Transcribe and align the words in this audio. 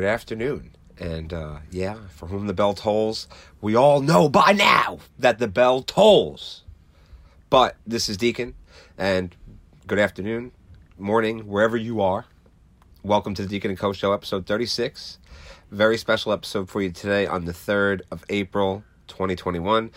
good 0.00 0.08
afternoon. 0.08 0.70
And 0.98 1.30
uh, 1.30 1.58
yeah, 1.70 1.98
for 2.08 2.26
whom 2.28 2.46
the 2.46 2.54
bell 2.54 2.72
tolls, 2.72 3.28
we 3.60 3.74
all 3.74 4.00
know 4.00 4.30
by 4.30 4.52
now 4.52 5.00
that 5.18 5.38
the 5.38 5.46
bell 5.46 5.82
tolls. 5.82 6.62
But 7.50 7.76
this 7.86 8.08
is 8.08 8.16
Deacon, 8.16 8.54
and 8.96 9.36
good 9.86 9.98
afternoon, 9.98 10.52
morning, 10.96 11.40
wherever 11.40 11.76
you 11.76 12.00
are. 12.00 12.24
Welcome 13.02 13.34
to 13.34 13.42
the 13.42 13.48
Deacon 13.48 13.70
and 13.72 13.78
Co 13.78 13.92
Show, 13.92 14.14
episode 14.14 14.46
36. 14.46 15.18
Very 15.70 15.98
special 15.98 16.32
episode 16.32 16.70
for 16.70 16.80
you 16.80 16.90
today 16.90 17.26
on 17.26 17.44
the 17.44 17.52
3rd 17.52 18.00
of 18.10 18.24
April, 18.30 18.82
2021. 19.08 19.90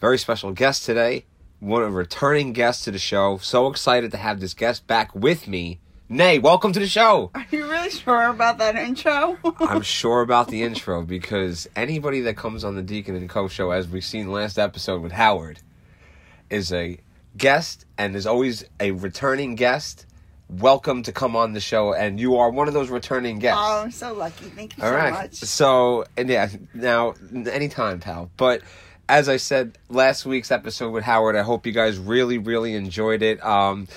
Very 0.00 0.18
special 0.18 0.52
guest 0.52 0.86
today, 0.86 1.24
one 1.58 1.82
of 1.82 1.94
returning 1.94 2.52
guests 2.52 2.84
to 2.84 2.92
the 2.92 2.98
show. 3.00 3.38
So 3.38 3.66
excited 3.66 4.12
to 4.12 4.18
have 4.18 4.38
this 4.38 4.54
guest 4.54 4.86
back 4.86 5.12
with 5.16 5.48
me. 5.48 5.80
Nay, 6.12 6.38
welcome 6.38 6.74
to 6.74 6.78
the 6.78 6.86
show. 6.86 7.30
Are 7.34 7.46
you 7.50 7.70
really 7.70 7.88
sure 7.88 8.24
about 8.24 8.58
that 8.58 8.76
intro? 8.76 9.38
I'm 9.60 9.80
sure 9.80 10.20
about 10.20 10.48
the 10.48 10.62
intro 10.62 11.00
because 11.00 11.66
anybody 11.74 12.20
that 12.20 12.36
comes 12.36 12.64
on 12.64 12.76
the 12.76 12.82
Deacon 12.82 13.16
and 13.16 13.30
Co 13.30 13.48
show, 13.48 13.70
as 13.70 13.88
we've 13.88 14.04
seen 14.04 14.30
last 14.30 14.58
episode 14.58 15.00
with 15.00 15.12
Howard, 15.12 15.60
is 16.50 16.70
a 16.70 16.98
guest 17.38 17.86
and 17.96 18.14
is 18.14 18.26
always 18.26 18.62
a 18.78 18.90
returning 18.90 19.54
guest. 19.54 20.04
Welcome 20.50 21.02
to 21.04 21.12
come 21.12 21.34
on 21.34 21.54
the 21.54 21.60
show, 21.60 21.94
and 21.94 22.20
you 22.20 22.36
are 22.36 22.50
one 22.50 22.68
of 22.68 22.74
those 22.74 22.90
returning 22.90 23.38
guests. 23.38 23.62
Oh, 23.64 23.82
I'm 23.82 23.90
so 23.90 24.12
lucky. 24.12 24.50
Thank 24.50 24.76
you 24.76 24.84
All 24.84 24.90
so 24.90 24.94
right. 24.94 25.12
much. 25.14 25.36
So, 25.36 26.04
and 26.18 26.28
yeah, 26.28 26.50
now, 26.74 27.14
anytime, 27.32 28.00
pal. 28.00 28.30
But 28.36 28.60
as 29.08 29.30
I 29.30 29.38
said 29.38 29.78
last 29.88 30.26
week's 30.26 30.50
episode 30.50 30.90
with 30.90 31.04
Howard, 31.04 31.36
I 31.36 31.42
hope 31.42 31.64
you 31.64 31.72
guys 31.72 31.96
really, 31.96 32.36
really 32.36 32.74
enjoyed 32.74 33.22
it. 33.22 33.42
Um, 33.42 33.88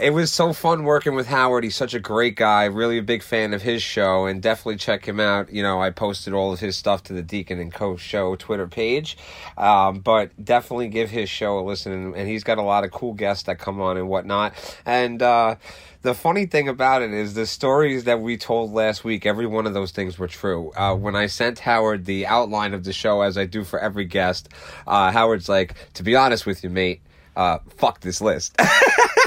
it 0.00 0.10
was 0.10 0.32
so 0.32 0.52
fun 0.52 0.84
working 0.84 1.14
with 1.14 1.26
Howard. 1.26 1.64
He's 1.64 1.76
such 1.76 1.94
a 1.94 2.00
great 2.00 2.36
guy. 2.36 2.64
Really 2.64 2.98
a 2.98 3.02
big 3.02 3.22
fan 3.22 3.52
of 3.54 3.62
his 3.62 3.82
show, 3.82 4.26
and 4.26 4.42
definitely 4.42 4.76
check 4.76 5.06
him 5.06 5.20
out. 5.20 5.52
You 5.52 5.62
know, 5.62 5.80
I 5.80 5.90
posted 5.90 6.32
all 6.32 6.52
of 6.52 6.60
his 6.60 6.76
stuff 6.76 7.02
to 7.04 7.12
the 7.12 7.22
Deacon 7.22 7.58
and 7.58 7.72
Co. 7.72 7.96
Show 7.96 8.36
Twitter 8.36 8.66
page, 8.66 9.16
um, 9.56 10.00
but 10.00 10.32
definitely 10.42 10.88
give 10.88 11.10
his 11.10 11.28
show 11.28 11.58
a 11.58 11.62
listen. 11.62 12.14
And, 12.14 12.26
he's 12.26 12.44
got 12.44 12.58
a 12.58 12.62
lot 12.62 12.84
of 12.84 12.90
cool 12.90 13.12
guests 13.12 13.44
that 13.44 13.58
come 13.58 13.80
on 13.80 13.96
and 13.96 14.08
whatnot. 14.08 14.54
And 14.84 15.22
uh, 15.22 15.56
the 16.02 16.14
funny 16.14 16.46
thing 16.46 16.68
about 16.68 17.02
it 17.02 17.12
is 17.12 17.34
the 17.34 17.46
stories 17.46 18.04
that 18.04 18.20
we 18.20 18.36
told 18.36 18.72
last 18.72 19.04
week. 19.04 19.26
Every 19.26 19.46
one 19.46 19.66
of 19.66 19.74
those 19.74 19.92
things 19.92 20.18
were 20.18 20.28
true. 20.28 20.72
Uh, 20.76 20.94
when 20.94 21.14
I 21.14 21.26
sent 21.26 21.60
Howard 21.60 22.04
the 22.04 22.26
outline 22.26 22.74
of 22.74 22.84
the 22.84 22.92
show, 22.92 23.22
as 23.22 23.38
I 23.38 23.46
do 23.46 23.64
for 23.64 23.78
every 23.78 24.04
guest, 24.04 24.48
uh, 24.86 25.10
Howard's 25.12 25.48
like, 25.48 25.74
"To 25.94 26.02
be 26.02 26.16
honest 26.16 26.46
with 26.46 26.64
you, 26.64 26.70
mate." 26.70 27.00
Uh, 27.36 27.58
fuck 27.76 28.00
this 28.00 28.20
list. 28.20 28.56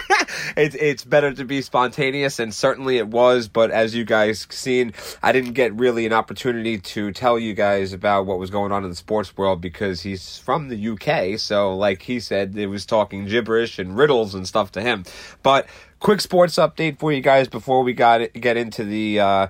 it's 0.58 0.76
it's 0.76 1.04
better 1.04 1.34
to 1.34 1.46
be 1.46 1.62
spontaneous, 1.62 2.40
and 2.40 2.54
certainly 2.54 2.98
it 2.98 3.08
was. 3.08 3.48
But 3.48 3.72
as 3.72 3.96
you 3.96 4.06
guys 4.06 4.48
seen, 4.50 4.94
I 5.22 5.32
didn't 5.32 5.54
get 5.54 5.74
really 5.74 6.06
an 6.06 6.14
opportunity 6.14 6.78
to 6.78 7.12
tell 7.12 7.40
you 7.40 7.54
guys 7.54 7.94
about 7.94 8.26
what 8.26 8.40
was 8.40 8.50
going 8.50 8.72
on 8.72 8.84
in 8.84 8.90
the 8.90 8.96
sports 8.96 9.36
world 9.38 9.62
because 9.62 10.02
he's 10.02 10.38
from 10.38 10.70
the 10.70 10.90
UK. 10.90 11.40
So, 11.40 11.76
like 11.76 12.02
he 12.02 12.20
said, 12.20 12.58
it 12.58 12.68
was 12.68 12.86
talking 12.86 13.26
gibberish 13.26 13.80
and 13.80 13.98
riddles 13.98 14.36
and 14.36 14.48
stuff 14.48 14.72
to 14.74 14.82
him. 14.82 15.06
But 15.44 15.68
quick 16.00 16.22
sports 16.22 16.56
update 16.56 17.00
for 17.00 17.12
you 17.12 17.22
guys 17.22 17.48
before 17.48 17.84
we 17.84 17.94
got 17.94 18.22
it, 18.22 18.34
get 18.34 18.58
into 18.58 18.84
the. 18.84 19.20
Uh, 19.20 19.48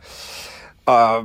uh, 0.89 1.23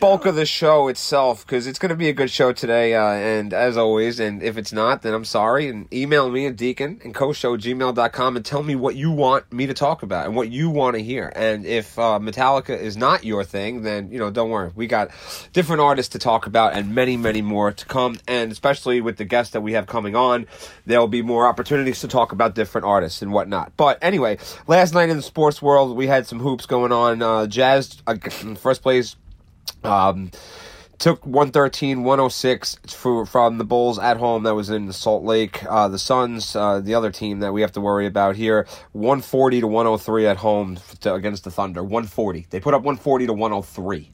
bulk 0.00 0.26
of 0.26 0.34
the 0.34 0.44
show 0.44 0.88
itself 0.88 1.46
because 1.46 1.68
it's 1.68 1.78
going 1.78 1.90
to 1.90 1.94
be 1.94 2.08
a 2.08 2.12
good 2.12 2.30
show 2.30 2.52
today. 2.52 2.94
Uh, 2.96 3.12
and 3.12 3.52
as 3.52 3.76
always, 3.76 4.18
and 4.18 4.42
if 4.42 4.58
it's 4.58 4.72
not, 4.72 5.02
then 5.02 5.14
I'm 5.14 5.24
sorry. 5.24 5.68
And 5.68 5.92
email 5.94 6.28
me 6.28 6.46
at 6.46 6.56
deacon 6.56 7.00
and 7.04 7.14
co-show 7.14 7.56
gmail.com 7.56 8.36
and 8.36 8.44
tell 8.44 8.64
me 8.64 8.74
what 8.74 8.96
you 8.96 9.12
want 9.12 9.52
me 9.52 9.68
to 9.68 9.74
talk 9.74 10.02
about 10.02 10.26
and 10.26 10.34
what 10.34 10.50
you 10.50 10.68
want 10.68 10.96
to 10.96 11.02
hear. 11.02 11.32
And 11.36 11.64
if 11.64 11.96
uh, 11.96 12.18
Metallica 12.18 12.76
is 12.76 12.96
not 12.96 13.22
your 13.22 13.44
thing, 13.44 13.82
then, 13.82 14.10
you 14.10 14.18
know, 14.18 14.32
don't 14.32 14.50
worry. 14.50 14.72
We 14.74 14.88
got 14.88 15.12
different 15.52 15.80
artists 15.80 16.10
to 16.14 16.18
talk 16.18 16.48
about 16.48 16.72
and 16.72 16.92
many, 16.92 17.16
many 17.16 17.40
more 17.40 17.70
to 17.70 17.86
come. 17.86 18.18
And 18.26 18.50
especially 18.50 19.00
with 19.00 19.16
the 19.16 19.24
guests 19.24 19.52
that 19.52 19.60
we 19.60 19.74
have 19.74 19.86
coming 19.86 20.16
on, 20.16 20.48
there'll 20.86 21.06
be 21.06 21.22
more 21.22 21.46
opportunities 21.46 22.00
to 22.00 22.08
talk 22.08 22.32
about 22.32 22.56
different 22.56 22.84
artists 22.84 23.22
and 23.22 23.32
whatnot. 23.32 23.76
But 23.76 23.96
anyway, 24.02 24.38
last 24.66 24.92
night 24.92 25.08
in 25.08 25.16
the 25.16 25.22
sports 25.22 25.62
world, 25.62 25.96
we 25.96 26.08
had 26.08 26.26
some 26.26 26.40
hoops 26.40 26.66
going 26.66 26.90
on. 26.90 27.22
Uh, 27.22 27.46
Jazz, 27.46 28.02
uh, 28.08 28.16
first 28.56 28.82
place 28.82 29.03
um, 29.82 30.30
took 30.98 31.24
113 31.26 32.02
106 32.02 32.78
for, 32.88 33.26
from 33.26 33.58
the 33.58 33.64
Bulls 33.64 33.98
at 33.98 34.16
home. 34.16 34.44
That 34.44 34.54
was 34.54 34.70
in 34.70 34.92
Salt 34.92 35.24
Lake. 35.24 35.64
Uh, 35.68 35.88
the 35.88 35.98
Suns, 35.98 36.56
uh, 36.56 36.80
the 36.80 36.94
other 36.94 37.10
team 37.10 37.40
that 37.40 37.52
we 37.52 37.60
have 37.60 37.72
to 37.72 37.80
worry 37.80 38.06
about 38.06 38.36
here, 38.36 38.66
140 38.92 39.60
to 39.60 39.66
103 39.66 40.26
at 40.26 40.36
home 40.38 40.78
to, 41.00 41.14
against 41.14 41.44
the 41.44 41.50
Thunder. 41.50 41.82
140. 41.82 42.46
They 42.50 42.60
put 42.60 42.74
up 42.74 42.82
140 42.82 43.26
to 43.26 43.32
103. 43.32 44.10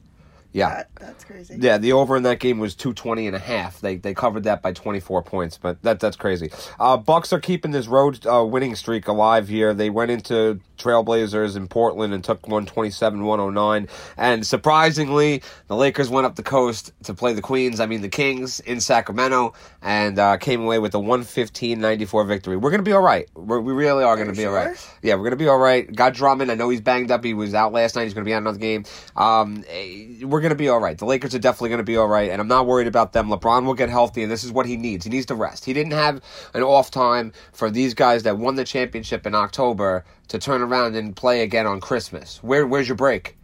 Yeah. 0.53 0.69
That, 0.69 0.89
that's 0.99 1.23
crazy. 1.23 1.57
Yeah, 1.59 1.77
the 1.77 1.93
over 1.93 2.17
in 2.17 2.23
that 2.23 2.39
game 2.39 2.59
was 2.59 2.75
220 2.75 3.27
and 3.27 3.35
a 3.35 3.39
half. 3.39 3.79
They 3.79 3.97
they 3.97 4.13
covered 4.13 4.43
that 4.43 4.61
by 4.61 4.73
24 4.73 5.23
points, 5.23 5.57
but 5.57 5.81
that 5.83 5.99
that's 5.99 6.17
crazy. 6.17 6.51
Uh, 6.79 6.97
Bucks 6.97 7.31
are 7.31 7.39
keeping 7.39 7.71
this 7.71 7.87
road 7.87 8.25
uh, 8.25 8.43
winning 8.45 8.75
streak 8.75 9.07
alive 9.07 9.47
here. 9.47 9.73
They 9.73 9.89
went 9.89 10.11
into 10.11 10.59
Trailblazers 10.77 11.55
in 11.55 11.67
Portland 11.67 12.13
and 12.13 12.23
took 12.23 12.41
127-109, 12.43 13.89
and 14.17 14.45
surprisingly, 14.45 15.43
the 15.67 15.75
Lakers 15.75 16.09
went 16.09 16.25
up 16.25 16.35
the 16.35 16.43
coast 16.43 16.91
to 17.03 17.13
play 17.13 17.33
the 17.33 17.41
Queens, 17.41 17.79
I 17.79 17.85
mean 17.85 18.01
the 18.01 18.09
Kings 18.09 18.59
in 18.59 18.81
Sacramento 18.81 19.53
and 19.81 20.19
uh, 20.19 20.37
came 20.37 20.61
away 20.61 20.79
with 20.79 20.93
a 20.95 20.97
115-94 20.99 22.27
victory. 22.27 22.57
We're 22.57 22.69
going 22.69 22.79
to 22.79 22.83
be 22.83 22.91
all 22.91 23.01
right. 23.01 23.27
We're, 23.33 23.59
we 23.59 23.73
really 23.73 24.03
are 24.03 24.15
going 24.15 24.27
to 24.27 24.35
be 24.35 24.45
all 24.45 24.53
right. 24.53 24.77
Yeah, 25.01 25.15
we're 25.15 25.21
going 25.21 25.31
to 25.31 25.37
be 25.37 25.47
all 25.47 25.57
right. 25.57 25.93
Got 25.93 26.13
Drummond. 26.13 26.51
I 26.51 26.55
know 26.55 26.69
he's 26.69 26.81
banged 26.81 27.11
up. 27.11 27.23
He 27.23 27.33
was 27.33 27.53
out 27.53 27.73
last 27.73 27.95
night. 27.95 28.03
He's 28.03 28.13
going 28.13 28.23
to 28.23 28.29
be 28.29 28.33
out 28.33 28.41
another 28.41 28.59
game. 28.59 28.85
Um, 29.15 29.63
eh, 29.67 30.23
we're 30.41 30.49
going 30.49 30.57
to 30.57 30.63
be 30.63 30.69
all 30.69 30.79
right. 30.79 30.97
The 30.97 31.05
Lakers 31.05 31.35
are 31.35 31.39
definitely 31.39 31.69
going 31.69 31.77
to 31.77 31.83
be 31.83 31.97
all 31.97 32.07
right, 32.07 32.31
and 32.31 32.41
I'm 32.41 32.47
not 32.47 32.65
worried 32.65 32.87
about 32.87 33.13
them. 33.13 33.29
LeBron 33.29 33.63
will 33.63 33.75
get 33.75 33.89
healthy, 33.89 34.23
and 34.23 34.31
this 34.31 34.43
is 34.43 34.51
what 34.51 34.65
he 34.65 34.75
needs. 34.75 35.05
He 35.05 35.11
needs 35.11 35.27
to 35.27 35.35
rest. 35.35 35.65
He 35.65 35.71
didn't 35.71 35.91
have 35.91 36.19
an 36.55 36.63
off 36.63 36.89
time 36.89 37.31
for 37.53 37.69
these 37.69 37.93
guys 37.93 38.23
that 38.23 38.39
won 38.39 38.55
the 38.55 38.63
championship 38.63 39.27
in 39.27 39.35
October 39.35 40.03
to 40.29 40.39
turn 40.39 40.63
around 40.63 40.95
and 40.95 41.15
play 41.15 41.43
again 41.43 41.67
on 41.67 41.79
Christmas. 41.79 42.41
Where, 42.41 42.65
where's 42.65 42.87
your 42.87 42.97
break? 42.97 43.37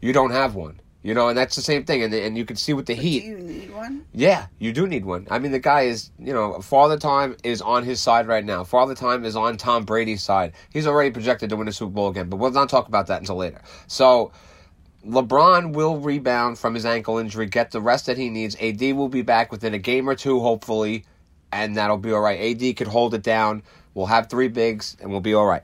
You 0.00 0.12
don't 0.12 0.32
have 0.32 0.56
one. 0.56 0.80
You 1.04 1.14
know, 1.14 1.28
and 1.28 1.38
that's 1.38 1.54
the 1.54 1.62
same 1.62 1.84
thing. 1.84 2.02
And, 2.02 2.12
and 2.12 2.36
you 2.36 2.44
can 2.44 2.56
see 2.56 2.72
with 2.72 2.86
the 2.86 2.96
Do 2.96 3.00
Heat. 3.02 3.24
you 3.24 3.38
need 3.38 3.72
one? 3.72 4.04
Yeah, 4.12 4.46
you 4.58 4.72
do 4.72 4.88
need 4.88 5.04
one. 5.04 5.28
I 5.30 5.38
mean, 5.38 5.52
the 5.52 5.60
guy 5.60 5.82
is, 5.82 6.10
you 6.18 6.32
know, 6.32 6.60
Father 6.60 6.96
Time 6.96 7.36
is 7.44 7.62
on 7.62 7.84
his 7.84 8.00
side 8.00 8.26
right 8.26 8.44
now. 8.44 8.64
Father 8.64 8.96
Time 8.96 9.24
is 9.24 9.36
on 9.36 9.56
Tom 9.56 9.84
Brady's 9.84 10.24
side. 10.24 10.54
He's 10.70 10.88
already 10.88 11.10
projected 11.10 11.50
to 11.50 11.56
win 11.56 11.66
the 11.66 11.72
Super 11.72 11.92
Bowl 11.92 12.08
again, 12.08 12.28
but 12.28 12.36
we'll 12.36 12.50
not 12.50 12.68
talk 12.68 12.88
about 12.88 13.06
that 13.08 13.20
until 13.20 13.36
later. 13.36 13.62
So, 13.86 14.32
LeBron 15.06 15.72
will 15.72 15.98
rebound 15.98 16.58
from 16.58 16.74
his 16.74 16.86
ankle 16.86 17.18
injury, 17.18 17.46
get 17.46 17.70
the 17.70 17.80
rest 17.80 18.06
that 18.06 18.16
he 18.16 18.30
needs. 18.30 18.56
AD 18.60 18.80
will 18.80 19.08
be 19.08 19.22
back 19.22 19.50
within 19.50 19.74
a 19.74 19.78
game 19.78 20.08
or 20.08 20.14
two, 20.14 20.40
hopefully, 20.40 21.04
and 21.50 21.76
that'll 21.76 21.98
be 21.98 22.12
all 22.12 22.20
right. 22.20 22.40
AD 22.40 22.76
could 22.76 22.86
hold 22.86 23.14
it 23.14 23.22
down. 23.22 23.62
We'll 23.94 24.06
have 24.06 24.30
three 24.30 24.48
bigs, 24.48 24.96
and 25.00 25.10
we'll 25.10 25.20
be 25.20 25.34
all 25.34 25.46
right. 25.46 25.62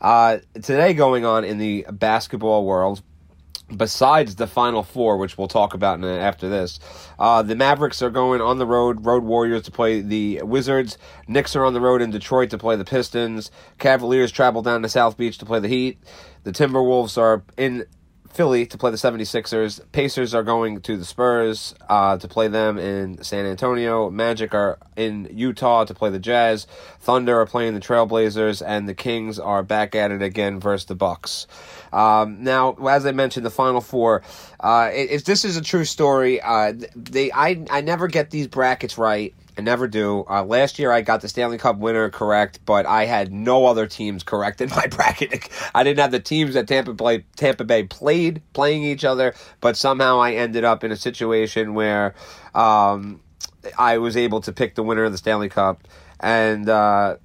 Uh, 0.00 0.38
today, 0.54 0.94
going 0.94 1.24
on 1.24 1.44
in 1.44 1.58
the 1.58 1.86
basketball 1.90 2.64
world, 2.64 3.02
besides 3.76 4.36
the 4.36 4.46
final 4.46 4.82
four, 4.82 5.18
which 5.18 5.36
we'll 5.36 5.48
talk 5.48 5.74
about 5.74 5.98
in, 5.98 6.04
after 6.04 6.48
this, 6.48 6.80
uh, 7.18 7.42
the 7.42 7.54
Mavericks 7.54 8.00
are 8.02 8.10
going 8.10 8.40
on 8.40 8.58
the 8.58 8.66
road, 8.66 9.04
Road 9.04 9.22
Warriors 9.22 9.62
to 9.64 9.70
play 9.70 10.00
the 10.00 10.42
Wizards. 10.42 10.98
Knicks 11.26 11.54
are 11.54 11.64
on 11.64 11.74
the 11.74 11.80
road 11.80 12.00
in 12.00 12.10
Detroit 12.10 12.50
to 12.50 12.58
play 12.58 12.76
the 12.76 12.84
Pistons. 12.84 13.50
Cavaliers 13.78 14.32
travel 14.32 14.62
down 14.62 14.82
to 14.82 14.88
South 14.88 15.16
Beach 15.16 15.38
to 15.38 15.46
play 15.46 15.60
the 15.60 15.68
Heat. 15.68 15.98
The 16.44 16.52
Timberwolves 16.52 17.18
are 17.18 17.42
in 17.56 17.84
Philly 18.32 18.66
to 18.66 18.78
play 18.78 18.90
the 18.90 18.96
76ers. 18.96 19.80
Pacers 19.92 20.34
are 20.34 20.42
going 20.42 20.80
to 20.82 20.96
the 20.96 21.04
Spurs 21.04 21.74
uh, 21.88 22.16
to 22.18 22.28
play 22.28 22.48
them 22.48 22.78
in 22.78 23.22
San 23.22 23.46
Antonio. 23.46 24.10
Magic 24.10 24.54
are 24.54 24.78
in 24.96 25.28
Utah 25.32 25.84
to 25.84 25.94
play 25.94 26.10
the 26.10 26.18
Jazz. 26.18 26.66
Thunder 27.00 27.40
are 27.40 27.46
playing 27.46 27.74
the 27.74 27.80
Trailblazers, 27.80 28.62
and 28.64 28.88
the 28.88 28.94
Kings 28.94 29.38
are 29.38 29.62
back 29.62 29.94
at 29.94 30.10
it 30.10 30.22
again 30.22 30.60
versus 30.60 30.86
the 30.86 30.94
Bucks. 30.94 31.46
Um, 31.92 32.42
now, 32.44 32.74
as 32.88 33.06
I 33.06 33.12
mentioned, 33.12 33.46
the 33.46 33.50
Final 33.50 33.80
Four. 33.80 34.22
Uh, 34.60 34.90
it's 34.92 35.24
this 35.24 35.44
is 35.44 35.56
a 35.56 35.62
true 35.62 35.84
story. 35.84 36.40
Uh, 36.40 36.74
they 36.94 37.32
I 37.32 37.64
I 37.70 37.80
never 37.80 38.08
get 38.08 38.30
these 38.30 38.46
brackets 38.46 38.98
right. 38.98 39.34
I 39.58 39.60
never 39.60 39.88
do. 39.88 40.24
Uh, 40.30 40.44
last 40.44 40.78
year 40.78 40.92
I 40.92 41.00
got 41.00 41.20
the 41.20 41.28
Stanley 41.28 41.58
Cup 41.58 41.78
winner 41.78 42.08
correct, 42.10 42.60
but 42.64 42.86
I 42.86 43.06
had 43.06 43.32
no 43.32 43.66
other 43.66 43.88
teams 43.88 44.22
correct 44.22 44.60
in 44.60 44.68
my 44.76 44.86
bracket. 44.86 45.48
I 45.74 45.82
didn't 45.82 45.98
have 45.98 46.12
the 46.12 46.20
teams 46.20 46.54
that 46.54 46.68
Tampa 46.68 46.94
Bay, 46.94 47.24
Tampa 47.34 47.64
Bay 47.64 47.82
played 47.82 48.40
playing 48.52 48.84
each 48.84 49.04
other, 49.04 49.34
but 49.60 49.76
somehow 49.76 50.20
I 50.20 50.34
ended 50.34 50.62
up 50.62 50.84
in 50.84 50.92
a 50.92 50.96
situation 50.96 51.74
where 51.74 52.14
um, 52.54 53.20
I 53.76 53.98
was 53.98 54.16
able 54.16 54.40
to 54.42 54.52
pick 54.52 54.76
the 54.76 54.84
winner 54.84 55.02
of 55.02 55.10
the 55.10 55.18
Stanley 55.18 55.48
Cup, 55.48 55.88
and 56.20 56.68
uh, 56.68 57.16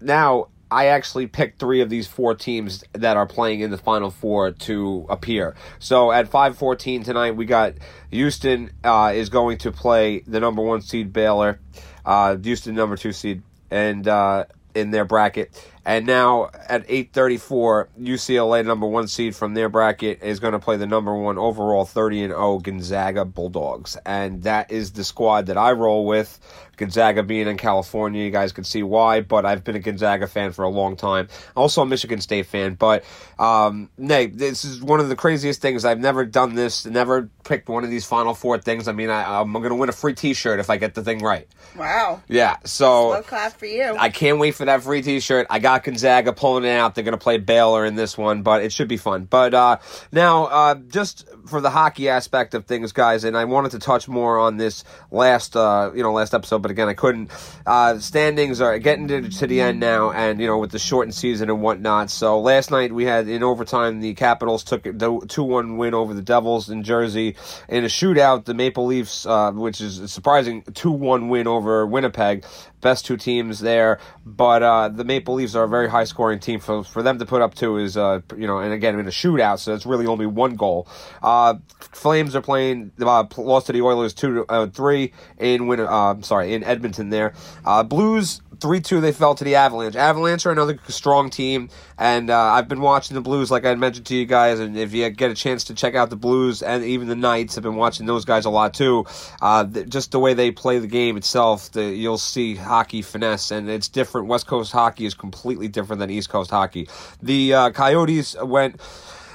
now 0.00 0.46
I 0.70 0.86
actually 0.86 1.26
picked 1.26 1.58
three 1.58 1.80
of 1.80 1.90
these 1.90 2.06
four 2.06 2.34
teams 2.34 2.84
that 2.92 3.16
are 3.16 3.26
playing 3.26 3.60
in 3.60 3.70
the 3.70 3.78
Final 3.78 4.10
Four 4.10 4.52
to 4.52 5.06
appear. 5.08 5.56
So 5.78 6.12
at 6.12 6.30
5:14 6.30 7.04
tonight, 7.04 7.32
we 7.32 7.44
got 7.44 7.74
Houston 8.10 8.70
uh, 8.84 9.12
is 9.14 9.28
going 9.28 9.58
to 9.58 9.72
play 9.72 10.20
the 10.20 10.38
number 10.38 10.62
one 10.62 10.80
seed 10.80 11.12
Baylor, 11.12 11.58
uh, 12.06 12.36
Houston 12.36 12.74
number 12.74 12.96
two 12.96 13.12
seed, 13.12 13.42
and 13.70 14.06
uh, 14.06 14.44
in 14.74 14.90
their 14.90 15.04
bracket, 15.04 15.50
And 15.84 16.06
now 16.06 16.50
at 16.68 16.86
8:34, 16.88 17.88
UCLA, 18.00 18.64
number 18.64 18.86
one 18.86 19.08
seed 19.08 19.34
from 19.34 19.54
their 19.54 19.68
bracket, 19.68 20.22
is 20.22 20.40
going 20.40 20.52
to 20.52 20.58
play 20.58 20.76
the 20.76 20.86
number 20.86 21.14
one 21.14 21.38
overall 21.38 21.84
30 21.84 22.24
and 22.24 22.32
0 22.32 22.58
Gonzaga 22.58 23.24
Bulldogs, 23.24 23.96
and 24.04 24.42
that 24.42 24.70
is 24.70 24.92
the 24.92 25.04
squad 25.04 25.46
that 25.46 25.56
I 25.56 25.72
roll 25.72 26.06
with. 26.06 26.38
Gonzaga 26.80 27.22
being 27.22 27.46
in 27.46 27.58
California, 27.58 28.24
you 28.24 28.30
guys 28.30 28.52
can 28.52 28.64
see 28.64 28.82
why. 28.82 29.20
But 29.20 29.44
I've 29.44 29.62
been 29.62 29.76
a 29.76 29.80
Gonzaga 29.80 30.26
fan 30.26 30.52
for 30.52 30.64
a 30.64 30.68
long 30.70 30.96
time. 30.96 31.28
Also 31.54 31.82
a 31.82 31.86
Michigan 31.86 32.22
State 32.22 32.46
fan. 32.46 32.74
But 32.74 33.04
um, 33.38 33.90
Nate, 33.98 34.38
this 34.38 34.64
is 34.64 34.80
one 34.80 34.98
of 34.98 35.10
the 35.10 35.16
craziest 35.16 35.60
things. 35.60 35.84
I've 35.84 36.00
never 36.00 36.24
done 36.24 36.54
this. 36.54 36.86
Never 36.86 37.28
picked 37.44 37.68
one 37.68 37.84
of 37.84 37.90
these 37.90 38.06
Final 38.06 38.32
Four 38.32 38.58
things. 38.58 38.88
I 38.88 38.92
mean, 38.92 39.10
I, 39.10 39.40
I'm 39.40 39.52
going 39.52 39.68
to 39.68 39.74
win 39.74 39.90
a 39.90 39.92
free 39.92 40.14
T-shirt 40.14 40.58
if 40.58 40.70
I 40.70 40.78
get 40.78 40.94
the 40.94 41.04
thing 41.04 41.18
right. 41.18 41.46
Wow. 41.76 42.22
Yeah. 42.28 42.56
So 42.64 43.12
Slow 43.12 43.22
clap 43.22 43.52
for 43.58 43.66
you. 43.66 43.94
I 43.98 44.08
can't 44.08 44.38
wait 44.38 44.54
for 44.54 44.64
that 44.64 44.82
free 44.82 45.02
T-shirt. 45.02 45.48
I 45.50 45.58
got 45.58 45.69
Gonzaga 45.78 46.32
pulling 46.32 46.64
it 46.64 46.70
out. 46.70 46.94
They're 46.94 47.04
going 47.04 47.12
to 47.12 47.18
play 47.18 47.38
Baylor 47.38 47.84
in 47.84 47.94
this 47.94 48.18
one, 48.18 48.42
but 48.42 48.62
it 48.62 48.72
should 48.72 48.88
be 48.88 48.96
fun. 48.96 49.24
But 49.24 49.54
uh, 49.54 49.78
now, 50.12 50.44
uh, 50.46 50.74
just 50.74 51.28
for 51.46 51.60
the 51.60 51.70
hockey 51.70 52.08
aspect 52.08 52.54
of 52.54 52.66
things, 52.66 52.92
guys, 52.92 53.24
and 53.24 53.36
I 53.36 53.44
wanted 53.44 53.72
to 53.72 53.78
touch 53.78 54.08
more 54.08 54.38
on 54.38 54.56
this 54.56 54.84
last, 55.10 55.56
uh, 55.56 55.90
you 55.94 56.02
know, 56.02 56.12
last 56.12 56.34
episode, 56.34 56.62
but 56.62 56.70
again, 56.70 56.88
I 56.88 56.94
couldn't. 56.94 57.30
Uh, 57.66 57.98
standings 57.98 58.60
are 58.60 58.78
getting 58.78 59.08
to, 59.08 59.28
to 59.28 59.46
the 59.46 59.60
end 59.60 59.80
now, 59.80 60.10
and 60.10 60.40
you 60.40 60.46
know, 60.46 60.58
with 60.58 60.70
the 60.70 60.78
shortened 60.78 61.14
season 61.14 61.50
and 61.50 61.62
whatnot. 61.62 62.10
So 62.10 62.40
last 62.40 62.70
night 62.70 62.92
we 62.92 63.04
had 63.04 63.28
in 63.28 63.42
overtime 63.42 64.00
the 64.00 64.14
Capitals 64.14 64.64
took 64.64 64.82
the 64.82 65.24
two-one 65.28 65.76
win 65.76 65.94
over 65.94 66.14
the 66.14 66.22
Devils 66.22 66.68
in 66.68 66.82
Jersey 66.82 67.36
in 67.68 67.84
a 67.84 67.88
shootout. 67.88 68.44
The 68.44 68.54
Maple 68.54 68.86
Leafs, 68.86 69.26
uh, 69.26 69.52
which 69.52 69.80
is 69.80 69.98
a 69.98 70.08
surprising 70.08 70.62
two-one 70.74 71.28
win 71.28 71.46
over 71.46 71.86
Winnipeg 71.86 72.44
best 72.80 73.06
two 73.06 73.16
teams 73.16 73.60
there. 73.60 73.98
But 74.24 74.62
uh, 74.62 74.88
the 74.88 75.04
Maple 75.04 75.34
Leafs 75.34 75.54
are 75.54 75.64
a 75.64 75.68
very 75.68 75.88
high 75.88 76.04
scoring 76.04 76.40
team. 76.40 76.60
For 76.60 76.84
for 76.84 77.02
them 77.02 77.18
to 77.18 77.26
put 77.26 77.42
up 77.42 77.54
two 77.54 77.76
is 77.78 77.96
uh, 77.96 78.20
you 78.36 78.46
know, 78.46 78.58
and 78.58 78.72
again 78.72 78.98
in 78.98 79.06
a 79.06 79.10
shootout, 79.10 79.58
so 79.58 79.74
it's 79.74 79.86
really 79.86 80.06
only 80.06 80.26
one 80.26 80.56
goal. 80.56 80.88
Uh, 81.22 81.54
Flames 81.92 82.36
are 82.36 82.42
playing 82.42 82.92
uh, 83.00 83.24
lost 83.36 83.66
to 83.66 83.72
the 83.72 83.82
Oilers 83.82 84.14
two 84.14 84.44
uh, 84.48 84.66
three 84.66 85.12
in 85.38 85.66
win. 85.66 85.80
Uh, 85.80 86.20
sorry, 86.22 86.54
in 86.54 86.64
Edmonton 86.64 87.10
there. 87.10 87.34
Uh, 87.64 87.82
Blues. 87.82 88.40
3 88.60 88.80
2, 88.80 89.00
they 89.00 89.12
fell 89.12 89.34
to 89.34 89.44
the 89.44 89.54
Avalanche. 89.54 89.96
Avalanche 89.96 90.46
are 90.46 90.52
another 90.52 90.78
strong 90.88 91.30
team, 91.30 91.70
and 91.98 92.30
uh, 92.30 92.38
I've 92.38 92.68
been 92.68 92.80
watching 92.80 93.14
the 93.14 93.20
Blues, 93.20 93.50
like 93.50 93.64
I 93.64 93.74
mentioned 93.74 94.06
to 94.06 94.14
you 94.14 94.26
guys. 94.26 94.60
And 94.60 94.76
if 94.76 94.92
you 94.92 95.08
get 95.10 95.30
a 95.30 95.34
chance 95.34 95.64
to 95.64 95.74
check 95.74 95.94
out 95.94 96.10
the 96.10 96.16
Blues 96.16 96.62
and 96.62 96.84
even 96.84 97.08
the 97.08 97.16
Knights, 97.16 97.56
I've 97.56 97.62
been 97.62 97.76
watching 97.76 98.06
those 98.06 98.24
guys 98.24 98.44
a 98.44 98.50
lot 98.50 98.74
too. 98.74 99.06
Uh, 99.40 99.64
th- 99.64 99.88
just 99.88 100.12
the 100.12 100.18
way 100.18 100.34
they 100.34 100.50
play 100.50 100.78
the 100.78 100.86
game 100.86 101.16
itself, 101.16 101.72
the, 101.72 101.84
you'll 101.84 102.18
see 102.18 102.54
hockey 102.54 103.02
finesse, 103.02 103.50
and 103.50 103.68
it's 103.68 103.88
different. 103.88 104.28
West 104.28 104.46
Coast 104.46 104.72
hockey 104.72 105.06
is 105.06 105.14
completely 105.14 105.68
different 105.68 106.00
than 106.00 106.10
East 106.10 106.28
Coast 106.28 106.50
hockey. 106.50 106.88
The 107.22 107.54
uh, 107.54 107.70
Coyotes 107.70 108.36
went 108.42 108.80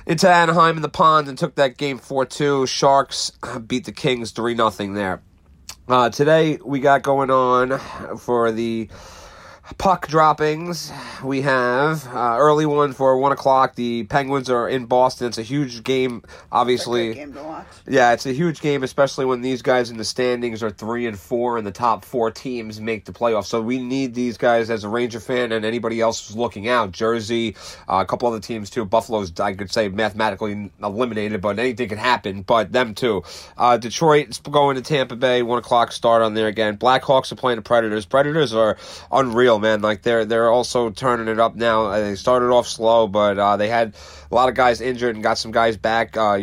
into 0.05 0.29
Anaheim 0.29 0.75
in 0.75 0.81
the 0.81 0.89
pond 0.89 1.27
and 1.27 1.37
took 1.37 1.55
that 1.55 1.77
game 1.77 1.97
4 1.97 2.25
2. 2.25 2.67
Sharks 2.67 3.31
beat 3.67 3.85
the 3.85 3.91
Kings 3.91 4.31
3 4.31 4.55
0 4.55 4.69
there. 4.93 5.21
Uh, 5.87 6.09
today 6.09 6.57
we 6.65 6.79
got 6.79 7.03
going 7.03 7.29
on 7.29 7.77
for 8.17 8.51
the 8.51 8.89
puck 9.77 10.07
droppings. 10.07 10.91
We 11.23 11.41
have 11.41 12.07
uh, 12.07 12.37
early 12.39 12.65
one 12.65 12.93
for 12.93 13.17
one 13.17 13.31
o'clock. 13.31 13.75
The 13.75 14.03
Penguins 14.03 14.49
are 14.49 14.69
in 14.69 14.85
Boston. 14.85 15.27
It's 15.27 15.37
a 15.37 15.43
huge 15.43 15.83
game, 15.83 16.23
obviously. 16.51 17.13
Great 17.13 17.15
game 17.15 17.33
to 17.33 17.43
watch. 17.43 17.67
Yeah, 17.87 18.13
it's 18.13 18.25
a 18.25 18.31
huge 18.33 18.61
game, 18.61 18.83
especially 18.83 19.25
when 19.25 19.41
these 19.41 19.61
guys 19.61 19.89
in 19.89 19.97
the 19.97 20.05
standings 20.05 20.61
are 20.61 20.69
three 20.69 21.07
and 21.07 21.17
four, 21.17 21.57
and 21.57 21.65
the 21.65 21.71
top 21.71 22.05
four 22.05 22.31
teams 22.31 22.79
make 22.79 23.05
the 23.05 23.11
playoffs. 23.11 23.45
So 23.45 23.61
we 23.61 23.79
need 23.79 24.13
these 24.13 24.37
guys 24.37 24.69
as 24.69 24.83
a 24.83 24.89
Ranger 24.89 25.19
fan 25.19 25.51
and 25.51 25.65
anybody 25.65 25.99
else 25.99 26.27
who's 26.27 26.37
looking 26.37 26.67
out. 26.67 26.91
Jersey, 26.91 27.55
uh, 27.89 27.97
a 27.97 28.05
couple 28.05 28.27
other 28.27 28.39
teams 28.39 28.69
too. 28.69 28.85
Buffalo's, 28.85 29.37
I 29.39 29.53
could 29.53 29.71
say, 29.71 29.89
mathematically 29.89 30.71
eliminated, 30.81 31.41
but 31.41 31.57
anything 31.57 31.89
can 31.89 31.97
happen. 31.97 32.43
But 32.43 32.71
them 32.71 32.93
too. 32.93 33.23
Uh, 33.57 33.77
Detroit's 33.77 34.39
going 34.39 34.75
to 34.75 34.81
Tampa 34.81 35.15
Bay. 35.15 35.41
One 35.41 35.57
o'clock 35.57 35.91
start 35.91 36.21
on 36.21 36.33
there 36.33 36.47
again. 36.47 36.77
Blackhawks 36.77 37.31
are 37.31 37.35
playing 37.35 37.57
the 37.57 37.61
Predators. 37.63 38.05
Predators 38.05 38.53
are 38.53 38.77
unreal, 39.11 39.54
man. 39.59 39.81
Like 39.81 40.01
they're 40.01 40.25
they're 40.25 40.49
also 40.49 40.89
turning 40.89 41.27
it 41.27 41.39
up 41.39 41.55
now. 41.55 41.85
Uh, 41.85 41.99
They 42.01 42.15
started 42.15 42.47
off 42.51 42.67
slow, 42.67 43.07
but 43.07 43.37
uh, 43.37 43.57
they 43.57 43.69
had 43.69 43.95
a 44.31 44.35
lot 44.35 44.49
of 44.49 44.55
guys 44.55 44.81
injured 44.81 45.15
and 45.15 45.23
got 45.23 45.37
some 45.37 45.51
guys 45.51 45.77
back. 45.77 46.17
Uh, 46.17 46.33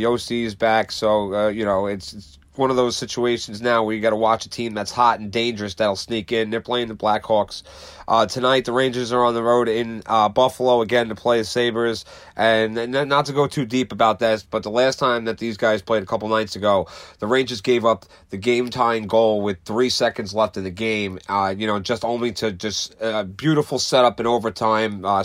back, 0.55 0.93
so 0.93 1.35
uh, 1.35 1.49
you 1.49 1.64
know 1.64 1.87
it's, 1.87 2.12
it's 2.12 2.38
one 2.56 2.70
of 2.70 2.76
those 2.76 2.96
situations 2.96 3.62
now 3.62 3.82
where 3.82 3.94
you 3.94 4.02
got 4.02 4.10
to 4.10 4.16
watch 4.16 4.44
a 4.44 4.49
team 4.49 4.75
that's 4.75 4.90
hot 4.90 5.20
and 5.20 5.32
dangerous 5.32 5.75
that'll 5.75 5.96
sneak 5.96 6.32
in. 6.32 6.50
They're 6.50 6.60
playing 6.60 6.88
the 6.88 6.94
Blackhawks 6.94 7.62
uh, 8.06 8.26
tonight. 8.26 8.66
The 8.66 8.72
Rangers 8.72 9.10
are 9.12 9.25
on 9.25 9.34
the 9.34 9.43
road 9.43 9.69
in 9.69 10.02
uh, 10.06 10.28
Buffalo 10.28 10.82
again 10.82 11.08
to 11.08 11.14
play 11.14 11.38
the 11.38 11.44
Sabres, 11.44 12.04
and, 12.37 12.76
and 12.76 12.93
not 13.08 13.26
to 13.26 13.32
go 13.32 13.46
too 13.46 13.64
deep 13.64 13.93
about 13.93 14.19
this, 14.19 14.43
but 14.43 14.62
the 14.62 14.70
last 14.70 14.99
time 14.99 15.25
that 15.25 15.38
these 15.38 15.56
guys 15.56 15.81
played 15.81 16.02
a 16.02 16.06
couple 16.06 16.28
nights 16.28 16.56
ago, 16.56 16.88
the 17.20 17.26
Rangers 17.26 17.60
gave 17.60 17.84
up 17.84 18.04
the 18.31 18.37
game 18.37 18.69
tying 18.69 19.06
goal 19.06 19.40
with 19.40 19.58
three 19.64 19.88
seconds 19.88 20.34
left 20.34 20.56
in 20.56 20.64
the 20.64 20.70
game. 20.70 21.19
Uh, 21.28 21.54
you 21.56 21.66
know, 21.66 21.78
just 21.81 22.04
only 22.04 22.32
to 22.32 22.52
just 22.52 22.94
a 23.00 23.16
uh, 23.16 23.25
beautiful 23.25 23.78
setup 23.78 24.20
in 24.20 24.26
overtime. 24.26 25.04
Uh, 25.04 25.25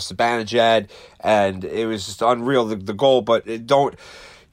and 1.20 1.64
it 1.64 1.86
was 1.86 2.06
just 2.06 2.22
unreal 2.22 2.64
the, 2.64 2.76
the 2.76 2.94
goal, 2.94 3.22
but 3.22 3.46
it 3.46 3.66
don't 3.66 3.98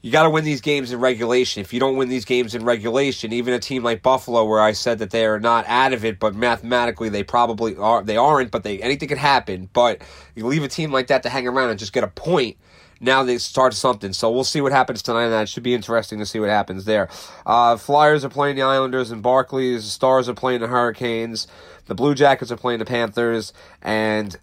you 0.06 0.12
got 0.12 0.22
to 0.22 0.30
win 0.30 0.44
these 0.44 0.60
games 0.60 0.92
in 0.92 1.00
regulation. 1.00 1.60
If 1.62 1.72
you 1.72 1.80
don't 1.80 1.96
win 1.96 2.08
these 2.08 2.24
games 2.24 2.54
in 2.54 2.64
regulation, 2.64 3.32
even 3.32 3.52
a 3.52 3.58
team 3.58 3.82
like 3.82 4.02
Buffalo, 4.02 4.44
where 4.44 4.60
I 4.60 4.70
said 4.70 5.00
that 5.00 5.10
they 5.10 5.26
are 5.26 5.40
not 5.40 5.66
out 5.66 5.92
of 5.92 6.04
it, 6.04 6.20
but 6.20 6.32
mathematically 6.32 7.08
they 7.08 7.24
probably 7.24 7.76
are, 7.76 8.04
they 8.04 8.16
aren't. 8.16 8.52
But 8.52 8.62
they 8.62 8.80
anything 8.80 9.08
could 9.08 9.18
happen. 9.18 9.68
But 9.72 10.02
you 10.36 10.46
leave 10.46 10.62
a 10.62 10.68
team 10.68 10.92
like 10.92 11.08
that 11.08 11.24
to 11.24 11.28
hang 11.28 11.48
around 11.48 11.70
and 11.70 11.78
just 11.80 11.92
get 11.92 12.04
a 12.04 12.06
point. 12.06 12.56
Now 13.00 13.24
they 13.24 13.38
start 13.38 13.74
something, 13.74 14.12
so 14.12 14.30
we'll 14.30 14.44
see 14.44 14.60
what 14.60 14.70
happens 14.70 15.02
tonight. 15.02 15.30
That 15.30 15.48
should 15.48 15.64
be 15.64 15.74
interesting 15.74 16.20
to 16.20 16.24
see 16.24 16.38
what 16.38 16.50
happens 16.50 16.84
there. 16.84 17.08
Uh, 17.44 17.76
Flyers 17.76 18.24
are 18.24 18.28
playing 18.28 18.54
the 18.54 18.62
Islanders 18.62 19.10
and 19.10 19.24
Barclays. 19.24 19.84
Stars 19.86 20.28
are 20.28 20.34
playing 20.34 20.60
the 20.60 20.68
Hurricanes. 20.68 21.48
The 21.86 21.96
Blue 21.96 22.14
Jackets 22.14 22.52
are 22.52 22.56
playing 22.56 22.78
the 22.78 22.84
Panthers, 22.84 23.52
and 23.82 24.36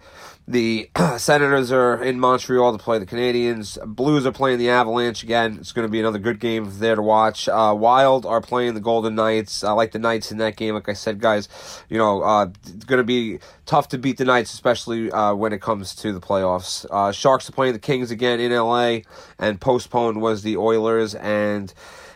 the 0.48 0.90
Senators 1.18 1.72
are 1.72 2.02
in 2.04 2.20
Montreal 2.20 2.78
to 2.78 2.84
play 2.84 3.00
the 3.00 3.06
Canadiens. 3.06 3.84
Blues 3.86 4.26
are 4.26 4.32
playing 4.32 4.60
the 4.60 4.70
Avalanche 4.70 5.24
again. 5.24 5.58
It's 5.60 5.72
going 5.72 5.88
to 5.88 5.92
be 5.92 6.00
another 6.00 6.20
good 6.20 6.40
game 6.40 6.68
there 6.80 6.96
to 6.96 7.02
watch. 7.02 7.48
Uh, 7.48 7.74
Wild 7.78 8.26
are 8.26 8.42
playing 8.42 8.74
the 8.74 8.82
Golden 8.82 9.16
Knights. 9.16 9.64
I 9.64 9.72
like 9.72 9.92
the 9.92 10.00
Knights 10.00 10.32
in 10.32 10.38
that 10.40 10.56
game. 10.58 10.74
Like 10.74 10.90
I 10.90 10.94
said, 10.94 11.20
guys, 11.20 11.48
you 11.90 11.98
know, 11.98 12.22
uh, 12.24 12.48
it's 12.76 12.86
going 12.86 12.98
to 12.98 13.04
be 13.04 13.40
tough 13.66 13.88
to 13.90 13.98
beat 13.98 14.18
the 14.18 14.26
Knights, 14.26 14.54
especially 14.54 15.12
uh, 15.12 15.34
when 15.34 15.54
it 15.54 15.62
comes 15.62 15.96
to 15.96 16.12
the 16.12 16.22
playoffs. 16.22 16.86
Uh, 16.92 17.12
Sharks 17.12 17.48
are 17.48 17.54
playing 17.54 17.74
the 17.74 17.80
Kings 17.80 18.12
again 18.12 18.40
in 18.40 18.52
LA, 18.52 19.00
and 19.40 19.62
postponed 19.62 20.22
was 20.22 20.44
the 20.44 20.58
Oilers 20.58 21.16
and 21.16 21.74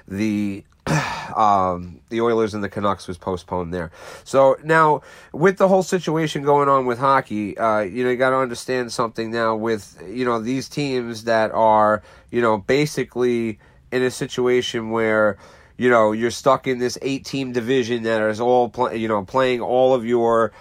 the 0.07 0.63
um, 1.36 2.00
the 2.10 2.22
Oilers 2.22 2.53
and 2.53 2.63
the 2.63 2.70
Canucks 2.70 3.08
was 3.08 3.17
postponed 3.17 3.74
there. 3.74 3.91
So 4.24 4.58
now, 4.63 5.01
with 5.34 5.58
the 5.58 5.67
whole 5.67 5.84
situation 5.84 6.44
going 6.44 6.70
on 6.70 6.86
with 6.86 7.00
hockey, 7.00 7.58
uh, 7.58 7.79
you 7.79 8.03
know, 8.03 8.10
you 8.10 8.17
got 8.17 8.32
to 8.32 8.38
understand 8.38 8.91
something 8.91 9.32
now 9.32 9.56
with 9.56 10.01
you 10.08 10.25
know 10.25 10.39
these 10.39 10.70
teams 10.70 11.25
that 11.25 11.51
are 11.51 12.03
you 12.32 12.41
know 12.41 12.58
basically 12.58 13.60
in 13.91 14.03
a 14.03 14.12
situation 14.12 14.91
where 14.91 15.38
you 15.77 15.89
know 15.89 16.12
you're 16.12 16.32
stuck 16.32 16.67
in 16.67 16.79
this 16.79 16.98
eight 17.01 17.25
team 17.25 17.51
division 17.51 18.03
that 18.03 18.22
is 18.29 18.39
all 18.39 18.72
you 18.94 19.08
know 19.08 19.24
playing 19.25 19.62
all 19.62 19.94
of 19.94 20.06
your 20.06 20.51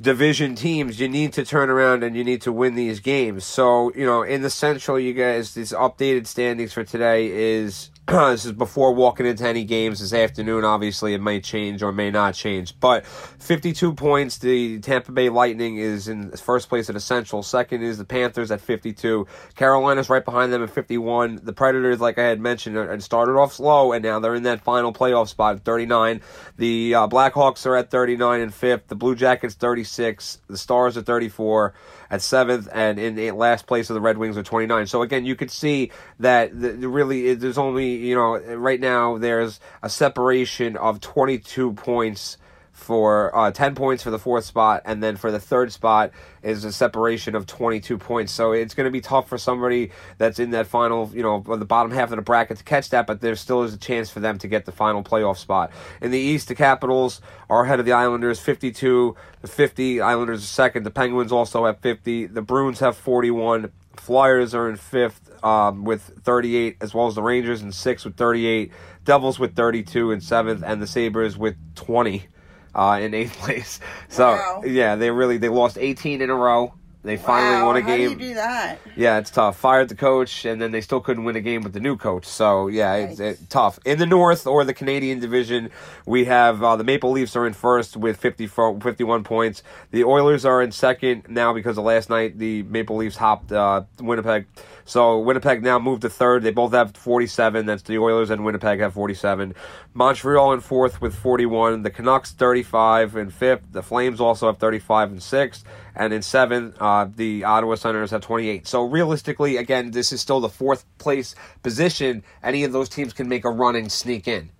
division 0.00 0.56
teams, 0.56 0.98
you 0.98 1.08
need 1.08 1.32
to 1.34 1.44
turn 1.44 1.70
around 1.70 2.02
and 2.02 2.16
you 2.16 2.24
need 2.24 2.42
to 2.42 2.50
win 2.50 2.74
these 2.74 2.98
games. 2.98 3.44
So, 3.44 3.92
you 3.94 4.04
know, 4.04 4.22
in 4.22 4.42
the 4.42 4.50
Central, 4.50 4.98
you 4.98 5.14
guys, 5.14 5.54
these 5.54 5.72
updated 5.72 6.26
standings 6.26 6.72
for 6.72 6.82
today 6.82 7.28
is 7.28 7.91
this 8.08 8.44
is 8.44 8.50
before 8.50 8.92
walking 8.92 9.26
into 9.26 9.46
any 9.46 9.62
games 9.62 10.00
this 10.00 10.12
afternoon. 10.12 10.64
Obviously, 10.64 11.14
it 11.14 11.20
may 11.20 11.40
change 11.40 11.84
or 11.84 11.92
may 11.92 12.10
not 12.10 12.34
change. 12.34 12.78
But 12.80 13.06
52 13.06 13.94
points. 13.94 14.38
The 14.38 14.80
Tampa 14.80 15.12
Bay 15.12 15.28
Lightning 15.28 15.76
is 15.76 16.08
in 16.08 16.32
first 16.32 16.68
place 16.68 16.90
at 16.90 16.96
Essential. 16.96 17.44
Second 17.44 17.82
is 17.82 17.98
the 17.98 18.04
Panthers 18.04 18.50
at 18.50 18.60
52. 18.60 19.28
Carolina's 19.54 20.10
right 20.10 20.24
behind 20.24 20.52
them 20.52 20.64
at 20.64 20.70
51. 20.70 21.42
The 21.44 21.52
Predators, 21.52 22.00
like 22.00 22.18
I 22.18 22.24
had 22.24 22.40
mentioned, 22.40 22.76
and 22.76 23.00
started 23.00 23.38
off 23.38 23.52
slow, 23.52 23.92
and 23.92 24.02
now 24.02 24.18
they're 24.18 24.34
in 24.34 24.42
that 24.42 24.62
final 24.62 24.92
playoff 24.92 25.28
spot 25.28 25.56
at 25.56 25.64
39. 25.64 26.22
The 26.56 26.94
uh, 26.96 27.06
Blackhawks 27.06 27.66
are 27.66 27.76
at 27.76 27.92
39 27.92 28.40
and 28.40 28.52
fifth. 28.52 28.88
The 28.88 28.96
Blue 28.96 29.14
Jackets 29.14 29.54
36. 29.54 30.40
The 30.48 30.58
Stars 30.58 30.96
are 30.96 31.02
34 31.02 31.72
at 32.12 32.20
seventh, 32.20 32.68
and 32.72 32.98
in 32.98 33.16
the 33.16 33.30
last 33.32 33.66
place 33.66 33.88
of 33.90 33.94
the 33.94 34.00
Red 34.00 34.18
Wings 34.18 34.36
are 34.36 34.42
29. 34.42 34.86
So 34.86 35.00
again, 35.00 35.24
you 35.24 35.34
could 35.34 35.50
see 35.50 35.90
that 36.20 36.58
the, 36.58 36.88
really 36.88 37.34
there's 37.34 37.58
only 37.58 37.96
you 37.96 38.14
know 38.14 38.36
right 38.54 38.78
now 38.78 39.16
there's 39.16 39.58
a 39.82 39.88
separation 39.88 40.76
of 40.76 41.00
22 41.00 41.72
points 41.72 42.36
for 42.72 43.36
uh, 43.36 43.50
10 43.50 43.74
points 43.74 44.02
for 44.02 44.10
the 44.10 44.18
fourth 44.18 44.44
spot, 44.44 44.82
and 44.84 45.02
then 45.02 45.16
for 45.16 45.30
the 45.30 45.38
third 45.38 45.70
spot 45.70 46.10
is 46.42 46.64
a 46.64 46.72
separation 46.72 47.34
of 47.34 47.46
22 47.46 47.98
points. 47.98 48.32
So 48.32 48.52
it's 48.52 48.74
going 48.74 48.86
to 48.86 48.90
be 48.90 49.00
tough 49.00 49.28
for 49.28 49.38
somebody 49.38 49.92
that's 50.18 50.38
in 50.38 50.50
that 50.50 50.66
final, 50.66 51.10
you 51.14 51.22
know, 51.22 51.40
the 51.40 51.64
bottom 51.64 51.92
half 51.92 52.10
of 52.10 52.16
the 52.16 52.22
bracket 52.22 52.58
to 52.58 52.64
catch 52.64 52.88
that, 52.90 53.06
but 53.06 53.20
there 53.20 53.36
still 53.36 53.62
is 53.62 53.74
a 53.74 53.78
chance 53.78 54.10
for 54.10 54.20
them 54.20 54.38
to 54.38 54.48
get 54.48 54.64
the 54.64 54.72
final 54.72 55.04
playoff 55.04 55.36
spot. 55.36 55.70
In 56.00 56.10
the 56.10 56.18
East, 56.18 56.48
the 56.48 56.54
Capitals 56.54 57.20
are 57.48 57.64
ahead 57.64 57.78
of 57.78 57.86
the 57.86 57.92
Islanders 57.92 58.40
52 58.40 59.16
to 59.42 59.46
50. 59.46 60.00
Islanders 60.00 60.42
are 60.42 60.46
second. 60.46 60.84
The 60.84 60.90
Penguins 60.90 61.30
also 61.30 61.66
have 61.66 61.78
50. 61.80 62.26
The 62.26 62.42
Bruins 62.42 62.80
have 62.80 62.96
41. 62.96 63.70
Flyers 63.96 64.54
are 64.54 64.70
in 64.70 64.76
fifth 64.76 65.44
um, 65.44 65.84
with 65.84 66.02
38, 66.22 66.78
as 66.80 66.94
well 66.94 67.06
as 67.06 67.14
the 67.14 67.22
Rangers 67.22 67.60
in 67.60 67.70
sixth 67.70 68.06
with 68.06 68.16
38. 68.16 68.72
Devils 69.04 69.38
with 69.38 69.54
32 69.54 70.12
in 70.12 70.20
seventh, 70.20 70.62
and 70.64 70.80
the 70.80 70.86
Sabres 70.86 71.36
with 71.36 71.56
20 71.74 72.26
uh, 72.74 72.98
in 73.00 73.14
eighth 73.14 73.36
place. 73.38 73.80
So 74.08 74.32
Wow. 74.32 74.62
yeah, 74.64 74.96
they 74.96 75.10
really 75.10 75.38
they 75.38 75.48
lost 75.48 75.78
18 75.78 76.22
in 76.22 76.30
a 76.30 76.34
row. 76.34 76.74
They 77.04 77.16
finally 77.16 77.56
wow, 77.56 77.66
won 77.66 77.76
a 77.76 77.80
how 77.80 77.86
game. 77.88 78.16
do 78.16 78.24
you 78.24 78.30
do 78.30 78.34
that? 78.34 78.78
Yeah, 78.94 79.18
it's 79.18 79.30
tough. 79.30 79.56
Fired 79.58 79.88
the 79.88 79.96
coach, 79.96 80.44
and 80.44 80.62
then 80.62 80.70
they 80.70 80.80
still 80.80 81.00
couldn't 81.00 81.24
win 81.24 81.34
a 81.34 81.40
game 81.40 81.62
with 81.62 81.72
the 81.72 81.80
new 81.80 81.96
coach. 81.96 82.26
So 82.26 82.68
yeah, 82.68 82.94
it's 82.94 83.44
tough. 83.46 83.80
In 83.84 83.98
the 83.98 84.06
North 84.06 84.46
or 84.46 84.64
the 84.64 84.74
Canadian 84.74 85.18
division, 85.18 85.70
we 86.06 86.26
have 86.26 86.62
uh, 86.62 86.76
the 86.76 86.84
Maple 86.84 87.10
Leafs 87.10 87.34
are 87.34 87.44
in 87.44 87.54
first 87.54 87.96
with 87.96 88.18
50, 88.18 88.46
51 88.46 89.24
points. 89.24 89.64
The 89.90 90.04
Oilers 90.04 90.44
are 90.44 90.62
in 90.62 90.70
second 90.70 91.24
now 91.28 91.52
because 91.52 91.76
of 91.76 91.82
last 91.84 92.08
night. 92.08 92.38
The 92.38 92.62
Maple 92.62 92.96
Leafs 92.96 93.16
hopped 93.16 93.50
uh, 93.50 93.82
Winnipeg, 93.98 94.46
so 94.84 95.18
Winnipeg 95.18 95.62
now 95.62 95.80
moved 95.80 96.02
to 96.02 96.10
third. 96.10 96.44
They 96.44 96.52
both 96.52 96.72
have 96.72 96.96
forty 96.96 97.26
seven. 97.26 97.66
That's 97.66 97.82
the 97.82 97.98
Oilers 97.98 98.30
and 98.30 98.44
Winnipeg 98.44 98.78
have 98.78 98.94
forty 98.94 99.14
seven. 99.14 99.54
Montreal 99.94 100.52
in 100.52 100.60
fourth 100.60 101.00
with 101.00 101.16
forty 101.16 101.46
one. 101.46 101.82
The 101.82 101.90
Canucks 101.90 102.30
thirty 102.30 102.62
five 102.62 103.16
in 103.16 103.30
fifth. 103.30 103.62
The 103.72 103.82
Flames 103.82 104.20
also 104.20 104.46
have 104.46 104.58
thirty 104.58 104.78
five 104.78 105.10
and 105.10 105.22
sixth. 105.22 105.64
And 105.94 106.14
in 106.14 106.22
seventh, 106.22 106.80
uh, 106.80 106.91
the 107.14 107.44
Ottawa 107.44 107.74
Senators 107.74 108.10
have 108.10 108.20
28. 108.20 108.66
So 108.66 108.84
realistically, 108.84 109.56
again, 109.56 109.90
this 109.90 110.12
is 110.12 110.20
still 110.20 110.40
the 110.40 110.48
fourth 110.48 110.84
place 110.98 111.34
position. 111.62 112.22
Any 112.42 112.64
of 112.64 112.72
those 112.72 112.88
teams 112.88 113.12
can 113.12 113.28
make 113.28 113.44
a 113.44 113.50
run 113.50 113.76
and 113.76 113.90
sneak 113.90 114.28
in. 114.28 114.50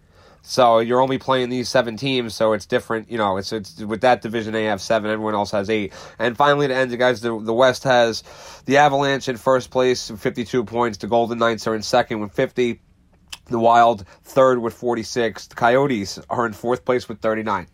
So 0.42 0.80
you're 0.80 1.00
only 1.00 1.18
playing 1.18 1.50
these 1.50 1.68
seven 1.68 1.96
teams, 1.96 2.34
so 2.34 2.52
it's 2.52 2.66
different. 2.66 3.08
You 3.10 3.16
know, 3.16 3.36
it's 3.36 3.52
it's 3.52 3.80
with 3.80 4.00
that 4.00 4.22
division 4.22 4.52
they 4.52 4.64
have 4.64 4.80
seven, 4.80 5.08
everyone 5.10 5.34
else 5.34 5.52
has 5.52 5.70
eight. 5.70 5.92
And 6.18 6.36
finally, 6.36 6.66
to 6.66 6.74
end 6.74 6.92
it, 6.92 6.96
guys, 6.96 7.20
the 7.20 7.38
the 7.40 7.54
West 7.54 7.84
has 7.84 8.24
the 8.66 8.78
Avalanche 8.78 9.28
in 9.28 9.36
first 9.36 9.70
place, 9.70 10.10
with 10.10 10.20
52 10.20 10.64
points. 10.64 10.98
The 10.98 11.06
Golden 11.06 11.38
Knights 11.38 11.68
are 11.68 11.76
in 11.76 11.82
second 11.82 12.20
with 12.20 12.32
50. 12.32 12.80
The 13.46 13.58
Wild 13.58 14.04
third 14.24 14.58
with 14.58 14.74
46. 14.74 15.46
The 15.46 15.54
Coyotes 15.54 16.18
are 16.28 16.44
in 16.44 16.52
fourth 16.52 16.84
place 16.84 17.08
with 17.08 17.20
39. 17.20 17.68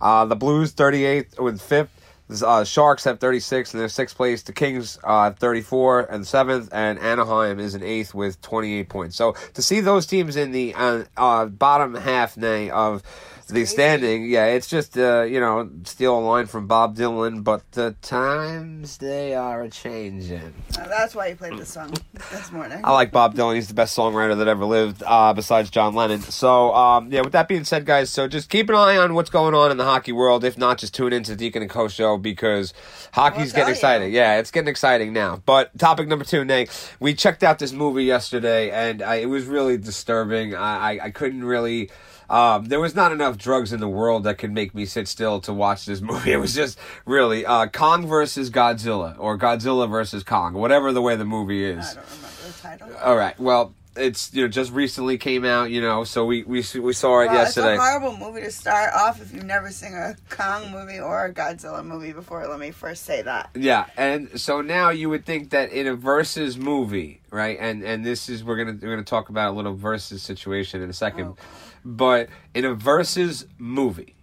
Uh, 0.00 0.24
the 0.26 0.36
Blues 0.36 0.72
38 0.72 1.40
with 1.40 1.60
fifth. 1.60 1.99
Uh, 2.30 2.64
Sharks 2.64 3.04
have 3.04 3.18
36 3.18 3.74
in 3.74 3.80
their 3.80 3.88
sixth 3.88 4.16
place. 4.16 4.42
The 4.42 4.52
Kings 4.52 4.98
uh, 5.02 5.32
34 5.32 6.00
and 6.02 6.26
seventh, 6.26 6.68
and 6.72 6.98
Anaheim 6.98 7.58
is 7.58 7.74
in 7.74 7.82
eighth 7.82 8.14
with 8.14 8.40
28 8.40 8.88
points. 8.88 9.16
So 9.16 9.32
to 9.54 9.62
see 9.62 9.80
those 9.80 10.06
teams 10.06 10.36
in 10.36 10.52
the 10.52 10.74
uh, 10.74 11.04
uh, 11.16 11.46
bottom 11.46 11.94
half, 11.94 12.36
nay, 12.36 12.70
of 12.70 13.02
the 13.50 13.64
standing, 13.64 14.24
yeah, 14.24 14.46
it's 14.46 14.66
just 14.66 14.96
uh, 14.96 15.22
you 15.22 15.40
know 15.40 15.68
steal 15.84 16.18
a 16.18 16.20
line 16.20 16.46
from 16.46 16.66
Bob 16.66 16.96
Dylan, 16.96 17.44
but 17.44 17.70
the 17.72 17.94
times 18.02 18.98
they 18.98 19.34
are 19.34 19.62
a 19.62 19.68
changing. 19.70 20.54
Uh, 20.78 20.88
that's 20.88 21.14
why 21.14 21.28
you 21.28 21.36
played 21.36 21.58
this 21.58 21.70
song 21.70 21.92
this 22.30 22.52
morning. 22.52 22.80
I 22.84 22.92
like 22.92 23.12
Bob 23.12 23.34
Dylan. 23.34 23.54
He's 23.54 23.68
the 23.68 23.74
best 23.74 23.96
songwriter 23.96 24.36
that 24.38 24.48
ever 24.48 24.64
lived, 24.64 25.02
uh, 25.06 25.32
besides 25.32 25.70
John 25.70 25.94
Lennon. 25.94 26.20
So, 26.20 26.74
um, 26.74 27.12
yeah, 27.12 27.22
with 27.22 27.32
that 27.32 27.48
being 27.48 27.64
said, 27.64 27.84
guys, 27.86 28.10
so 28.10 28.28
just 28.28 28.50
keep 28.50 28.68
an 28.68 28.74
eye 28.74 28.96
on 28.96 29.14
what's 29.14 29.30
going 29.30 29.54
on 29.54 29.70
in 29.70 29.76
the 29.76 29.84
hockey 29.84 30.12
world. 30.12 30.44
If 30.44 30.56
not, 30.58 30.78
just 30.78 30.94
tune 30.94 31.12
into 31.12 31.36
Deacon 31.36 31.62
and 31.62 31.70
Co 31.70 31.88
show 31.88 32.16
because 32.16 32.72
hockey's 33.12 33.52
getting 33.52 33.62
tell 33.62 33.68
you. 33.68 33.72
exciting. 33.72 34.12
Yeah, 34.12 34.38
it's 34.38 34.50
getting 34.50 34.68
exciting 34.68 35.12
now. 35.12 35.42
But 35.44 35.76
topic 35.78 36.08
number 36.08 36.24
two, 36.24 36.44
Nate, 36.44 36.70
we 37.00 37.14
checked 37.14 37.42
out 37.42 37.58
this 37.58 37.72
movie 37.72 38.04
yesterday, 38.04 38.70
and 38.70 39.02
I, 39.02 39.16
it 39.16 39.26
was 39.26 39.46
really 39.46 39.76
disturbing. 39.76 40.54
I, 40.54 40.92
I, 40.92 41.00
I 41.04 41.10
couldn't 41.10 41.44
really. 41.44 41.90
Um, 42.30 42.66
there 42.66 42.80
was 42.80 42.94
not 42.94 43.10
enough 43.12 43.36
drugs 43.36 43.72
in 43.72 43.80
the 43.80 43.88
world 43.88 44.24
that 44.24 44.38
could 44.38 44.52
make 44.52 44.74
me 44.74 44.86
sit 44.86 45.08
still 45.08 45.40
to 45.40 45.52
watch 45.52 45.84
this 45.84 46.00
movie. 46.10 46.32
It 46.32 46.36
was 46.38 46.54
just 46.54 46.78
really 47.04 47.44
uh, 47.44 47.66
Kong 47.66 48.06
versus 48.06 48.50
Godzilla 48.50 49.16
or 49.18 49.36
Godzilla 49.36 49.90
versus 49.90 50.22
Kong, 50.22 50.54
whatever 50.54 50.92
the 50.92 51.02
way 51.02 51.16
the 51.16 51.24
movie 51.24 51.64
is. 51.64 51.90
I 51.90 51.94
don't 51.94 52.04
remember 52.08 52.28
the 52.46 52.52
title. 52.62 52.88
All 53.02 53.16
right. 53.16 53.38
Well, 53.40 53.74
it's 53.96 54.32
you 54.32 54.42
know 54.42 54.48
just 54.48 54.70
recently 54.72 55.18
came 55.18 55.44
out. 55.44 55.72
You 55.72 55.80
know, 55.80 56.04
so 56.04 56.24
we 56.24 56.44
we 56.44 56.64
we 56.80 56.92
saw 56.92 57.20
it 57.22 57.26
Well, 57.26 57.34
yesterday. 57.34 57.74
It's 57.74 57.82
a 57.82 57.84
horrible 57.84 58.16
movie 58.16 58.42
to 58.42 58.50
start 58.52 58.94
off 58.94 59.20
if 59.20 59.34
you've 59.34 59.44
never 59.44 59.70
seen 59.72 59.94
a 59.94 60.14
Kong 60.30 60.70
movie 60.70 61.00
or 61.00 61.24
a 61.24 61.34
Godzilla 61.34 61.84
movie 61.84 62.12
before. 62.12 62.46
Let 62.46 62.60
me 62.60 62.70
first 62.70 63.04
say 63.04 63.22
that. 63.22 63.50
Yeah, 63.56 63.86
and 63.96 64.40
so 64.40 64.60
now 64.60 64.90
you 64.90 65.10
would 65.10 65.26
think 65.26 65.50
that 65.50 65.72
in 65.72 65.88
a 65.88 65.96
versus 65.96 66.56
movie, 66.56 67.20
right? 67.30 67.58
And 67.60 67.82
and 67.82 68.04
this 68.04 68.28
is 68.28 68.44
we're 68.44 68.56
gonna 68.64 68.78
we're 68.80 68.90
gonna 68.94 69.02
talk 69.02 69.28
about 69.28 69.50
a 69.50 69.56
little 69.56 69.74
versus 69.74 70.22
situation 70.22 70.80
in 70.82 70.88
a 70.88 70.92
second, 70.94 71.26
Oh. 71.26 71.36
But 71.84 72.28
in 72.54 72.64
a 72.64 72.74
versus 72.74 73.46
movie, 73.58 74.14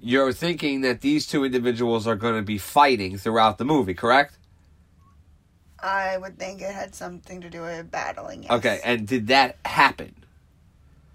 you're 0.00 0.32
thinking 0.32 0.82
that 0.82 1.00
these 1.00 1.26
two 1.26 1.44
individuals 1.44 2.06
are 2.06 2.16
going 2.16 2.36
to 2.36 2.42
be 2.42 2.58
fighting 2.58 3.18
throughout 3.18 3.58
the 3.58 3.64
movie, 3.64 3.94
correct? 3.94 4.38
I 5.80 6.16
would 6.16 6.38
think 6.38 6.60
it 6.60 6.74
had 6.74 6.94
something 6.94 7.40
to 7.40 7.50
do 7.50 7.62
with 7.62 7.90
battling. 7.90 8.44
Yes. 8.44 8.52
Okay, 8.52 8.80
and 8.84 9.06
did 9.06 9.28
that 9.28 9.58
happen? 9.64 10.14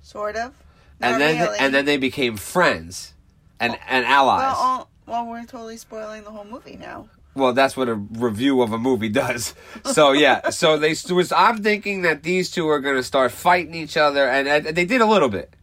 sort 0.03 0.35
of. 0.35 0.53
and 1.01 1.19
then 1.19 1.41
really. 1.41 1.57
and 1.59 1.73
then 1.73 1.85
they 1.85 1.97
became 1.97 2.37
friends 2.37 3.13
and 3.59 3.77
and 3.89 4.05
allies. 4.05 4.41
Well, 4.41 4.55
all, 4.55 4.89
well, 5.07 5.25
we're 5.25 5.45
totally 5.45 5.77
spoiling 5.77 6.23
the 6.23 6.29
whole 6.29 6.45
movie 6.45 6.77
now. 6.77 7.07
Well, 7.35 7.53
that's 7.53 7.75
what 7.75 7.89
a 7.89 7.95
review 7.95 8.61
of 8.61 8.71
a 8.73 8.77
movie 8.77 9.09
does. 9.09 9.55
So 9.85 10.11
yeah, 10.11 10.51
so 10.51 10.77
they 10.77 10.95
was 11.09 11.31
I'm 11.31 11.63
thinking 11.63 12.03
that 12.03 12.21
these 12.21 12.51
two 12.51 12.69
are 12.69 12.79
going 12.79 12.95
to 12.95 13.03
start 13.03 13.31
fighting 13.31 13.73
each 13.73 13.97
other, 13.97 14.27
and, 14.29 14.47
and 14.47 14.77
they 14.77 14.85
did 14.85 15.01
a 15.01 15.05
little 15.07 15.29
bit, 15.29 15.55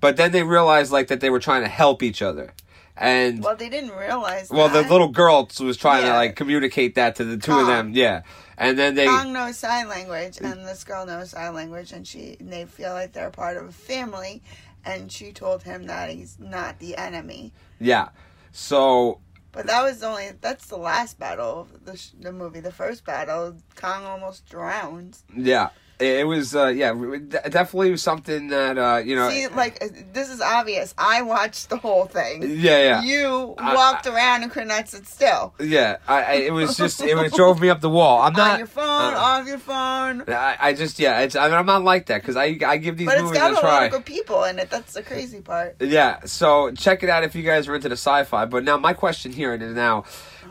but 0.00 0.16
then 0.16 0.32
they 0.32 0.42
realized 0.42 0.92
like 0.92 1.08
that 1.08 1.20
they 1.20 1.30
were 1.30 1.40
trying 1.40 1.62
to 1.62 1.68
help 1.68 2.02
each 2.02 2.22
other, 2.22 2.52
and 2.96 3.42
well, 3.42 3.56
they 3.56 3.68
didn't 3.68 3.92
realize. 3.92 4.50
Well, 4.50 4.68
that. 4.68 4.84
The 4.84 4.92
little 4.92 5.08
girl 5.08 5.48
was 5.60 5.76
trying 5.76 6.04
to 6.04 6.10
like 6.12 6.36
communicate 6.36 6.94
that 6.96 7.16
to 7.16 7.24
the 7.24 7.36
two 7.36 7.52
of 7.58 7.66
them, 7.66 7.92
yeah, 7.94 8.22
and 8.58 8.78
then 8.78 8.94
they 8.94 9.06
Kong 9.06 9.32
knows 9.32 9.56
sign 9.58 9.88
language, 9.88 10.38
and 10.40 10.66
this 10.66 10.84
girl 10.84 11.06
knows 11.06 11.30
sign 11.30 11.54
language, 11.54 11.92
and 11.92 12.06
she 12.06 12.36
and 12.40 12.52
they 12.52 12.64
feel 12.64 12.92
like 12.92 13.12
they're 13.12 13.30
part 13.30 13.56
of 13.56 13.68
a 13.68 13.72
family. 13.72 14.42
And 14.88 15.10
she 15.10 15.32
told 15.32 15.64
him 15.64 15.86
that 15.86 16.10
he's 16.10 16.38
not 16.38 16.78
the 16.78 16.96
enemy. 16.96 17.52
yeah, 17.80 18.10
so 18.52 19.18
But 19.50 19.66
that 19.66 19.82
was 19.82 20.00
only 20.04 20.30
that's 20.40 20.66
the 20.68 20.76
last 20.76 21.18
battle 21.18 21.62
of 21.62 21.84
the 21.84 21.96
sh- 21.96 22.10
the 22.20 22.30
movie. 22.32 22.60
The 22.60 22.70
first 22.70 23.04
battle, 23.04 23.56
Kong 23.74 24.04
almost 24.04 24.46
drowns. 24.48 25.24
yeah. 25.36 25.70
It 25.98 26.26
was, 26.26 26.54
uh, 26.54 26.66
yeah, 26.66 26.92
de- 26.92 27.48
definitely 27.48 27.96
something 27.96 28.48
that, 28.48 28.76
uh, 28.76 28.98
you 29.04 29.16
know, 29.16 29.30
See, 29.30 29.46
like 29.48 29.82
uh, 29.82 29.88
this 30.12 30.28
is 30.28 30.42
obvious. 30.42 30.94
I 30.98 31.22
watched 31.22 31.70
the 31.70 31.78
whole 31.78 32.04
thing. 32.04 32.42
yeah, 32.42 32.82
yeah. 32.82 33.02
You 33.02 33.54
I- 33.56 33.74
walked 33.74 34.06
around 34.06 34.42
and 34.42 34.52
could 34.52 34.68
not 34.68 34.88
sit 34.88 35.06
still. 35.06 35.54
Yeah, 35.58 35.96
I, 36.06 36.22
I, 36.22 36.32
it 36.34 36.52
was 36.52 36.76
just 36.76 37.00
it 37.00 37.14
was, 37.16 37.32
drove 37.32 37.60
me 37.60 37.70
up 37.70 37.80
the 37.80 37.88
wall. 37.88 38.20
I'm 38.20 38.32
not 38.36 38.52
On 38.52 38.58
your 38.58 38.66
phone, 38.66 39.14
uh, 39.14 39.18
off 39.18 39.46
your 39.46 39.58
phone. 39.58 40.24
I, 40.28 40.56
I 40.60 40.72
just 40.74 40.98
yeah, 40.98 41.20
it's 41.20 41.34
I 41.34 41.46
mean, 41.48 41.56
I'm 41.56 41.66
not 41.66 41.82
like 41.82 42.06
that 42.06 42.20
because 42.20 42.36
I 42.36 42.58
I 42.66 42.76
give 42.76 42.98
these 42.98 43.06
But 43.06 43.18
it's 43.18 43.32
got 43.32 43.52
a 43.52 43.54
a 43.54 43.62
lot 43.62 43.84
of 43.84 43.92
good 43.92 44.04
people 44.04 44.44
in 44.44 44.58
it. 44.58 44.68
That's 44.68 44.92
the 44.92 45.02
crazy 45.02 45.40
part. 45.40 45.76
Yeah, 45.80 46.20
so 46.26 46.72
check 46.72 47.02
it 47.04 47.08
out 47.08 47.24
if 47.24 47.34
you 47.34 47.42
guys 47.42 47.68
are 47.68 47.74
into 47.74 47.88
the 47.88 47.94
sci-fi. 47.96 48.44
But 48.44 48.64
now 48.64 48.76
my 48.76 48.92
question 48.92 49.32
here 49.32 49.54
is 49.54 49.74
now, 49.74 50.04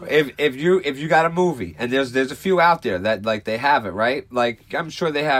if 0.10 0.32
if 0.40 0.56
you 0.56 0.82
if 0.84 0.98
you 0.98 1.08
got 1.08 1.26
a 1.26 1.30
movie 1.30 1.76
and 1.78 1.92
there's 1.92 2.14
there's 2.14 2.32
a 2.32 2.36
few 2.36 2.60
out 2.60 2.82
there 2.82 2.98
that 3.00 3.26
like 3.26 3.44
they 3.44 3.58
have 3.58 3.86
it 3.86 3.92
right, 3.92 4.26
like 4.32 4.74
I'm 4.74 4.90
sure 4.90 5.12
they 5.12 5.24
have 5.24 5.35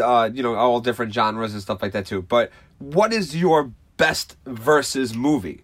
uh 0.00 0.30
you 0.32 0.42
know 0.42 0.54
all 0.54 0.80
different 0.80 1.12
genres 1.12 1.52
and 1.52 1.62
stuff 1.62 1.82
like 1.82 1.92
that 1.92 2.06
too. 2.06 2.22
But 2.22 2.50
what 2.78 3.12
is 3.12 3.36
your 3.36 3.72
best 3.96 4.36
versus 4.46 5.14
movie? 5.14 5.62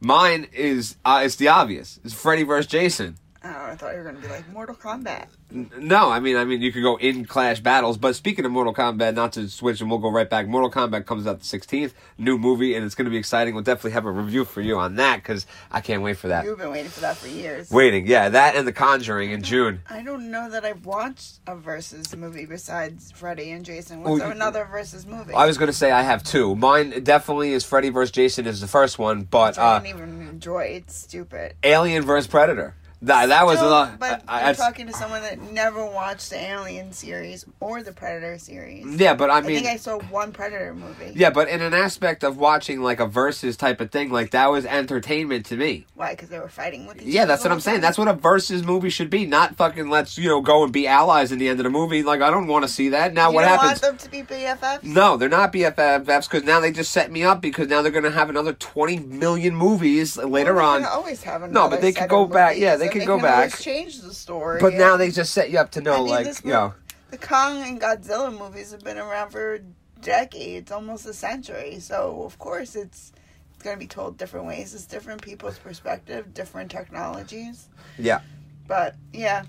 Mine 0.00 0.48
is 0.52 0.96
uh, 1.04 1.22
it's 1.24 1.36
the 1.36 1.48
obvious. 1.48 2.00
It's 2.04 2.14
Freddy 2.14 2.42
versus 2.42 2.66
Jason. 2.66 3.16
I. 3.42 3.70
I 3.70 3.76
thought 3.76 3.92
you 3.92 3.98
were 3.98 4.04
gonna 4.04 4.20
be 4.20 4.28
like 4.28 4.48
Mortal 4.52 4.74
Kombat. 4.74 5.26
No, 5.52 6.10
I 6.10 6.20
mean, 6.20 6.36
I 6.36 6.44
mean, 6.44 6.60
you 6.60 6.70
could 6.72 6.82
go 6.82 6.96
in 6.96 7.24
clash 7.24 7.60
battles. 7.60 7.98
But 7.98 8.14
speaking 8.14 8.44
of 8.44 8.52
Mortal 8.52 8.72
Kombat, 8.74 9.14
not 9.14 9.32
to 9.32 9.48
switch, 9.48 9.80
and 9.80 9.90
we'll 9.90 9.98
go 9.98 10.10
right 10.10 10.28
back. 10.28 10.46
Mortal 10.46 10.70
Kombat 10.70 11.06
comes 11.06 11.26
out 11.26 11.40
the 11.40 11.44
sixteenth, 11.44 11.94
new 12.18 12.38
movie, 12.38 12.74
and 12.74 12.84
it's 12.84 12.94
going 12.94 13.06
to 13.06 13.10
be 13.10 13.16
exciting. 13.16 13.54
We'll 13.54 13.64
definitely 13.64 13.92
have 13.92 14.06
a 14.06 14.10
review 14.10 14.44
for 14.44 14.60
you 14.60 14.78
on 14.78 14.96
that 14.96 15.16
because 15.16 15.46
I 15.70 15.80
can't 15.80 16.02
wait 16.02 16.18
for 16.18 16.28
that. 16.28 16.44
You've 16.44 16.58
been 16.58 16.70
waiting 16.70 16.90
for 16.90 17.00
that 17.00 17.16
for 17.16 17.28
years. 17.28 17.70
Waiting, 17.70 18.06
yeah, 18.06 18.28
that 18.28 18.54
and 18.54 18.66
The 18.66 18.72
Conjuring 18.72 19.32
in 19.32 19.42
June. 19.42 19.80
I 19.88 20.02
don't 20.02 20.30
know 20.30 20.50
that 20.50 20.64
I've 20.64 20.86
watched 20.86 21.40
a 21.46 21.56
versus 21.56 22.14
movie 22.16 22.46
besides 22.46 23.10
Freddy 23.10 23.50
and 23.50 23.64
Jason. 23.64 24.02
Oh, 24.04 24.12
What's 24.12 24.24
you- 24.24 24.30
another 24.30 24.64
versus 24.70 25.06
movie? 25.06 25.34
I 25.34 25.46
was 25.46 25.58
going 25.58 25.68
to 25.68 25.76
say 25.76 25.90
I 25.90 26.02
have 26.02 26.22
two. 26.22 26.54
Mine 26.54 27.02
definitely 27.02 27.52
is 27.52 27.64
Freddy 27.64 27.88
versus 27.88 28.12
Jason 28.12 28.46
is 28.46 28.60
the 28.60 28.68
first 28.68 28.98
one, 28.98 29.22
but 29.22 29.58
I 29.58 29.76
uh, 29.76 29.78
didn't 29.80 29.96
even 29.96 30.28
enjoy. 30.28 30.62
It's 30.64 30.94
stupid. 30.96 31.54
Alien 31.64 32.04
versus 32.04 32.28
Predator. 32.28 32.74
That 33.02 33.26
that 33.30 33.46
was 33.46 33.60
a 33.60 33.66
lot. 33.66 33.98
But 33.98 34.22
I- 34.28 34.50
I- 34.50 34.52
talking 34.52 34.86
to 34.86 34.92
someone 34.92 35.22
that 35.22 35.40
never 35.52 35.84
watched 35.86 36.28
the 36.30 36.36
Alien 36.38 36.92
series 36.92 37.46
or 37.58 37.82
the 37.82 37.92
Predator 37.92 38.38
series. 38.38 38.84
yeah, 39.00 39.14
but 39.14 39.30
I 39.30 39.40
mean, 39.40 39.50
I, 39.52 39.54
think 39.60 39.66
I 39.68 39.76
saw 39.76 39.98
one 40.10 40.32
Predator 40.32 40.74
movie. 40.74 41.12
yeah, 41.14 41.30
but 41.30 41.48
in 41.48 41.62
an 41.62 41.72
aspect 41.72 42.22
of 42.24 42.36
watching 42.36 42.82
like 42.82 43.00
a 43.00 43.06
versus 43.06 43.56
type 43.56 43.80
of 43.80 43.90
thing, 43.90 44.10
like 44.12 44.32
that 44.32 44.50
was 44.50 44.66
entertainment 44.66 45.46
to 45.46 45.56
me. 45.56 45.86
Why? 45.94 46.10
Because 46.10 46.28
they 46.28 46.38
were 46.38 46.48
fighting 46.50 46.86
with 46.86 46.96
each 46.98 47.02
other. 47.04 47.10
Yeah, 47.10 47.24
that's 47.24 47.42
what 47.42 47.52
I'm 47.52 47.60
saying. 47.60 47.76
time? 47.76 47.80
That's 47.82 47.96
what 47.96 48.08
a 48.08 48.12
versus 48.12 48.62
movie 48.64 48.90
should 48.90 49.08
be. 49.08 49.24
Not 49.24 49.56
fucking 49.56 49.88
let's 49.88 50.18
you 50.18 50.28
know 50.28 50.42
go 50.42 50.62
and 50.64 50.72
be 50.72 50.86
allies 50.86 51.32
in 51.32 51.38
the 51.38 51.48
end 51.48 51.58
of 51.58 51.64
the 51.64 51.70
movie. 51.70 52.02
Like 52.02 52.20
I 52.20 52.30
don't 52.30 52.48
want 52.48 52.64
to 52.66 52.68
see 52.68 52.90
that. 52.90 53.14
Now 53.14 53.30
you 53.30 53.34
what 53.36 53.44
happens? 53.46 53.80
want 53.80 53.80
them 53.80 53.96
to 53.96 54.10
be 54.10 54.22
BFFs? 54.22 54.82
No, 54.82 55.16
they're 55.16 55.30
not 55.30 55.54
BFFs 55.54 56.28
because 56.28 56.44
now 56.44 56.60
they 56.60 56.70
just 56.70 56.90
set 56.90 57.10
me 57.10 57.22
up 57.22 57.40
because 57.40 57.68
now 57.68 57.80
they're 57.80 57.92
gonna 57.92 58.10
have 58.10 58.28
another 58.28 58.52
20 58.52 58.98
million 58.98 59.54
movies 59.56 60.18
later 60.18 60.52
Well, 60.54 60.66
on. 60.76 60.84
always 60.84 61.22
have 61.22 61.40
No, 61.40 61.46
but 61.48 61.54
another 61.54 61.76
they 61.80 61.92
could 61.92 62.08
go 62.10 62.26
back- 62.26 62.58
yeah, 62.58 62.76
they 62.76 62.89
go 62.98 63.18
can 63.18 63.24
always 63.26 63.52
back. 63.52 63.60
Change 63.60 64.00
the 64.00 64.12
story. 64.12 64.60
But 64.60 64.74
now 64.74 64.96
they 64.96 65.10
just 65.10 65.32
set 65.32 65.50
you 65.50 65.58
up 65.58 65.70
to 65.72 65.80
know, 65.80 65.94
I 65.94 65.98
mean, 65.98 66.06
like, 66.08 66.26
this 66.26 66.42
you 66.44 66.50
know, 66.50 66.74
the 67.10 67.18
Kong 67.18 67.62
and 67.62 67.80
Godzilla 67.80 68.36
movies 68.36 68.72
have 68.72 68.82
been 68.82 68.98
around 68.98 69.30
for 69.30 69.60
decades, 70.00 70.70
almost 70.72 71.06
a 71.06 71.12
century. 71.14 71.78
So 71.80 72.22
of 72.24 72.38
course 72.38 72.74
it's 72.76 73.12
it's 73.54 73.62
gonna 73.62 73.76
be 73.76 73.86
told 73.86 74.16
different 74.16 74.46
ways. 74.46 74.74
It's 74.74 74.86
different 74.86 75.20
people's 75.22 75.58
perspective, 75.58 76.32
different 76.32 76.70
technologies. 76.70 77.68
yeah, 77.98 78.20
But 78.66 78.94
yeah, 79.12 79.44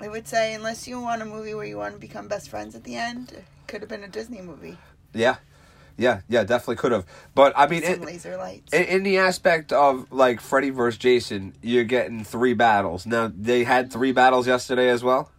I 0.00 0.08
would 0.08 0.28
say 0.28 0.54
unless 0.54 0.86
you 0.86 1.00
want 1.00 1.22
a 1.22 1.24
movie 1.24 1.54
where 1.54 1.64
you 1.66 1.76
want 1.76 1.94
to 1.94 2.00
become 2.00 2.28
best 2.28 2.48
friends 2.50 2.74
at 2.76 2.84
the 2.84 2.94
end, 2.94 3.32
it 3.32 3.44
could 3.66 3.80
have 3.80 3.88
been 3.88 4.04
a 4.04 4.08
Disney 4.08 4.40
movie. 4.40 4.78
yeah, 5.12 5.36
yeah, 5.98 6.20
yeah, 6.28 6.44
definitely 6.44 6.76
could 6.76 6.92
have. 6.92 7.04
But 7.34 7.52
I 7.56 7.66
mean, 7.66 7.82
it, 7.82 8.00
laser 8.00 8.36
lights. 8.38 8.72
in, 8.72 8.84
in 8.84 9.02
the 9.02 9.18
aspect 9.18 9.72
of 9.72 10.10
like 10.10 10.40
Freddy 10.40 10.70
versus 10.70 10.96
Jason, 10.98 11.54
you're 11.62 11.84
getting 11.84 12.24
three 12.24 12.54
battles. 12.54 13.04
Now 13.04 13.30
they 13.36 13.64
had 13.64 13.92
three 13.92 14.12
battles 14.12 14.46
yesterday 14.46 14.88
as 14.88 15.02
well. 15.04 15.30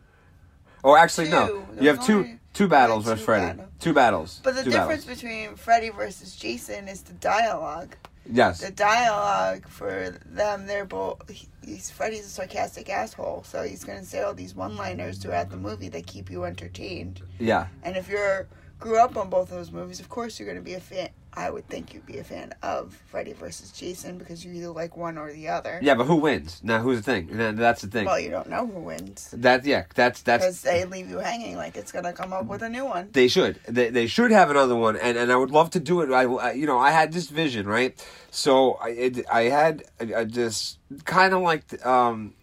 Or 0.83 0.97
actually, 0.97 1.29
no, 1.29 1.47
Two. 1.47 1.65
you 1.81 1.87
have 1.89 2.05
two 2.05 2.17
only- 2.17 2.39
two 2.53 2.67
battles 2.67 3.05
two 3.05 3.15
Freddy. 3.15 3.45
battles. 3.57 3.67
Two 3.79 3.93
battles. 3.93 4.41
but 4.43 4.55
the 4.55 4.63
two 4.63 4.71
difference 4.71 5.05
battles. 5.05 5.21
between 5.21 5.55
Freddy 5.55 5.89
versus 5.89 6.35
Jason 6.35 6.87
is 6.87 7.01
the 7.03 7.13
dialogue. 7.13 7.95
yes, 8.31 8.59
the 8.61 8.71
dialogue 8.71 9.67
for 9.67 10.15
them 10.25 10.65
they're 10.67 10.85
both 10.85 11.17
he's 11.63 11.89
freddy's 11.89 12.25
a 12.25 12.29
sarcastic 12.29 12.87
asshole 12.89 13.43
so 13.43 13.63
he's 13.63 13.83
going 13.83 13.97
to 13.99 14.05
say 14.05 14.21
all 14.21 14.33
these 14.33 14.53
one 14.55 14.75
liners 14.75 15.17
throughout 15.17 15.49
the 15.49 15.57
movie 15.57 15.89
that 15.89 16.05
keep 16.05 16.29
you 16.29 16.43
entertained 16.43 17.21
yeah, 17.39 17.67
and 17.83 17.95
if 17.97 18.07
you're 18.09 18.47
grew 18.79 18.97
up 18.99 19.17
on 19.17 19.29
both 19.29 19.49
of 19.51 19.57
those 19.57 19.71
movies 19.71 19.99
of 19.99 20.07
course 20.09 20.39
you're 20.39 20.45
going 20.47 20.57
to 20.57 20.63
be 20.63 20.73
a 20.73 20.79
fan 20.79 21.09
i 21.33 21.49
would 21.49 21.67
think 21.67 21.93
you'd 21.93 22.05
be 22.05 22.17
a 22.17 22.23
fan 22.23 22.53
of 22.63 22.93
freddy 23.11 23.33
versus 23.33 23.71
jason 23.71 24.17
because 24.17 24.43
you 24.45 24.51
either 24.53 24.69
like 24.69 24.95
one 24.97 25.17
or 25.17 25.31
the 25.33 25.47
other 25.47 25.79
yeah. 25.81 25.95
But 25.95 26.05
who 26.05 26.15
wins? 26.15 26.61
Now 26.63 26.79
who's 26.79 26.97
the 26.97 27.03
thing? 27.03 27.29
Now, 27.31 27.51
that's 27.51 27.81
the 27.81 27.87
thing. 27.87 28.05
well 28.05 28.19
you 28.19 28.29
don't 28.29 28.49
know 28.49 28.65
who 28.65 28.79
wins 28.79 29.29
That 29.37 29.65
yeah, 29.65 29.83
that's 29.95 30.21
that's 30.21 30.43
because 30.45 30.61
they 30.61 30.85
leave 30.85 31.09
you 31.09 31.19
hanging 31.19 31.55
like 31.57 31.75
it's 31.77 31.91
going 31.91 32.05
to 32.05 32.13
come 32.13 32.31
up 32.33 32.45
with 32.45 32.61
a 32.63 32.69
new 32.69 32.85
one 32.85 33.09
They 33.11 33.27
should. 33.27 33.59
They, 33.67 33.89
they 33.89 34.07
should 34.07 34.31
have 34.31 34.49
another 34.49 34.75
one, 34.75 34.95
and, 34.95 35.17
and 35.17 35.31
I 35.31 35.35
would 35.35 35.51
love 35.51 35.69
to 35.71 35.79
do 35.79 36.01
it. 36.01 36.11
I, 36.11 36.23
I- 36.23 36.53
you 36.53 36.65
know 36.65 36.79
I 36.79 36.91
had 36.91 37.11
this 37.13 37.27
vision 37.29 37.67
right, 37.67 37.93
so 38.31 38.73
I 38.81 38.89
it, 38.89 39.25
I 39.31 39.43
had 39.43 39.83
uh, 39.99 40.23
this 40.27 40.77
kind 41.05 41.33
of 41.33 41.41
like 41.41 41.63
um, 41.85 42.33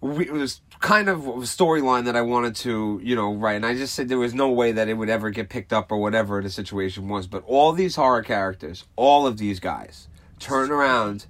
we, 0.00 0.26
it 0.26 0.32
was 0.32 0.60
kind 0.84 1.08
of 1.08 1.20
storyline 1.48 2.04
that 2.04 2.14
I 2.14 2.20
wanted 2.20 2.54
to 2.56 3.00
you 3.02 3.16
know 3.16 3.34
write, 3.34 3.56
and 3.56 3.66
I 3.66 3.74
just 3.74 3.94
said 3.94 4.08
there 4.08 4.18
was 4.18 4.34
no 4.34 4.50
way 4.50 4.70
that 4.70 4.86
it 4.86 4.94
would 4.94 5.08
ever 5.08 5.30
get 5.30 5.48
picked 5.48 5.72
up 5.72 5.90
or 5.90 5.96
whatever 5.96 6.42
the 6.42 6.50
situation 6.50 7.08
was. 7.08 7.26
But 7.26 7.42
all 7.46 7.72
these 7.72 7.96
horror 7.96 8.22
characters, 8.22 8.84
all 8.94 9.26
of 9.26 9.38
these 9.38 9.58
guys, 9.58 10.08
turn 10.38 10.70
around. 10.70 11.26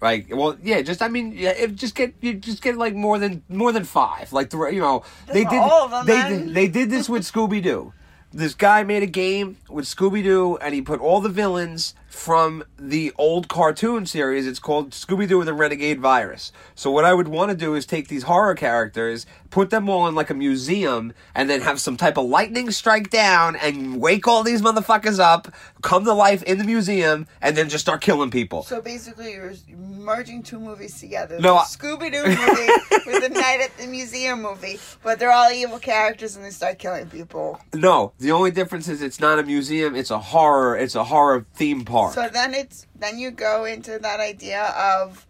Like 0.00 0.26
well, 0.30 0.56
yeah, 0.62 0.82
just 0.82 1.02
I 1.02 1.08
mean, 1.08 1.32
yeah, 1.32 1.50
if 1.50 1.74
just 1.74 1.94
get 1.94 2.14
you 2.20 2.34
just 2.34 2.62
get 2.62 2.76
like 2.76 2.94
more 2.94 3.18
than 3.18 3.42
more 3.48 3.72
than 3.72 3.84
five, 3.84 4.32
like 4.32 4.50
the 4.50 4.58
you 4.66 4.80
know 4.80 5.04
they 5.26 5.44
did 5.44 5.60
all 5.60 5.84
of 5.84 5.90
them, 5.90 6.06
they 6.06 6.14
man. 6.16 6.30
did, 6.46 6.54
they 6.54 6.68
did 6.68 6.90
this 6.90 7.08
with 7.08 7.22
Scooby 7.30 7.62
Doo. 7.62 7.92
This 8.32 8.54
guy 8.54 8.82
made 8.82 9.02
a 9.02 9.06
game 9.06 9.58
with 9.68 9.84
Scooby 9.84 10.22
Doo, 10.22 10.56
and 10.56 10.74
he 10.74 10.82
put 10.82 11.00
all 11.00 11.20
the 11.20 11.28
villains 11.28 11.94
from 12.14 12.64
the 12.78 13.12
old 13.18 13.48
cartoon 13.48 14.06
series. 14.06 14.46
It's 14.46 14.58
called 14.58 14.92
Scooby 14.92 15.28
Doo 15.28 15.40
and 15.40 15.48
the 15.48 15.52
Renegade 15.52 16.00
Virus. 16.00 16.52
So 16.74 16.90
what 16.90 17.04
I 17.04 17.12
would 17.12 17.28
want 17.28 17.50
to 17.50 17.56
do 17.56 17.74
is 17.74 17.84
take 17.84 18.08
these 18.08 18.22
horror 18.22 18.54
characters, 18.54 19.26
put 19.50 19.70
them 19.70 19.88
all 19.88 20.06
in 20.06 20.14
like 20.14 20.30
a 20.30 20.34
museum, 20.34 21.12
and 21.34 21.50
then 21.50 21.60
have 21.62 21.80
some 21.80 21.96
type 21.96 22.16
of 22.16 22.26
lightning 22.26 22.70
strike 22.70 23.10
down 23.10 23.56
and 23.56 24.00
wake 24.00 24.28
all 24.28 24.42
these 24.42 24.62
motherfuckers 24.62 25.18
up, 25.18 25.52
come 25.82 26.04
to 26.04 26.12
life 26.14 26.42
in 26.44 26.58
the 26.58 26.64
museum, 26.64 27.26
and 27.42 27.56
then 27.56 27.68
just 27.68 27.84
start 27.84 28.00
killing 28.00 28.30
people. 28.30 28.62
so 28.62 28.80
basically, 28.80 29.32
you're 29.32 29.52
merging 29.76 30.42
two 30.42 30.60
movies 30.60 30.98
together. 31.00 31.40
No, 31.40 31.56
Scooby 31.58 32.12
Doo 32.12 32.24
movie 32.24 33.06
with 33.06 33.22
the 33.22 33.28
Night 33.28 33.60
at 33.60 33.76
the 33.76 33.86
Museum 33.86 34.40
movie, 34.40 34.78
but 35.02 35.18
they're 35.18 35.32
all 35.32 35.50
evil 35.50 35.78
characters 35.78 36.36
and 36.36 36.44
they 36.44 36.50
start 36.50 36.78
killing 36.78 37.06
people. 37.08 37.60
No, 37.74 38.12
the 38.18 38.30
only 38.30 38.50
difference 38.50 38.88
is 38.88 39.02
it's 39.02 39.20
not 39.20 39.38
a 39.38 39.42
museum; 39.42 39.96
it's 39.96 40.10
a 40.10 40.18
horror. 40.18 40.76
It's 40.76 40.94
a 40.94 41.04
horror 41.04 41.44
theme 41.54 41.84
park. 41.84 42.03
So 42.10 42.28
then 42.28 42.54
it's 42.54 42.86
then 42.94 43.18
you 43.18 43.30
go 43.30 43.64
into 43.64 43.98
that 43.98 44.20
idea 44.20 44.62
of 44.62 45.26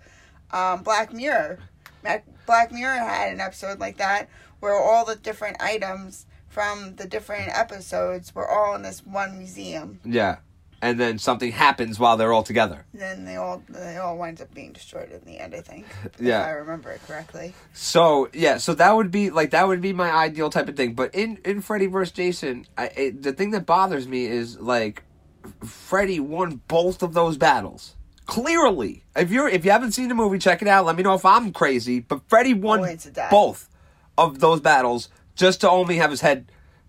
um, 0.50 0.82
Black 0.82 1.12
Mirror. 1.12 1.58
Black 2.46 2.72
Mirror 2.72 2.98
had 2.98 3.32
an 3.32 3.40
episode 3.40 3.78
like 3.80 3.96
that 3.98 4.28
where 4.60 4.78
all 4.78 5.04
the 5.04 5.16
different 5.16 5.56
items 5.60 6.26
from 6.48 6.94
the 6.96 7.06
different 7.06 7.48
episodes 7.56 8.34
were 8.34 8.48
all 8.48 8.74
in 8.74 8.82
this 8.82 9.04
one 9.04 9.37
museum. 9.38 9.98
yeah, 10.04 10.37
and 10.80 11.00
then 11.00 11.18
something 11.18 11.50
happens 11.50 11.98
while 11.98 12.16
they're 12.16 12.32
all 12.32 12.42
together. 12.42 12.84
Then 12.92 13.24
they 13.24 13.37
all 13.37 13.62
they 13.68 13.96
all 13.96 14.16
wind 14.18 14.40
up 14.40 14.52
being 14.54 14.72
destroyed 14.72 15.10
in 15.10 15.24
the 15.24 15.38
end. 15.40 15.54
I 15.54 15.62
think. 15.62 15.87
Yeah. 16.20 16.42
If 16.42 16.46
I 16.46 16.50
remember 16.50 16.90
it 16.90 17.00
correctly. 17.06 17.54
So 17.72 18.28
yeah, 18.32 18.58
so 18.58 18.74
that 18.74 18.94
would 18.94 19.10
be 19.10 19.30
like 19.30 19.50
that 19.50 19.66
would 19.66 19.80
be 19.80 19.92
my 19.92 20.10
ideal 20.12 20.50
type 20.50 20.68
of 20.68 20.76
thing. 20.76 20.92
But 20.94 21.14
in 21.14 21.38
in 21.44 21.60
Freddy 21.62 21.87
vs 21.87 22.12
Jason, 22.12 22.66
I, 22.76 22.87
it, 22.96 23.22
the 23.22 23.32
thing 23.32 23.50
that 23.52 23.64
bothers 23.66 24.06
me 24.06 24.26
is 24.26 24.60
like 24.60 25.02
Freddy 25.64 26.20
won 26.20 26.61
both 26.68 27.02
of 27.02 27.14
those 27.14 27.37
battles 27.37 27.94
clearly. 28.26 29.04
If 29.16 29.30
you're 29.30 29.48
if 29.48 29.64
you 29.64 29.70
haven't 29.70 29.92
seen 29.92 30.09
the 30.09 30.14
movie, 30.14 30.38
check 30.38 30.62
it 30.62 30.68
out. 30.68 30.87
Let 30.87 30.96
me 30.96 31.02
know 31.02 31.14
if 31.14 31.24
I'm 31.24 31.52
crazy. 31.52 32.00
But 32.00 32.20
Freddy 32.28 32.54
won 32.54 32.80
Only 32.80 32.96
to 32.98 33.11
die. 33.11 33.28
both 33.30 33.68
of 34.16 34.40
those 34.40 34.61
battles 34.61 35.09
just 35.35 35.61
to 35.62 35.70
only 35.70 35.96
have 35.96 36.11
his 36.11 36.20
head 36.20 36.46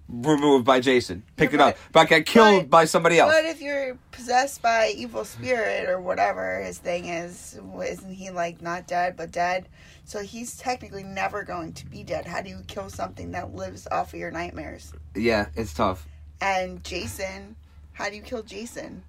removed 0.08 0.66
by 0.66 0.80
Jason, 0.80 1.24
pick 1.36 1.50
Yeah, 1.52 1.56
it 1.56 1.62
up, 1.62 1.78
but 1.92 2.08
get 2.08 2.28
killed 2.28 2.64
but- 2.66 2.70
by 2.70 2.86
somebody 2.86 3.20
else. 3.20 3.34
But 3.34 3.46
if 3.46 3.60
you're 3.60 3.98
possessed 4.12 4.62
by 4.62 4.94
evil 4.96 5.26
spirit 5.26 5.90
or 5.90 6.00
whatever 6.00 6.62
his 6.62 6.78
thing 6.78 7.06
is, 7.06 7.60
isn't 7.84 8.14
he 8.14 8.30
like 8.30 8.62
not 8.62 8.86
dead 8.86 9.18
but 9.18 9.32
dead? 9.32 9.68
So 10.04 10.22
he's 10.22 10.58
technically 10.58 11.02
never 11.04 11.42
going 11.44 11.74
to 11.74 11.86
be 11.88 12.04
dead. 12.04 12.28
How 12.28 12.42
do 12.42 12.50
you 12.50 12.62
kill 12.68 12.90
something 12.92 13.32
that 13.32 13.56
lives 13.56 13.88
off 13.92 14.14
of 14.14 14.20
your 14.20 14.30
nightmares? 14.30 14.94
yeah, 15.16 15.48
it's 15.56 15.74
tough. 15.74 16.08
And 16.40 16.84
Jason, 16.84 17.56
how 17.96 18.10
do 18.10 18.16
you 18.16 18.22
kill 18.22 18.44
Jason? 18.44 19.04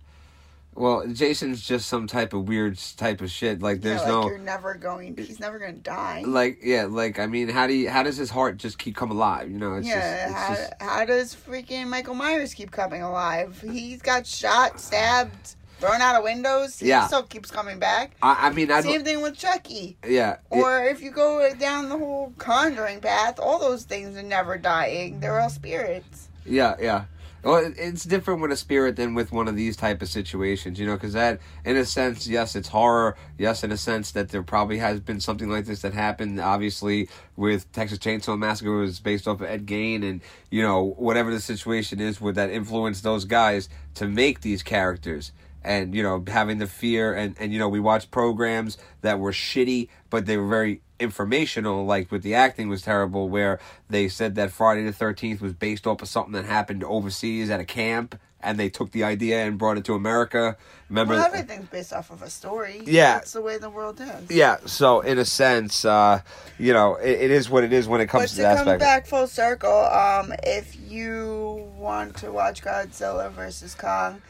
Well, 0.74 1.06
Jason's 1.06 1.66
just 1.66 1.88
some 1.88 2.06
type 2.06 2.34
of 2.34 2.48
weird 2.48 2.78
type 2.98 3.22
of 3.22 3.30
shit. 3.30 3.62
Like 3.62 3.80
there's 3.80 4.02
yeah, 4.02 4.10
like 4.12 4.24
no 4.24 4.28
you're 4.28 4.36
never 4.38 4.74
going. 4.74 5.16
He's 5.16 5.40
never 5.40 5.58
going 5.58 5.74
to 5.76 5.80
die. 5.80 6.22
like 6.26 6.58
yeah 6.62 6.84
like 6.84 7.18
i 7.18 7.24
mean 7.26 7.48
how 7.48 7.66
do 7.66 7.72
you 7.72 7.88
how 7.88 8.02
does 8.02 8.18
his 8.18 8.28
heart 8.28 8.58
just 8.58 8.78
keep 8.78 8.94
coming 8.94 9.16
alive 9.16 9.50
you 9.50 9.58
know 9.58 9.76
it's 9.76 9.86
yeah, 9.88 10.26
just, 10.26 10.36
how, 10.36 10.52
it's 10.52 10.60
just 10.60 10.82
how 10.82 11.04
does 11.06 11.34
freaking 11.34 11.86
Michael 11.88 12.14
Myers 12.14 12.52
keep 12.52 12.70
coming 12.70 13.00
alive? 13.02 13.58
He's 13.70 14.02
got 14.02 14.26
shot, 14.26 14.78
stabbed, 14.78 15.54
thrown 15.80 16.02
out 16.02 16.16
of 16.16 16.24
windows. 16.24 16.78
He 16.78 16.88
Yeah. 16.88 17.06
still 17.06 17.22
keeps 17.22 17.50
coming 17.50 17.78
back. 17.78 18.14
i, 18.22 18.48
I 18.48 18.50
mean 18.52 18.70
i 18.70 18.82
Same 18.82 19.02
thing 19.02 19.22
with 19.22 19.34
Chucky. 19.34 19.96
yeah 20.06 20.32
it- 20.34 20.38
Or 20.50 20.84
if 20.84 21.00
you 21.00 21.10
go 21.10 21.54
down 21.54 21.88
the 21.88 21.96
whole 21.96 22.34
conjuring 22.36 23.00
path, 23.00 23.40
all 23.40 23.58
those 23.58 23.84
things 23.84 24.14
are 24.18 24.22
never 24.22 24.58
dying. 24.58 25.20
They're 25.20 25.40
all 25.40 25.48
spirits. 25.48 26.28
yeah 26.44 26.74
yeah 26.78 27.04
well 27.46 27.72
it's 27.76 28.02
different 28.02 28.40
with 28.40 28.50
a 28.50 28.56
spirit 28.56 28.96
than 28.96 29.14
with 29.14 29.30
one 29.30 29.46
of 29.46 29.54
these 29.54 29.76
type 29.76 30.02
of 30.02 30.08
situations 30.08 30.80
you 30.80 30.86
know 30.86 30.94
because 30.94 31.12
that 31.12 31.38
in 31.64 31.76
a 31.76 31.84
sense 31.84 32.26
yes 32.26 32.56
it's 32.56 32.68
horror. 32.68 33.16
Yes 33.38 33.62
in 33.62 33.70
a 33.70 33.76
sense 33.76 34.10
that 34.12 34.30
there 34.30 34.42
probably 34.42 34.78
has 34.78 34.98
been 35.00 35.20
something 35.20 35.48
like 35.48 35.66
this 35.66 35.82
that 35.82 35.94
happened. 35.94 36.40
Obviously 36.40 37.08
with 37.36 37.70
texas 37.72 37.98
chainsaw 37.98 38.36
massacre 38.36 38.72
was 38.72 38.98
based 38.98 39.28
off 39.28 39.40
of 39.40 39.46
ed 39.46 39.64
gain 39.64 40.02
and 40.02 40.20
you 40.50 40.60
know 40.60 40.82
whatever 40.82 41.30
the 41.30 41.40
situation 41.40 42.00
is 42.00 42.20
with 42.20 42.34
that 42.34 42.50
influenced 42.50 43.04
those 43.04 43.24
guys 43.24 43.68
to 43.94 44.08
make 44.08 44.40
these 44.40 44.62
characters. 44.62 45.32
And 45.62 45.94
you 45.94 46.02
know 46.02 46.24
having 46.26 46.58
the 46.58 46.66
fear 46.66 47.14
and 47.14 47.36
and 47.38 47.52
you 47.52 47.60
know 47.60 47.68
we 47.68 47.80
watched 47.80 48.10
programs 48.10 48.76
that 49.02 49.20
were 49.20 49.32
shitty 49.32 49.88
but 50.10 50.26
they 50.26 50.36
were 50.36 50.48
very 50.48 50.80
informational 50.98 51.84
like 51.84 52.10
with 52.10 52.22
the 52.22 52.34
acting 52.34 52.68
was 52.68 52.82
terrible 52.82 53.28
where 53.28 53.58
they 53.90 54.08
said 54.08 54.34
that 54.34 54.50
friday 54.50 54.82
the 54.84 54.92
13th 54.92 55.40
was 55.40 55.52
based 55.52 55.86
off 55.86 56.00
of 56.02 56.08
something 56.08 56.32
that 56.32 56.44
happened 56.44 56.82
overseas 56.84 57.50
at 57.50 57.60
a 57.60 57.64
camp 57.64 58.18
and 58.40 58.58
they 58.58 58.68
took 58.68 58.92
the 58.92 59.02
idea 59.02 59.44
and 59.44 59.58
brought 59.58 59.76
it 59.76 59.84
to 59.84 59.94
america 59.94 60.56
remember 60.88 61.14
Well, 61.14 61.24
everything's 61.26 61.68
based 61.68 61.92
off 61.92 62.10
of 62.10 62.22
a 62.22 62.30
story. 62.30 62.80
Yeah. 62.84 63.14
That's 63.14 63.32
the 63.32 63.40
way 63.42 63.58
the 63.58 63.70
world 63.70 64.00
is. 64.00 64.30
yeah 64.30 64.58
so 64.66 65.00
in 65.00 65.18
a 65.18 65.24
sense 65.24 65.84
uh 65.84 66.20
you 66.58 66.72
know 66.72 66.94
it, 66.96 67.10
it 67.22 67.30
is 67.30 67.50
what 67.50 67.64
it 67.64 67.72
is 67.72 67.88
when 67.88 68.00
it 68.00 68.06
But 68.06 68.12
comes 68.18 68.30
to 68.30 68.36
to 68.36 68.42
that 68.42 68.58
come 68.58 68.68
aspect 68.68 68.80
back 68.80 69.06
full 69.06 69.26
circle, 69.26 69.70
um, 69.86 70.32
if 70.44 70.76
you 70.88 71.68
want 71.76 72.16
to 72.18 72.30
watch 72.30 72.62
Godzilla 72.62 73.30
versus 73.30 73.74
Kong, 73.74 74.22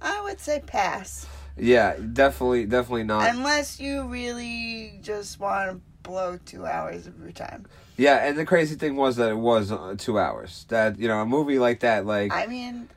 I 0.00 0.20
would 0.22 0.38
say 0.40 0.60
pass. 0.66 1.26
yeah 1.56 1.96
definitely 2.12 2.66
definitely 2.66 3.04
not 3.04 3.28
Unless 3.30 3.80
you 3.80 4.04
really 4.04 4.98
just 5.02 5.40
want 5.40 5.70
to 5.70 5.80
blow 6.02 6.38
two 6.44 6.66
hours 6.66 7.06
of 7.06 7.18
your 7.20 7.32
time. 7.32 7.66
Yeah, 7.96 8.26
and 8.26 8.38
the 8.38 8.44
crazy 8.46 8.74
thing 8.74 8.96
was 8.96 9.16
that 9.16 9.30
it 9.30 9.38
was 9.38 9.70
uh, 9.70 9.94
two 9.98 10.18
hours. 10.18 10.66
That 10.68 10.98
you 10.98 11.08
know, 11.08 11.20
a 11.20 11.26
movie 11.26 11.58
like 11.58 11.80
that, 11.80 12.06
like 12.06 12.32
I 12.32 12.46
mean, 12.46 12.88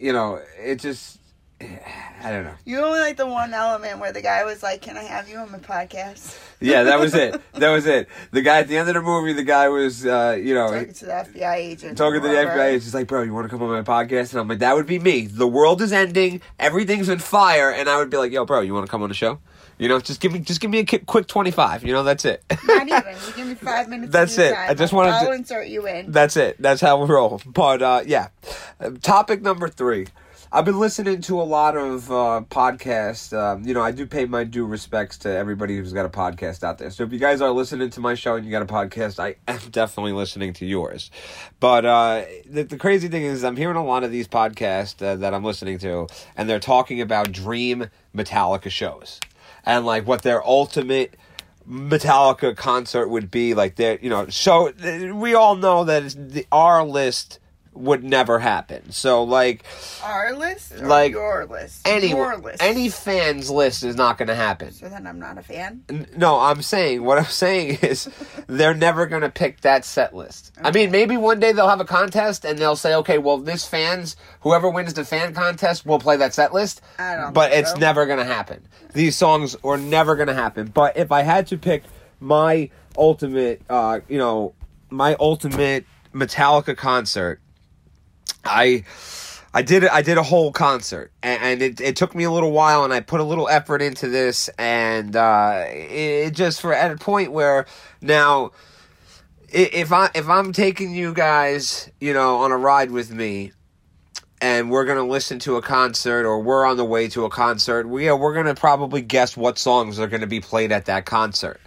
you 0.00 0.12
know, 0.12 0.40
it 0.58 0.76
just, 0.76 1.18
I 2.24 2.30
don't 2.30 2.44
know. 2.44 2.54
you 2.64 2.80
only 2.80 3.00
like 3.00 3.16
the 3.16 3.26
one 3.26 3.52
element 3.52 3.98
where 3.98 4.12
the 4.12 4.20
guy 4.22 4.44
was 4.44 4.62
like, 4.62 4.80
"Can 4.82 4.96
I 4.96 5.02
have 5.02 5.28
you 5.28 5.36
on 5.38 5.50
my 5.50 5.58
podcast?" 5.58 6.38
Yeah, 6.60 6.84
that 6.84 7.00
was 7.00 7.14
it. 7.14 7.40
That 7.54 7.70
was 7.70 7.86
it. 7.86 8.08
The 8.30 8.42
guy 8.42 8.58
at 8.60 8.68
the 8.68 8.76
end 8.76 8.88
of 8.88 8.94
the 8.94 9.02
movie, 9.02 9.32
the 9.32 9.42
guy 9.42 9.68
was, 9.68 10.06
uh, 10.06 10.38
you 10.40 10.54
know, 10.54 10.68
Talking 10.70 10.92
to 10.94 11.04
the 11.06 11.12
FBI 11.12 11.54
agent. 11.56 11.98
talking 11.98 12.20
to 12.22 12.28
the. 12.28 12.34
FBI. 12.34 12.72
He's 12.74 12.94
like, 12.94 13.06
"Bro, 13.08 13.22
you 13.22 13.34
want 13.34 13.46
to 13.46 13.48
come 13.50 13.62
on 13.62 13.70
my 13.70 13.82
podcast?" 13.82 14.32
And 14.32 14.40
I'm 14.40 14.48
like, 14.48 14.60
"That 14.60 14.76
would 14.76 14.86
be 14.86 14.98
me. 14.98 15.26
The 15.26 15.46
world 15.48 15.82
is 15.82 15.92
ending. 15.92 16.40
Everything's 16.58 17.08
in 17.08 17.18
fire." 17.18 17.70
And 17.70 17.88
I 17.88 17.96
would 17.96 18.10
be 18.10 18.16
like, 18.16 18.32
"Yo, 18.32 18.44
bro, 18.44 18.60
you 18.60 18.72
want 18.74 18.86
to 18.86 18.90
come 18.90 19.02
on 19.02 19.08
the 19.08 19.14
show?" 19.14 19.38
You 19.78 19.88
know, 19.88 19.98
just 19.98 20.20
give 20.20 20.30
me, 20.32 20.38
just 20.38 20.60
give 20.60 20.70
me 20.70 20.78
a 20.80 20.84
quick 20.84 21.26
twenty 21.26 21.50
five. 21.50 21.82
You 21.82 21.92
know, 21.92 22.04
that's 22.04 22.24
it. 22.24 22.44
Not 22.66 22.86
even. 22.86 23.02
You 23.26 23.32
give 23.34 23.46
me 23.48 23.54
five 23.56 23.88
minutes. 23.88 24.12
That's 24.12 24.38
it. 24.38 24.54
Time. 24.54 24.70
I 24.70 24.74
just 24.74 24.94
I'll 24.94 25.26
to- 25.26 25.32
insert 25.32 25.66
you 25.66 25.86
in. 25.88 26.12
That's 26.12 26.36
it. 26.36 26.56
That's 26.60 26.80
how 26.80 27.02
we 27.02 27.08
roll. 27.12 27.40
But 27.46 27.82
uh, 27.82 28.02
yeah, 28.06 28.28
topic 29.02 29.42
number 29.42 29.68
three. 29.68 30.06
I've 30.54 30.66
been 30.66 30.78
listening 30.78 31.22
to 31.22 31.40
a 31.40 31.44
lot 31.44 31.78
of 31.78 32.10
uh, 32.10 32.42
podcasts. 32.50 33.32
Um, 33.32 33.66
you 33.66 33.72
know, 33.72 33.80
I 33.80 33.90
do 33.90 34.04
pay 34.04 34.26
my 34.26 34.44
due 34.44 34.66
respects 34.66 35.16
to 35.18 35.34
everybody 35.34 35.78
who's 35.78 35.94
got 35.94 36.04
a 36.04 36.10
podcast 36.10 36.62
out 36.62 36.76
there. 36.76 36.90
So 36.90 37.04
if 37.04 37.10
you 37.10 37.18
guys 37.18 37.40
are 37.40 37.50
listening 37.50 37.88
to 37.88 38.00
my 38.00 38.14
show 38.14 38.36
and 38.36 38.44
you 38.44 38.50
got 38.50 38.60
a 38.60 38.66
podcast, 38.66 39.18
I 39.18 39.36
am 39.50 39.70
definitely 39.70 40.12
listening 40.12 40.52
to 40.54 40.66
yours. 40.66 41.10
But 41.58 41.86
uh, 41.86 42.24
the, 42.44 42.64
the 42.64 42.76
crazy 42.76 43.08
thing 43.08 43.22
is, 43.22 43.44
I'm 43.44 43.56
hearing 43.56 43.76
a 43.76 43.84
lot 43.84 44.04
of 44.04 44.10
these 44.10 44.28
podcasts 44.28 45.02
uh, 45.02 45.16
that 45.16 45.32
I'm 45.32 45.42
listening 45.42 45.78
to, 45.78 46.06
and 46.36 46.50
they're 46.50 46.60
talking 46.60 47.00
about 47.00 47.32
dream 47.32 47.88
Metallica 48.14 48.70
shows 48.70 49.20
and 49.64 49.86
like 49.86 50.06
what 50.06 50.20
their 50.20 50.46
ultimate 50.46 51.16
Metallica 51.66 52.54
concert 52.54 53.08
would 53.08 53.30
be 53.30 53.54
like 53.54 53.76
there 53.76 53.96
you 54.02 54.10
know 54.10 54.28
so 54.28 54.72
we 55.14 55.34
all 55.34 55.54
know 55.54 55.84
that 55.84 56.12
the, 56.18 56.44
our 56.50 56.84
list 56.84 57.38
would 57.74 58.04
never 58.04 58.38
happen. 58.38 58.92
So 58.92 59.24
like 59.24 59.64
Our 60.02 60.34
list, 60.36 60.72
or 60.72 60.86
Like, 60.86 61.12
your 61.12 61.46
list, 61.46 61.86
any 61.88 62.08
your 62.10 62.36
list. 62.36 62.62
any 62.62 62.88
fan's 62.90 63.50
list 63.50 63.82
is 63.82 63.96
not 63.96 64.18
going 64.18 64.28
to 64.28 64.34
happen. 64.34 64.72
So 64.72 64.88
then 64.90 65.06
I'm 65.06 65.18
not 65.18 65.38
a 65.38 65.42
fan. 65.42 65.82
N- 65.88 66.06
no 66.16 66.38
i'm 66.38 66.60
saying 66.62 67.02
what 67.02 67.18
i'm 67.18 67.24
saying 67.44 67.78
is 67.82 68.08
they're 68.46 68.74
never 68.74 69.06
going 69.06 69.22
to 69.22 69.30
pick 69.30 69.62
that 69.62 69.84
set 69.84 70.14
list. 70.14 70.52
I 70.62 70.70
mean 70.70 70.90
maybe 70.90 71.16
one 71.16 71.40
day 71.40 71.52
they'll 71.52 71.68
have 71.68 71.80
a 71.80 71.84
contest 71.86 72.44
and 72.44 72.58
they'll 72.58 72.76
say 72.76 72.94
okay 72.96 73.16
well 73.18 73.38
this 73.38 73.66
fans 73.66 74.16
whoever 74.40 74.68
wins 74.68 74.92
the 74.94 75.04
fan 75.04 75.32
contest 75.32 75.86
will 75.86 75.98
play 75.98 76.16
that 76.18 76.34
set 76.34 76.52
list 76.52 76.82
I 76.98 77.16
don't 77.16 77.32
but 77.32 77.52
it's 77.52 77.72
so. 77.72 77.78
never 77.78 78.04
going 78.06 78.18
to 78.18 78.24
happen. 78.24 78.62
These 78.92 79.16
songs 79.16 79.56
are 79.64 79.78
never 79.78 80.16
going 80.16 80.28
to 80.28 80.34
happen. 80.34 80.66
But 80.68 80.96
if 80.98 81.10
i 81.10 81.22
had 81.22 81.46
to 81.48 81.56
pick 81.56 81.84
my 82.20 82.68
ultimate 82.98 83.62
uh 83.70 84.00
you 84.08 84.18
know 84.18 84.54
my 84.90 85.16
ultimate 85.18 85.86
metallica 86.14 86.76
concert 86.76 87.40
i 88.44 88.84
I 89.54 89.60
did 89.60 89.84
I 89.84 90.00
did 90.00 90.16
a 90.16 90.22
whole 90.22 90.50
concert, 90.50 91.12
and, 91.22 91.60
it, 91.60 91.78
it 91.80 91.94
took 91.96 92.14
me 92.14 92.24
a 92.24 92.30
little 92.30 92.52
while, 92.52 92.84
and 92.84 92.92
I 92.92 93.00
put 93.00 93.20
a 93.20 93.24
little 93.24 93.48
effort 93.48 93.82
into 93.82 94.08
this, 94.08 94.48
and 94.58 95.14
uh, 95.14 95.64
it, 95.68 96.28
it 96.28 96.34
just 96.34 96.62
for 96.62 96.72
at 96.72 96.90
a 96.90 96.96
point 96.96 97.32
where 97.32 97.66
now, 98.00 98.52
if 99.50 99.92
I 99.92 100.10
if 100.14 100.26
I'm 100.26 100.54
taking 100.54 100.94
you 100.94 101.12
guys, 101.12 101.90
you 102.00 102.14
know, 102.14 102.38
on 102.38 102.50
a 102.50 102.56
ride 102.56 102.90
with 102.90 103.12
me, 103.12 103.52
and 104.40 104.70
we're 104.70 104.86
gonna 104.86 105.06
listen 105.06 105.38
to 105.40 105.56
a 105.56 105.62
concert, 105.62 106.24
or 106.24 106.40
we're 106.40 106.64
on 106.64 106.78
the 106.78 106.84
way 106.84 107.06
to 107.08 107.26
a 107.26 107.30
concert, 107.30 107.86
we 107.86 108.08
are 108.08 108.16
we're 108.16 108.34
gonna 108.34 108.54
probably 108.54 109.02
guess 109.02 109.36
what 109.36 109.58
songs 109.58 110.00
are 110.00 110.06
gonna 110.06 110.26
be 110.26 110.40
played 110.40 110.72
at 110.72 110.86
that 110.86 111.04
concert. 111.04 111.60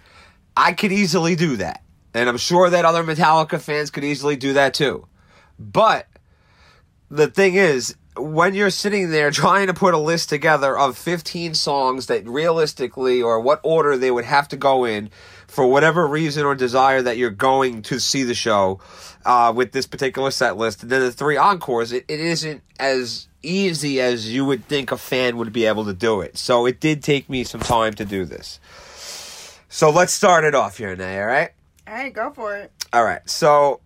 I 0.57 0.73
could 0.73 0.91
easily 0.91 1.35
do 1.35 1.57
that, 1.57 1.83
and 2.15 2.27
I'm 2.29 2.37
sure 2.37 2.67
that 2.67 2.83
other 2.83 3.03
Metallica 3.03 3.61
fans 3.61 3.91
could 3.91 4.03
easily 4.03 4.37
do 4.37 4.53
that 4.53 4.73
too, 4.73 5.05
but 5.59 6.07
the 7.09 7.27
thing 7.27 7.55
is, 7.55 7.95
when 8.17 8.53
you're 8.53 8.69
sitting 8.69 9.11
there 9.11 9.31
trying 9.31 9.67
to 9.67 9.73
put 9.73 9.93
a 9.93 9.97
list 9.97 10.29
together 10.29 10.77
of 10.77 10.97
15 10.97 11.53
songs 11.53 12.07
that 12.07 12.27
realistically 12.27 13.21
or 13.21 13.39
what 13.39 13.59
order 13.63 13.97
they 13.97 14.11
would 14.11 14.25
have 14.25 14.47
to 14.49 14.57
go 14.57 14.85
in 14.85 15.09
for 15.47 15.67
whatever 15.67 16.07
reason 16.07 16.45
or 16.45 16.55
desire 16.55 17.01
that 17.01 17.17
you're 17.17 17.29
going 17.29 17.81
to 17.83 17.99
see 17.99 18.23
the 18.23 18.33
show 18.33 18.79
uh, 19.25 19.51
with 19.55 19.71
this 19.71 19.85
particular 19.85 20.31
set 20.31 20.57
list, 20.57 20.83
and 20.83 20.91
then 20.91 21.01
the 21.01 21.11
three 21.11 21.37
encores, 21.37 21.91
it, 21.91 22.05
it 22.07 22.19
isn't 22.19 22.61
as 22.79 23.27
easy 23.41 24.01
as 24.01 24.31
you 24.31 24.45
would 24.45 24.65
think 24.65 24.91
a 24.91 24.97
fan 24.97 25.37
would 25.37 25.53
be 25.53 25.65
able 25.65 25.85
to 25.85 25.93
do 25.93 26.21
it. 26.21 26.37
So 26.37 26.65
it 26.65 26.79
did 26.79 27.03
take 27.03 27.29
me 27.29 27.43
some 27.43 27.61
time 27.61 27.93
to 27.93 28.05
do 28.05 28.25
this. 28.25 28.59
So 29.69 29.89
let's 29.89 30.13
start 30.13 30.45
it 30.45 30.55
off 30.55 30.77
here, 30.77 30.95
Nay, 30.95 31.19
all 31.19 31.27
right? 31.27 31.51
All 31.87 31.93
right, 31.93 32.13
go 32.13 32.31
for 32.31 32.55
it. 32.55 32.71
All 32.93 33.03
right, 33.03 33.27
so 33.29 33.81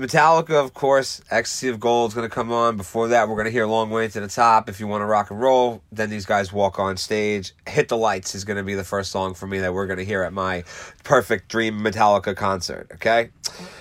Metallica, 0.00 0.52
of 0.52 0.72
course, 0.72 1.20
Ecstasy 1.30 1.68
of 1.68 1.78
Gold 1.78 2.10
is 2.10 2.14
going 2.14 2.26
to 2.26 2.34
come 2.34 2.50
on. 2.50 2.78
Before 2.78 3.08
that, 3.08 3.28
we're 3.28 3.34
going 3.34 3.44
to 3.44 3.50
hear 3.50 3.66
Long 3.66 3.90
Way 3.90 4.08
to 4.08 4.20
the 4.20 4.28
Top. 4.28 4.70
If 4.70 4.80
you 4.80 4.86
want 4.86 5.02
to 5.02 5.04
rock 5.04 5.30
and 5.30 5.38
roll, 5.38 5.82
then 5.92 6.08
these 6.08 6.24
guys 6.24 6.50
walk 6.50 6.78
on 6.78 6.96
stage. 6.96 7.52
Hit 7.68 7.88
the 7.88 7.98
Lights 7.98 8.34
is 8.34 8.44
going 8.44 8.56
to 8.56 8.62
be 8.62 8.74
the 8.74 8.82
first 8.82 9.12
song 9.12 9.34
for 9.34 9.46
me 9.46 9.58
that 9.58 9.74
we're 9.74 9.86
going 9.86 9.98
to 9.98 10.04
hear 10.04 10.22
at 10.22 10.32
my 10.32 10.64
perfect 11.04 11.48
dream 11.50 11.80
Metallica 11.80 12.34
concert, 12.34 12.90
okay? 12.94 13.28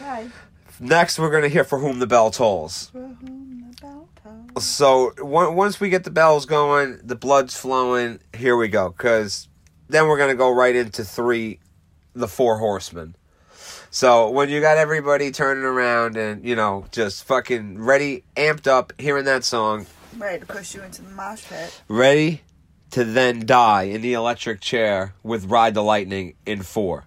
Okay. 0.01 0.27
Next, 0.81 1.19
we're 1.19 1.31
going 1.31 1.43
to 1.43 1.49
hear 1.49 1.63
For 1.63 1.79
Whom 1.79 1.99
the 1.99 2.07
Bell 2.07 2.31
Tolls. 2.31 2.91
So 4.57 5.11
on- 5.21 5.55
once 5.55 5.79
we 5.79 5.89
get 5.89 6.03
the 6.03 6.11
bells 6.11 6.45
going, 6.45 6.99
the 7.01 7.15
blood's 7.15 7.55
flowing. 7.55 8.19
Here 8.35 8.57
we 8.57 8.67
go, 8.67 8.89
because 8.89 9.47
then 9.87 10.07
we're 10.07 10.17
gonna 10.17 10.35
go 10.35 10.51
right 10.51 10.75
into 10.75 11.03
three, 11.03 11.59
the 12.13 12.27
four 12.27 12.57
horsemen. 12.57 13.15
So 13.91 14.29
when 14.29 14.49
you 14.49 14.61
got 14.61 14.77
everybody 14.77 15.31
turning 15.31 15.63
around 15.63 16.15
and 16.15 16.45
you 16.45 16.55
know 16.55 16.85
just 16.91 17.23
fucking 17.25 17.81
ready, 17.81 18.23
amped 18.35 18.67
up, 18.67 18.93
hearing 18.99 19.25
that 19.25 19.43
song, 19.43 19.87
Ready 20.17 20.39
to 20.39 20.45
push 20.45 20.75
you 20.75 20.81
into 20.83 21.01
the 21.01 21.09
mosh 21.09 21.45
pit. 21.47 21.81
ready 21.87 22.41
to 22.91 23.03
then 23.03 23.45
die 23.45 23.83
in 23.83 24.01
the 24.01 24.13
electric 24.13 24.61
chair 24.61 25.13
with 25.23 25.45
Ride 25.45 25.73
the 25.73 25.83
Lightning 25.83 26.35
in 26.45 26.61
four. 26.63 27.05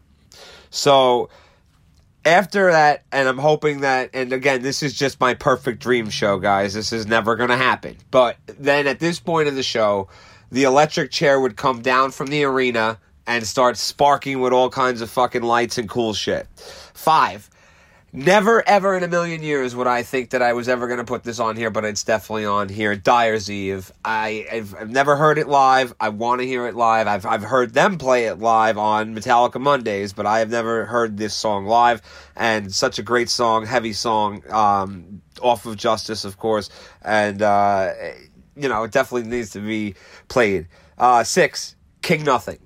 So 0.70 1.28
after 2.24 2.70
that, 2.70 3.04
and 3.10 3.28
I'm 3.28 3.38
hoping 3.38 3.80
that, 3.80 4.10
and 4.14 4.32
again, 4.32 4.62
this 4.62 4.82
is 4.82 4.94
just 4.94 5.20
my 5.20 5.34
perfect 5.34 5.80
dream 5.80 6.08
show, 6.08 6.38
guys. 6.38 6.74
This 6.74 6.92
is 6.92 7.06
never 7.06 7.34
going 7.34 7.50
to 7.50 7.56
happen. 7.56 7.96
But 8.10 8.36
then 8.46 8.86
at 8.86 9.00
this 9.00 9.18
point 9.18 9.48
in 9.48 9.56
the 9.56 9.62
show, 9.64 10.08
the 10.52 10.62
electric 10.62 11.10
chair 11.10 11.40
would 11.40 11.56
come 11.56 11.82
down 11.82 12.12
from 12.12 12.28
the 12.28 12.44
arena 12.44 13.00
and 13.26 13.46
start 13.46 13.76
sparking 13.76 14.40
with 14.40 14.52
all 14.52 14.70
kinds 14.70 15.00
of 15.00 15.10
fucking 15.10 15.42
lights 15.42 15.78
and 15.78 15.88
cool 15.88 16.14
shit. 16.14 16.46
Five. 16.94 17.48
Never 18.14 18.62
ever 18.68 18.94
in 18.94 19.02
a 19.02 19.08
million 19.08 19.42
years 19.42 19.74
would 19.74 19.86
I 19.86 20.02
think 20.02 20.30
that 20.30 20.42
I 20.42 20.52
was 20.52 20.68
ever 20.68 20.86
going 20.86 20.98
to 20.98 21.04
put 21.04 21.24
this 21.24 21.40
on 21.40 21.56
here, 21.56 21.70
but 21.70 21.86
it's 21.86 22.04
definitely 22.04 22.44
on 22.44 22.68
here. 22.68 22.94
Dyer's 22.94 23.50
Eve. 23.50 23.90
I, 24.04 24.46
I've, 24.52 24.74
I've 24.74 24.90
never 24.90 25.16
heard 25.16 25.38
it 25.38 25.48
live. 25.48 25.94
I 25.98 26.10
want 26.10 26.42
to 26.42 26.46
hear 26.46 26.66
it 26.66 26.74
live. 26.74 27.06
I've, 27.06 27.24
I've 27.24 27.42
heard 27.42 27.72
them 27.72 27.96
play 27.96 28.26
it 28.26 28.38
live 28.38 28.76
on 28.76 29.14
Metallica 29.14 29.58
Mondays, 29.58 30.12
but 30.12 30.26
I 30.26 30.40
have 30.40 30.50
never 30.50 30.84
heard 30.84 31.16
this 31.16 31.34
song 31.34 31.64
live. 31.64 32.02
And 32.36 32.74
such 32.74 32.98
a 32.98 33.02
great 33.02 33.30
song, 33.30 33.64
heavy 33.64 33.94
song, 33.94 34.42
um, 34.50 35.22
off 35.40 35.64
of 35.64 35.78
Justice, 35.78 36.26
of 36.26 36.36
course. 36.36 36.68
And, 37.00 37.40
uh, 37.40 37.94
you 38.54 38.68
know, 38.68 38.82
it 38.82 38.90
definitely 38.90 39.30
needs 39.30 39.48
to 39.52 39.60
be 39.60 39.94
played. 40.28 40.68
Uh, 40.98 41.24
six, 41.24 41.76
King 42.02 42.24
Nothing 42.24 42.58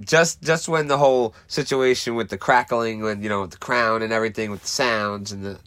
just 0.00 0.42
just 0.42 0.68
when 0.68 0.86
the 0.86 0.98
whole 0.98 1.34
situation 1.46 2.14
with 2.14 2.28
the 2.28 2.38
crackling 2.38 3.04
and 3.06 3.22
you 3.22 3.28
know 3.28 3.46
the 3.46 3.56
crown 3.56 4.02
and 4.02 4.12
everything 4.12 4.50
with 4.50 4.62
the 4.62 4.68
sounds 4.68 5.32
and 5.32 5.44
the 5.44 5.58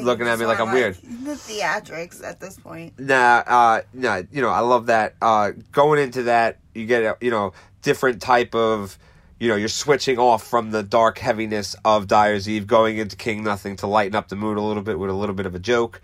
looking 0.00 0.26
at 0.26 0.38
me 0.38 0.46
like 0.46 0.60
I'm 0.60 0.72
weird. 0.72 0.94
The 0.94 1.32
theatrics 1.32 2.22
at 2.22 2.40
this 2.40 2.56
point. 2.56 2.98
Nah, 2.98 3.42
uh, 3.46 3.82
nah, 3.92 4.22
you 4.30 4.42
know 4.42 4.50
I 4.50 4.60
love 4.60 4.86
that. 4.86 5.16
Uh, 5.20 5.52
going 5.72 6.00
into 6.00 6.24
that, 6.24 6.58
you 6.74 6.86
get 6.86 7.02
a 7.02 7.16
you 7.20 7.30
know 7.30 7.52
different 7.82 8.22
type 8.22 8.54
of 8.54 8.98
you 9.40 9.48
know 9.48 9.56
you're 9.56 9.68
switching 9.68 10.18
off 10.18 10.46
from 10.46 10.70
the 10.70 10.82
dark 10.82 11.18
heaviness 11.18 11.74
of 11.84 12.06
Dyer's 12.06 12.48
Eve, 12.48 12.66
going 12.66 12.98
into 12.98 13.16
King 13.16 13.42
Nothing 13.42 13.76
to 13.76 13.86
lighten 13.86 14.14
up 14.14 14.28
the 14.28 14.36
mood 14.36 14.56
a 14.56 14.62
little 14.62 14.82
bit 14.82 14.98
with 14.98 15.10
a 15.10 15.14
little 15.14 15.34
bit 15.34 15.46
of 15.46 15.54
a 15.54 15.60
joke. 15.60 16.00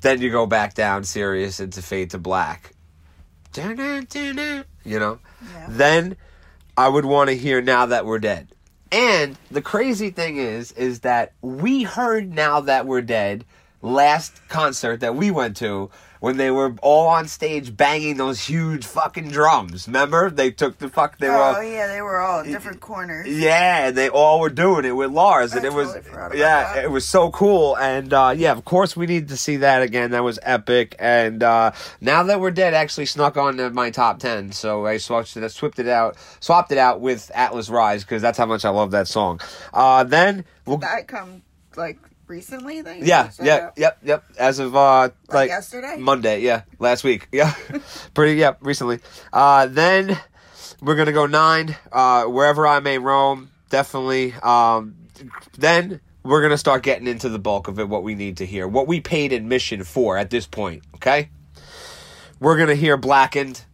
Then 0.00 0.20
you 0.20 0.30
go 0.30 0.46
back 0.46 0.74
down 0.74 1.04
serious 1.04 1.58
into 1.58 1.82
Fade 1.82 2.10
to 2.10 2.18
Black. 2.18 2.72
You 4.84 4.98
know. 4.98 5.18
Yeah. 5.42 5.66
then 5.68 6.16
I 6.78 6.88
would 6.88 7.04
want 7.04 7.28
to 7.28 7.36
hear 7.36 7.60
now 7.60 7.86
that 7.86 8.06
we're 8.06 8.20
dead. 8.20 8.46
And 8.92 9.36
the 9.50 9.60
crazy 9.60 10.10
thing 10.10 10.36
is, 10.36 10.70
is 10.70 11.00
that 11.00 11.32
we 11.42 11.82
heard 11.82 12.32
now 12.32 12.60
that 12.60 12.86
we're 12.86 13.02
dead 13.02 13.44
last 13.82 14.40
concert 14.48 15.00
that 15.00 15.16
we 15.16 15.32
went 15.32 15.56
to 15.56 15.90
when 16.20 16.36
they 16.36 16.50
were 16.50 16.74
all 16.82 17.08
on 17.08 17.28
stage 17.28 17.76
banging 17.76 18.16
those 18.16 18.40
huge 18.40 18.84
fucking 18.86 19.28
drums. 19.28 19.86
Remember? 19.86 20.30
They 20.30 20.50
took 20.50 20.78
the 20.78 20.88
fuck. 20.88 21.18
They 21.18 21.28
were. 21.28 21.54
Oh 21.56 21.60
yeah, 21.60 21.86
they 21.86 22.02
were 22.02 22.18
all 22.18 22.40
in 22.40 22.52
different 22.52 22.80
corners. 22.80 23.26
yeah, 23.28 23.88
and 23.88 23.96
they 23.96 24.08
all 24.08 24.40
were 24.40 24.50
doing 24.50 24.84
it 24.84 24.92
with 24.92 25.10
Lars, 25.10 25.52
and 25.54 25.64
I 25.64 25.68
it 25.68 25.72
was 25.72 25.92
totally 25.92 26.12
about 26.12 26.36
yeah, 26.36 26.74
that. 26.74 26.84
it 26.84 26.90
was 26.90 27.06
so 27.06 27.30
cool. 27.30 27.76
And 27.76 28.12
uh, 28.12 28.34
yeah, 28.36 28.52
of 28.52 28.64
course 28.64 28.96
we 28.96 29.06
need 29.06 29.28
to 29.28 29.36
see 29.36 29.58
that 29.58 29.82
again. 29.82 30.10
That 30.10 30.24
was 30.24 30.38
epic. 30.42 30.96
And 30.98 31.42
uh, 31.42 31.72
now 32.00 32.22
that 32.24 32.40
we're 32.40 32.50
dead, 32.50 32.74
actually 32.74 33.06
snuck 33.06 33.36
onto 33.36 33.68
my 33.70 33.90
top 33.90 34.18
ten, 34.18 34.52
so 34.52 34.86
I 34.86 34.98
switched 34.98 35.36
it, 35.36 35.50
swapped 35.50 35.78
it 35.78 35.88
out, 35.88 36.16
swapped 36.40 36.72
it 36.72 36.78
out 36.78 37.00
with 37.00 37.30
Atlas 37.34 37.68
Rise 37.68 38.04
because 38.04 38.22
that's 38.22 38.38
how 38.38 38.46
much 38.46 38.64
I 38.64 38.70
love 38.70 38.90
that 38.92 39.08
song. 39.08 39.40
Uh, 39.72 40.04
then 40.04 40.44
we'll 40.66 40.78
That 40.78 41.08
come 41.08 41.42
like 41.76 41.98
recently. 42.28 42.82
Then 42.82 43.04
yeah, 43.04 43.30
yeah, 43.42 43.70
yep, 43.76 43.98
yep. 44.02 44.24
As 44.38 44.58
of 44.58 44.76
uh, 44.76 45.10
like, 45.28 45.48
yesterday? 45.48 45.96
Monday, 45.98 46.40
yeah, 46.40 46.62
last 46.78 47.04
week, 47.04 47.28
yeah, 47.32 47.54
pretty, 48.14 48.40
yeah, 48.40 48.54
recently. 48.60 49.00
Uh, 49.32 49.66
then 49.66 50.18
we're 50.80 50.96
gonna 50.96 51.12
go 51.12 51.26
nine. 51.26 51.76
Uh, 51.90 52.24
wherever 52.24 52.66
I 52.66 52.80
may 52.80 52.98
roam, 52.98 53.50
definitely. 53.70 54.32
Um, 54.34 54.94
then 55.56 56.00
we're 56.22 56.42
gonna 56.42 56.58
start 56.58 56.82
getting 56.82 57.06
into 57.06 57.28
the 57.28 57.38
bulk 57.38 57.68
of 57.68 57.78
it. 57.78 57.88
What 57.88 58.02
we 58.02 58.14
need 58.14 58.36
to 58.38 58.46
hear, 58.46 58.68
what 58.68 58.86
we 58.86 59.00
paid 59.00 59.32
admission 59.32 59.84
for 59.84 60.16
at 60.18 60.30
this 60.30 60.46
point. 60.46 60.82
Okay, 60.96 61.30
we're 62.40 62.58
gonna 62.58 62.74
hear 62.74 62.96
blackened. 62.96 63.64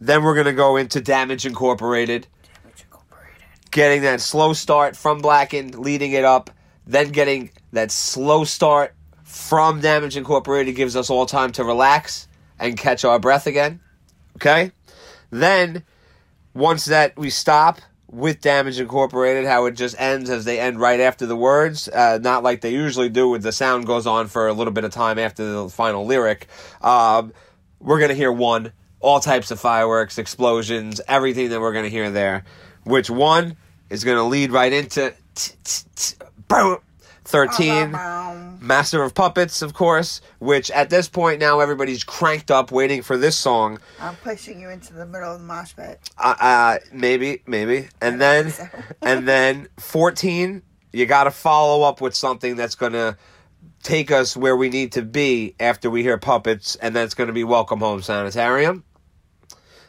Then 0.00 0.22
we're 0.22 0.34
gonna 0.34 0.52
go 0.52 0.76
into 0.76 1.00
Damage 1.00 1.46
Incorporated 1.46 2.26
Damage 2.42 2.82
Incorporated. 2.82 3.42
getting 3.70 4.02
that 4.02 4.20
slow 4.20 4.52
start 4.52 4.96
from 4.96 5.20
Blackened, 5.20 5.74
leading 5.78 6.12
it 6.12 6.24
up, 6.24 6.50
then 6.86 7.10
getting 7.10 7.50
that 7.72 7.90
slow 7.90 8.44
start 8.44 8.94
from 9.22 9.80
Damage 9.80 10.16
Incorporated 10.16 10.76
gives 10.76 10.96
us 10.96 11.10
all 11.10 11.26
time 11.26 11.52
to 11.52 11.64
relax 11.64 12.28
and 12.58 12.76
catch 12.76 13.04
our 13.04 13.18
breath 13.18 13.46
again. 13.46 13.80
Okay? 14.36 14.72
Then, 15.30 15.84
once 16.54 16.84
that 16.84 17.16
we 17.16 17.30
stop 17.30 17.80
with 18.08 18.40
Damage 18.40 18.78
Incorporated, 18.78 19.44
how 19.44 19.66
it 19.66 19.72
just 19.72 20.00
ends 20.00 20.30
as 20.30 20.44
they 20.44 20.60
end 20.60 20.78
right 20.78 21.00
after 21.00 21.26
the 21.26 21.34
words, 21.34 21.88
uh, 21.88 22.18
not 22.22 22.42
like 22.44 22.60
they 22.60 22.70
usually 22.70 23.08
do, 23.08 23.28
with 23.28 23.42
the 23.42 23.50
sound 23.50 23.86
goes 23.86 24.06
on 24.06 24.28
for 24.28 24.46
a 24.46 24.52
little 24.52 24.72
bit 24.72 24.84
of 24.84 24.92
time 24.92 25.18
after 25.18 25.44
the 25.44 25.68
final 25.68 26.06
lyric. 26.06 26.46
Um, 26.80 27.32
we're 27.80 27.98
going 27.98 28.10
to 28.10 28.14
hear 28.14 28.30
one, 28.30 28.72
all 29.00 29.18
types 29.18 29.50
of 29.50 29.58
fireworks, 29.58 30.18
explosions, 30.18 31.00
everything 31.08 31.48
that 31.50 31.60
we're 31.60 31.72
going 31.72 31.84
to 31.84 31.90
hear 31.90 32.10
there. 32.10 32.44
Which 32.84 33.10
one 33.10 33.56
is 33.90 34.04
going 34.04 34.18
to 34.18 34.24
lead 34.24 34.52
right 34.52 34.72
into 34.72 35.12
13. 37.24 37.92
Master 38.60 39.02
of 39.02 39.14
Puppets, 39.14 39.60
of 39.62 39.74
course, 39.74 40.20
which 40.38 40.70
at 40.70 40.88
this 40.88 41.08
point 41.08 41.40
now 41.40 41.60
everybody's 41.60 42.02
cranked 42.02 42.50
up 42.50 42.72
waiting 42.72 43.02
for 43.02 43.16
this 43.16 43.36
song. 43.36 43.78
I'm 44.00 44.16
pushing 44.16 44.60
you 44.60 44.70
into 44.70 44.94
the 44.94 45.06
middle 45.06 45.32
of 45.32 45.40
the 45.40 45.46
mosh 45.46 45.76
pit. 45.76 46.00
Uh, 46.16 46.34
uh 46.38 46.78
maybe, 46.92 47.42
maybe. 47.46 47.88
And 48.00 48.20
then 48.20 48.50
so. 48.50 48.68
and 49.02 49.28
then 49.28 49.68
14, 49.78 50.62
you 50.92 51.06
got 51.06 51.24
to 51.24 51.30
follow 51.30 51.82
up 51.82 52.00
with 52.00 52.14
something 52.14 52.56
that's 52.56 52.74
going 52.74 52.92
to 52.92 53.18
take 53.82 54.10
us 54.10 54.36
where 54.36 54.56
we 54.56 54.70
need 54.70 54.92
to 54.92 55.02
be 55.02 55.54
after 55.60 55.90
we 55.90 56.02
hear 56.02 56.16
Puppets 56.16 56.76
and 56.76 56.96
that's 56.96 57.14
going 57.14 57.26
to 57.26 57.34
be 57.34 57.44
Welcome 57.44 57.80
Home 57.80 58.00
Sanitarium. 58.00 58.84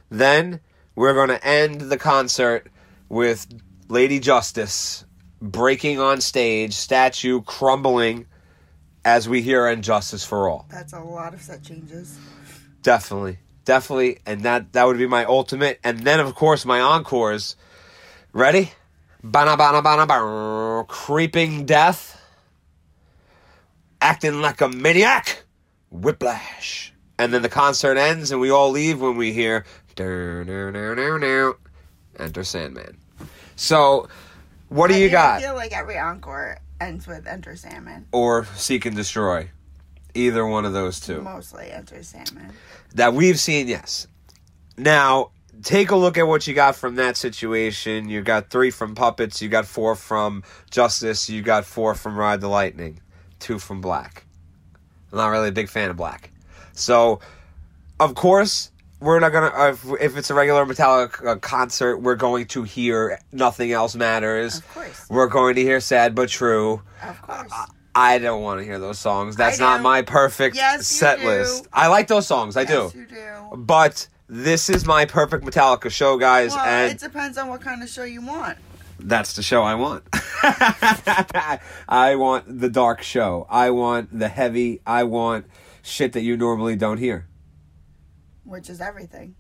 Then 0.09 0.59
we're 0.95 1.13
going 1.13 1.29
to 1.29 1.45
end 1.45 1.81
the 1.81 1.97
concert 1.97 2.67
with 3.07 3.47
Lady 3.87 4.19
Justice 4.19 5.04
breaking 5.51 5.99
on 5.99 6.21
stage, 6.21 6.73
statue 6.73 7.41
crumbling 7.41 8.27
as 9.03 9.29
we 9.29 9.41
hear 9.41 9.67
And 9.67 9.83
Justice 9.83 10.25
for 10.25 10.49
All. 10.49 10.65
That's 10.69 10.93
a 10.93 10.99
lot 10.99 11.33
of 11.33 11.41
set 11.41 11.63
changes. 11.63 12.17
Definitely, 12.81 13.39
definitely, 13.63 14.19
and 14.25 14.41
that 14.41 14.73
that 14.73 14.85
would 14.85 14.97
be 14.97 15.07
my 15.07 15.25
ultimate. 15.25 15.79
And 15.83 15.99
then, 15.99 16.19
of 16.19 16.35
course, 16.35 16.65
my 16.65 16.79
encores. 16.79 17.55
Ready? 18.33 18.71
Bana 19.23 19.57
bana 19.57 19.81
bana 19.81 20.05
bana. 20.05 20.85
Creeping 20.87 21.65
death. 21.65 22.21
Acting 24.01 24.41
like 24.41 24.61
a 24.61 24.69
maniac. 24.69 25.43
Whiplash. 25.89 26.93
And 27.17 27.33
then 27.33 27.41
the 27.41 27.49
concert 27.49 27.97
ends, 27.97 28.31
and 28.31 28.41
we 28.41 28.49
all 28.49 28.71
leave 28.71 29.01
when 29.01 29.15
we 29.15 29.31
hear. 29.31 29.65
Enter 29.97 31.55
Sandman. 32.43 32.97
So, 33.55 34.09
what 34.69 34.87
do 34.87 34.93
I 34.95 34.97
you 34.97 35.03
mean, 35.05 35.11
got? 35.11 35.39
I 35.39 35.41
feel 35.41 35.55
like 35.55 35.73
every 35.73 35.97
encore 35.97 36.59
ends 36.79 37.07
with 37.07 37.27
Enter 37.27 37.55
Sandman. 37.55 38.07
Or 38.11 38.45
Seek 38.55 38.85
and 38.85 38.95
Destroy. 38.95 39.49
Either 40.13 40.45
one 40.45 40.65
of 40.65 40.73
those 40.73 40.99
two. 40.99 41.21
Mostly 41.21 41.71
Enter 41.71 42.01
Sandman. 42.03 42.51
that 42.93 43.13
we've 43.13 43.39
seen, 43.39 43.67
yes. 43.67 44.07
Now, 44.77 45.31
take 45.63 45.91
a 45.91 45.95
look 45.95 46.17
at 46.17 46.27
what 46.27 46.47
you 46.47 46.53
got 46.53 46.75
from 46.75 46.95
that 46.95 47.17
situation. 47.17 48.09
You 48.09 48.21
got 48.21 48.49
three 48.49 48.71
from 48.71 48.95
Puppets, 48.95 49.41
you 49.41 49.49
got 49.49 49.65
four 49.65 49.95
from 49.95 50.43
Justice, 50.71 51.29
you 51.29 51.41
got 51.41 51.65
four 51.65 51.95
from 51.95 52.17
Ride 52.17 52.41
the 52.41 52.47
Lightning, 52.47 52.99
two 53.39 53.59
from 53.59 53.81
Black. 53.81 54.25
I'm 55.11 55.17
not 55.17 55.27
really 55.27 55.49
a 55.49 55.53
big 55.53 55.69
fan 55.69 55.89
of 55.89 55.97
Black. 55.97 56.31
So, 56.73 57.19
of 57.99 58.15
course, 58.15 58.71
we're 59.05 59.19
not 59.19 59.31
gonna. 59.31 59.47
Uh, 59.47 59.69
if, 59.71 59.85
if 60.01 60.17
it's 60.17 60.29
a 60.29 60.33
regular 60.33 60.65
Metallica 60.65 61.25
uh, 61.25 61.35
concert, 61.37 61.97
we're 61.99 62.15
going 62.15 62.47
to 62.47 62.63
hear 62.63 63.19
"Nothing 63.31 63.71
Else 63.71 63.95
Matters." 63.95 64.57
Of 64.57 64.73
course. 64.73 65.05
We're 65.09 65.27
going 65.27 65.55
to 65.55 65.61
hear 65.61 65.79
"Sad 65.79 66.15
but 66.15 66.27
True." 66.29 66.81
Of 67.01 67.21
course. 67.21 67.53
I 67.97 68.17
don't 68.17 68.41
want 68.41 68.59
to 68.59 68.65
hear 68.65 68.77
those 68.77 68.99
songs. 68.99 69.37
That's 69.37 69.57
not 69.59 69.81
my 69.81 70.01
perfect 70.01 70.57
Yes, 70.57 70.85
set 70.85 71.19
do. 71.19 71.27
list. 71.27 71.65
I 71.71 71.87
like 71.87 72.07
those 72.07 72.27
songs. 72.27 72.57
I 72.57 72.61
yes, 72.63 72.91
do. 72.91 72.99
you 72.99 73.05
do. 73.05 73.55
But 73.55 74.09
this 74.27 74.69
is 74.69 74.85
my 74.85 75.05
perfect 75.05 75.45
Metallica 75.45 75.89
show, 75.89 76.17
guys, 76.17 76.51
Well, 76.53 76.65
and 76.65 76.91
it 76.91 76.99
depends 76.99 77.37
on 77.37 77.47
what 77.47 77.61
kind 77.61 77.81
of 77.81 77.87
show 77.87 78.03
you 78.03 78.21
want. 78.21 78.57
that's 78.99 79.33
the 79.33 79.43
show 79.43 79.63
I 79.63 79.75
want. 79.75 80.03
I 81.87 82.15
want 82.17 82.59
the 82.59 82.69
dark 82.69 83.01
show. 83.01 83.45
I 83.49 83.69
want 83.69 84.17
the 84.17 84.27
heavy. 84.27 84.81
I 84.85 85.03
want 85.03 85.45
shit 85.81 86.13
that 86.13 86.21
you 86.21 86.35
normally 86.37 86.75
don't 86.75 86.97
hear. 86.97 87.27
Which 88.45 88.69
is 88.69 88.79
everything. 88.81 89.35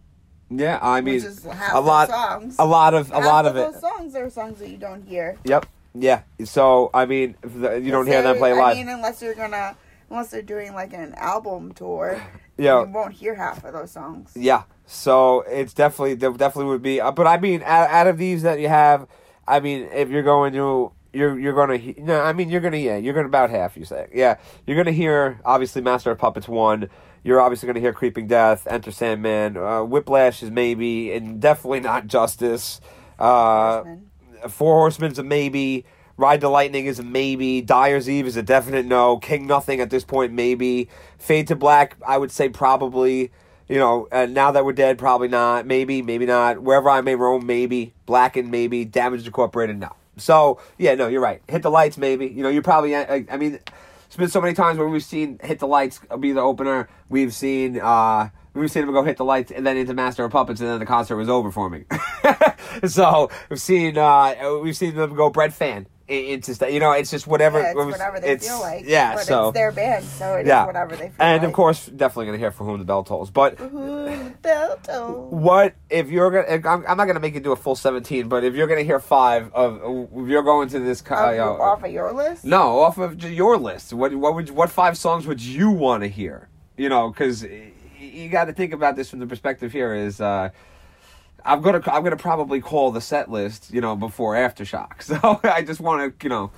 Yeah, 0.49 0.77
I 0.81 1.01
mean, 1.01 1.15
which 1.15 1.23
is 1.23 1.43
half 1.43 1.73
a 1.73 1.79
lot, 1.79 2.09
songs. 2.09 2.55
a 2.59 2.65
lot 2.65 2.93
of, 2.93 3.09
a 3.11 3.15
Half 3.15 3.25
lot 3.25 3.45
of 3.47 3.55
those 3.55 3.75
it. 3.75 3.81
songs 3.81 4.15
are 4.15 4.29
songs 4.29 4.59
that 4.59 4.69
you 4.69 4.77
don't 4.77 5.01
hear. 5.03 5.37
Yep. 5.45 5.65
Yeah. 5.95 6.21
So 6.43 6.91
I 6.93 7.05
mean, 7.05 7.35
if 7.41 7.53
the, 7.59 7.75
you 7.77 7.89
don't 7.91 8.05
hear 8.05 8.21
them 8.21 8.37
play 8.37 8.53
live. 8.53 8.73
I 8.77 8.79
mean, 8.79 8.89
unless 8.89 9.21
you're 9.21 9.33
gonna, 9.33 9.75
unless 10.09 10.29
they're 10.29 10.41
doing 10.43 10.73
like 10.73 10.93
an 10.93 11.13
album 11.15 11.71
tour, 11.73 12.21
Yeah. 12.57 12.81
you 12.85 12.89
won't 12.91 13.13
hear 13.13 13.33
half 13.35 13.63
of 13.65 13.73
those 13.73 13.91
songs. 13.91 14.31
Yeah. 14.35 14.63
So 14.85 15.41
it's 15.47 15.73
definitely 15.73 16.15
definitely 16.15 16.65
would 16.65 16.83
be, 16.83 17.01
uh, 17.01 17.11
but 17.11 17.25
I 17.27 17.37
mean, 17.37 17.63
out, 17.63 17.89
out 17.89 18.07
of 18.07 18.17
these 18.19 18.43
that 18.43 18.59
you 18.59 18.67
have, 18.67 19.07
I 19.47 19.59
mean, 19.59 19.89
if 19.93 20.09
you're 20.09 20.23
going 20.23 20.53
to. 20.53 20.91
You're 21.15 21.39
you're 21.39 21.53
gonna 21.53 21.77
he- 21.77 21.95
no 21.97 22.21
I 22.21 22.33
mean 22.33 22.49
you're 22.49 22.61
gonna 22.61 22.77
yeah 22.77 22.97
you're 22.97 23.13
gonna 23.13 23.27
about 23.27 23.49
half 23.49 23.77
you 23.77 23.85
say 23.85 24.07
yeah 24.13 24.37
you're 24.67 24.77
gonna 24.77 24.91
hear 24.91 25.39
obviously 25.45 25.81
Master 25.81 26.11
of 26.11 26.17
Puppets 26.17 26.47
one 26.47 26.89
you're 27.23 27.39
obviously 27.41 27.67
gonna 27.67 27.79
hear 27.79 27.93
Creeping 27.93 28.27
Death 28.27 28.67
Enter 28.69 28.91
Sandman 28.91 29.57
uh, 29.57 29.83
Whiplash 29.83 30.43
is 30.43 30.51
maybe 30.51 31.11
and 31.13 31.39
definitely 31.39 31.79
not 31.79 32.07
Justice 32.07 32.81
uh. 33.19 33.83
Four 34.49 34.75
Horsemen's 34.75 35.17
a 35.17 35.23
maybe. 35.23 35.85
Ride 36.17 36.39
the 36.39 36.49
Lightning 36.49 36.85
is 36.85 36.99
a 36.99 37.03
maybe. 37.03 37.61
Dyer's 37.61 38.07
Eve 38.09 38.27
is 38.27 38.37
a 38.37 38.43
definite 38.43 38.85
no. 38.85 39.17
King 39.17 39.47
Nothing 39.47 39.79
at 39.81 39.89
this 39.89 40.03
point 40.03 40.33
maybe. 40.33 40.87
Fade 41.17 41.47
to 41.47 41.55
Black 41.55 41.97
I 42.05 42.17
would 42.17 42.31
say 42.31 42.49
probably. 42.49 43.31
You 43.67 43.77
know, 43.79 44.07
uh, 44.11 44.27
now 44.27 44.51
that 44.51 44.63
we're 44.63 44.73
dead, 44.73 44.99
probably 44.99 45.27
not. 45.27 45.65
Maybe, 45.65 46.03
maybe 46.03 46.27
not. 46.27 46.61
Wherever 46.61 46.87
I 46.87 47.01
may 47.01 47.15
roam, 47.15 47.47
maybe. 47.47 47.95
Blackened, 48.05 48.51
maybe. 48.51 48.85
Damage 48.85 49.25
Incorporated, 49.25 49.79
no. 49.79 49.95
So 50.17 50.59
yeah, 50.77 50.95
no, 50.95 51.07
you're 51.07 51.21
right. 51.21 51.41
Hit 51.47 51.61
the 51.61 51.71
lights, 51.71 51.97
maybe. 51.97 52.27
You 52.27 52.43
know, 52.43 52.49
you 52.49 52.61
probably. 52.61 52.95
I, 52.95 53.25
I 53.29 53.37
mean, 53.37 53.59
it's 54.05 54.15
been 54.15 54.29
so 54.29 54.41
many 54.41 54.53
times 54.53 54.77
where 54.77 54.87
we've 54.87 55.03
seen 55.03 55.39
hit 55.43 55.59
the 55.59 55.67
lights 55.67 55.99
be 56.19 56.31
the 56.31 56.41
opener. 56.41 56.89
We've 57.09 57.33
seen. 57.33 57.79
uh 57.79 58.29
We've 58.53 58.71
seen 58.71 58.83
him 58.83 58.93
go 58.93 59.03
hit 59.03 59.17
the 59.17 59.25
lights 59.25 59.51
and 59.51 59.67
then 59.67 59.75
into 59.75 59.93
Master 59.93 60.23
of 60.23 60.31
Puppets, 60.31 60.61
and 60.61 60.69
then 60.69 60.79
the 60.79 60.85
concert 60.85 61.17
was 61.17 61.27
over 61.27 61.51
for 61.51 61.69
me. 61.69 61.83
so 62.87 63.29
we've 63.49 63.59
seen 63.59 63.97
uh 63.97 64.59
we've 64.63 64.77
seen 64.77 64.95
them 64.95 65.13
go 65.13 65.29
Brett 65.29 65.51
fan 65.51 65.87
i- 66.09 66.39
just 66.43 66.59
st- 66.61 66.71
you 66.73 66.79
know 66.79 66.91
it's 66.91 67.09
just 67.11 67.25
whatever 67.27 67.59
Yeah, 67.59 67.65
it's 67.71 67.79
it 67.79 67.85
was- 67.85 67.91
whatever 67.93 68.19
they 68.19 68.31
it's- 68.31 68.47
feel 68.47 68.59
like. 68.61 68.85
yeah 68.85 69.15
but 69.15 69.23
so 69.25 69.47
it's 69.49 69.55
their 69.55 69.71
band, 69.71 70.03
so 70.03 70.35
it's 70.35 70.47
yeah 70.47 70.65
whatever 70.65 70.95
they 70.95 71.09
feel 71.09 71.15
and 71.19 71.41
like. 71.41 71.47
of 71.49 71.53
course 71.53 71.85
definitely 71.87 72.27
gonna 72.27 72.37
hear 72.37 72.51
for 72.51 72.63
whom 72.63 72.77
the 72.79 72.85
bell 72.85 73.03
tolls 73.03 73.31
but 73.31 73.57
bell 74.41 74.77
toll. 74.83 75.27
what 75.31 75.73
if 75.89 76.09
you're 76.09 76.31
gonna 76.31 76.67
I'm, 76.69 76.85
I'm 76.87 76.97
not 76.97 77.05
gonna 77.05 77.19
make 77.19 77.33
you 77.33 77.39
do 77.39 77.51
a 77.51 77.55
full 77.55 77.75
17 77.75 78.27
but 78.29 78.43
if 78.43 78.53
you're 78.55 78.67
gonna 78.67 78.83
hear 78.83 78.99
five 78.99 79.51
of 79.53 79.81
if 80.15 80.27
you're 80.29 80.43
going 80.43 80.69
to 80.69 80.79
this 80.79 81.01
Off, 81.09 81.31
you 81.31 81.37
know, 81.37 81.61
off 81.61 81.83
of 81.83 81.91
your 81.91 82.11
list? 82.13 82.45
no, 82.45 82.79
off 82.79 82.97
of 82.97 83.21
your 83.23 83.57
list. 83.57 83.93
What 83.93 84.13
what 84.15 84.35
would 84.35 84.49
what 84.51 84.69
five 84.69 84.97
songs 84.97 85.25
would 85.27 85.41
you 85.41 85.69
want 85.71 86.03
to 86.03 86.07
hear? 86.09 86.49
You 86.77 86.89
know, 86.89 87.09
because 87.09 87.43
you 87.99 88.29
got 88.29 88.45
to 88.45 88.53
think 88.53 88.73
about 88.73 88.95
this 88.95 89.09
from 89.09 89.19
the 89.19 89.27
perspective 89.27 89.71
here. 89.71 89.93
Is 89.93 90.19
uh, 90.19 90.49
I'm 91.45 91.61
gonna 91.61 91.81
I'm 91.87 92.03
gonna 92.03 92.17
probably 92.17 92.59
call 92.61 92.91
the 92.91 93.01
set 93.01 93.29
list. 93.29 93.71
You 93.71 93.81
know, 93.81 93.95
before 93.95 94.33
aftershock. 94.35 95.01
So 95.01 95.39
I 95.43 95.61
just 95.61 95.79
want 95.79 96.19
to 96.19 96.25
you 96.25 96.29
know 96.29 96.51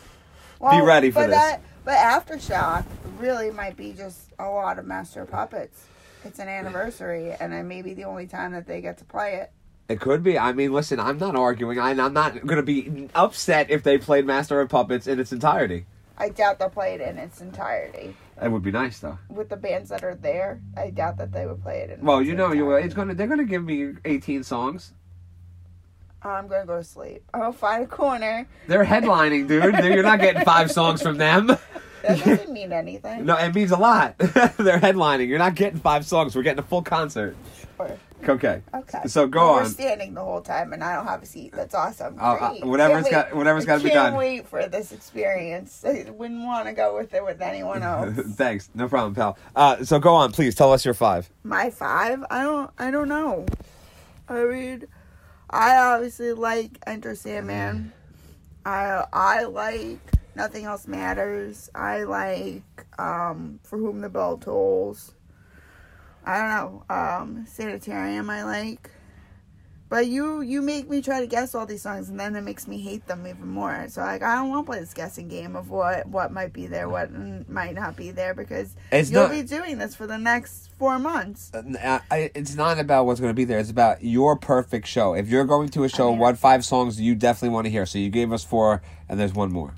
Well, 0.59 0.85
ready 0.85 1.11
for 1.11 1.21
but 1.21 1.27
this. 1.27 1.35
That, 1.37 1.61
But 1.83 1.95
Aftershock 1.97 2.85
really 3.19 3.51
might 3.51 3.77
be 3.77 3.93
just 3.93 4.31
a 4.39 4.49
lot 4.49 4.79
of 4.79 4.85
Master 4.85 5.25
Puppets. 5.25 5.85
It's 6.25 6.39
an 6.39 6.47
anniversary, 6.47 7.33
and 7.39 7.53
it 7.53 7.63
may 7.63 7.81
be 7.81 7.93
the 7.93 8.03
only 8.05 8.27
time 8.27 8.51
that 8.53 8.67
they 8.67 8.81
get 8.81 8.97
to 8.99 9.05
play 9.05 9.35
it. 9.35 9.51
It 9.87 10.01
could 10.01 10.21
be. 10.23 10.37
I 10.37 10.51
mean, 10.51 10.73
listen, 10.73 10.99
I'm 10.99 11.17
not 11.17 11.35
arguing. 11.35 11.79
I, 11.79 11.91
I'm 11.91 12.13
not 12.13 12.45
going 12.45 12.57
to 12.57 12.63
be 12.63 13.07
upset 13.15 13.69
if 13.69 13.83
they 13.83 13.97
played 13.97 14.25
Master 14.25 14.59
of 14.59 14.67
Puppets 14.69 15.07
in 15.07 15.19
its 15.19 15.31
entirety. 15.31 15.85
I 16.17 16.29
doubt 16.29 16.59
they'll 16.59 16.69
play 16.69 16.93
it 16.95 17.01
in 17.01 17.17
its 17.17 17.41
entirety. 17.41 18.15
It 18.41 18.51
would 18.51 18.63
be 18.63 18.71
nice, 18.71 18.99
though. 18.99 19.19
With 19.29 19.49
the 19.49 19.57
bands 19.57 19.89
that 19.89 20.03
are 20.03 20.15
there, 20.15 20.61
I 20.75 20.89
doubt 20.89 21.17
that 21.17 21.31
they 21.31 21.45
would 21.45 21.61
play 21.61 21.79
it 21.79 21.91
in. 21.91 22.05
Well, 22.05 22.19
its 22.19 22.27
you 22.27 22.35
know, 22.35 22.51
you 22.51 22.71
it's 22.73 22.93
gonna 22.93 23.13
they're 23.13 23.27
gonna 23.27 23.45
give 23.45 23.63
me 23.63 23.93
18 24.05 24.43
songs. 24.43 24.93
I'm 26.23 26.47
gonna 26.47 26.65
go 26.65 26.77
to 26.77 26.83
sleep. 26.83 27.23
Gonna 27.31 27.53
find 27.53 27.83
a 27.83 27.87
corner. 27.87 28.47
They're 28.67 28.85
headlining, 28.85 29.47
dude. 29.47 29.63
You're 29.83 30.03
not 30.03 30.19
getting 30.19 30.43
five 30.43 30.71
songs 30.71 31.01
from 31.01 31.17
them. 31.17 31.57
That 32.03 32.23
doesn't 32.23 32.51
mean 32.51 32.71
anything. 32.71 33.25
No, 33.25 33.35
it 33.37 33.53
means 33.55 33.71
a 33.71 33.77
lot. 33.77 34.17
They're 34.19 34.79
headlining. 34.79 35.27
You're 35.27 35.39
not 35.39 35.55
getting 35.55 35.79
five 35.79 36.05
songs. 36.05 36.35
We're 36.35 36.43
getting 36.43 36.59
a 36.59 36.67
full 36.67 36.81
concert. 36.81 37.35
Sure. 37.77 37.97
Okay. 38.27 38.61
Okay. 38.73 39.01
So 39.07 39.27
go 39.27 39.53
We're 39.53 39.59
on. 39.61 39.69
standing 39.69 40.15
the 40.15 40.23
whole 40.23 40.41
time, 40.41 40.73
and 40.73 40.83
I 40.83 40.95
don't 40.95 41.05
have 41.05 41.21
a 41.21 41.25
seat. 41.25 41.53
That's 41.53 41.75
awesome. 41.75 42.17
Uh, 42.19 42.33
uh, 42.33 42.49
Great. 42.49 42.65
whatever's 42.65 43.07
got- 43.07 43.35
whatever's 43.35 43.65
gotta 43.65 43.83
be 43.83 43.89
done. 43.89 44.07
can't 44.07 44.15
wait 44.17 44.47
for 44.47 44.67
this 44.67 44.91
experience. 44.91 45.83
I 45.87 46.07
wouldn't 46.09 46.43
want 46.43 46.65
to 46.67 46.73
go 46.73 46.95
with 46.95 47.13
it 47.13 47.23
with 47.23 47.41
anyone 47.41 47.83
else. 47.83 48.15
Thanks. 48.35 48.69
No 48.73 48.87
problem, 48.89 49.13
pal. 49.13 49.37
Uh, 49.55 49.83
so 49.83 49.99
go 49.99 50.15
on, 50.15 50.31
please. 50.31 50.55
Tell 50.55 50.73
us 50.73 50.83
your 50.83 50.95
five. 50.95 51.29
My 51.43 51.69
five? 51.69 52.23
I 52.31 52.41
don't. 52.43 52.71
I 52.79 52.89
don't 52.89 53.07
know. 53.09 53.45
I 54.27 54.43
mean, 54.45 54.85
I 55.49 55.77
obviously 55.77 56.33
like 56.33 56.79
Enter 56.87 57.13
Sandman. 57.15 57.93
I 58.65 59.05
I 59.13 59.43
like 59.43 59.99
Nothing 60.37 60.65
Else 60.65 60.87
Matters. 60.87 61.69
I 61.73 62.03
like 62.03 62.85
um, 62.99 63.59
For 63.63 63.77
Whom 63.79 64.01
the 64.01 64.09
Bell 64.09 64.37
Tolls. 64.37 65.13
I 66.25 66.37
don't 66.37 66.49
know. 66.49 66.83
Um, 66.95 67.45
Sanitarium. 67.47 68.29
I 68.29 68.43
like. 68.43 68.91
But 69.89 70.07
you 70.07 70.41
you 70.41 70.61
make 70.61 70.89
me 70.89 71.01
try 71.01 71.21
to 71.21 71.27
guess 71.27 71.55
all 71.55 71.65
these 71.65 71.81
songs, 71.81 72.09
and 72.09 72.19
then 72.19 72.35
it 72.35 72.41
makes 72.41 72.67
me 72.67 72.77
hate 72.81 73.07
them 73.07 73.25
even 73.25 73.47
more. 73.47 73.85
So 73.87 74.01
like 74.01 74.21
I 74.21 74.35
don't 74.35 74.49
want 74.49 74.65
to 74.65 74.69
play 74.71 74.79
this 74.81 74.93
guessing 74.93 75.29
game 75.29 75.55
of 75.55 75.69
what 75.69 76.05
what 76.09 76.33
might 76.33 76.51
be 76.51 76.67
there, 76.67 76.89
what 76.89 77.05
n- 77.07 77.45
might 77.47 77.73
not 77.73 77.95
be 77.95 78.11
there, 78.11 78.33
because 78.33 78.75
It's 78.91 79.09
you'll 79.09 79.23
not- 79.23 79.31
be 79.31 79.43
doing 79.43 79.77
this 79.77 79.95
for 79.95 80.05
the 80.05 80.17
next 80.17 80.69
four 80.77 80.99
months. 80.99 81.51
Uh, 81.53 81.99
I, 82.11 82.29
it's 82.35 82.53
not 82.53 82.77
about 82.79 83.05
what's 83.05 83.21
going 83.21 83.29
to 83.31 83.33
be 83.33 83.45
there. 83.45 83.59
It's 83.59 83.71
about 83.71 84.03
your 84.03 84.35
perfect 84.35 84.87
show. 84.87 85.13
If 85.13 85.29
you're 85.29 85.45
going 85.45 85.69
to 85.69 85.85
a 85.85 85.89
show, 85.89 86.09
I 86.09 86.11
mean- 86.11 86.19
what 86.19 86.37
five 86.37 86.65
songs 86.65 86.97
do 86.97 87.03
you 87.05 87.15
definitely 87.15 87.55
want 87.55 87.63
to 87.65 87.71
hear? 87.71 87.85
So 87.85 87.97
you 87.97 88.09
gave 88.09 88.33
us 88.33 88.43
four, 88.43 88.81
and 89.07 89.17
there's 89.17 89.33
one 89.33 89.53
more. 89.53 89.73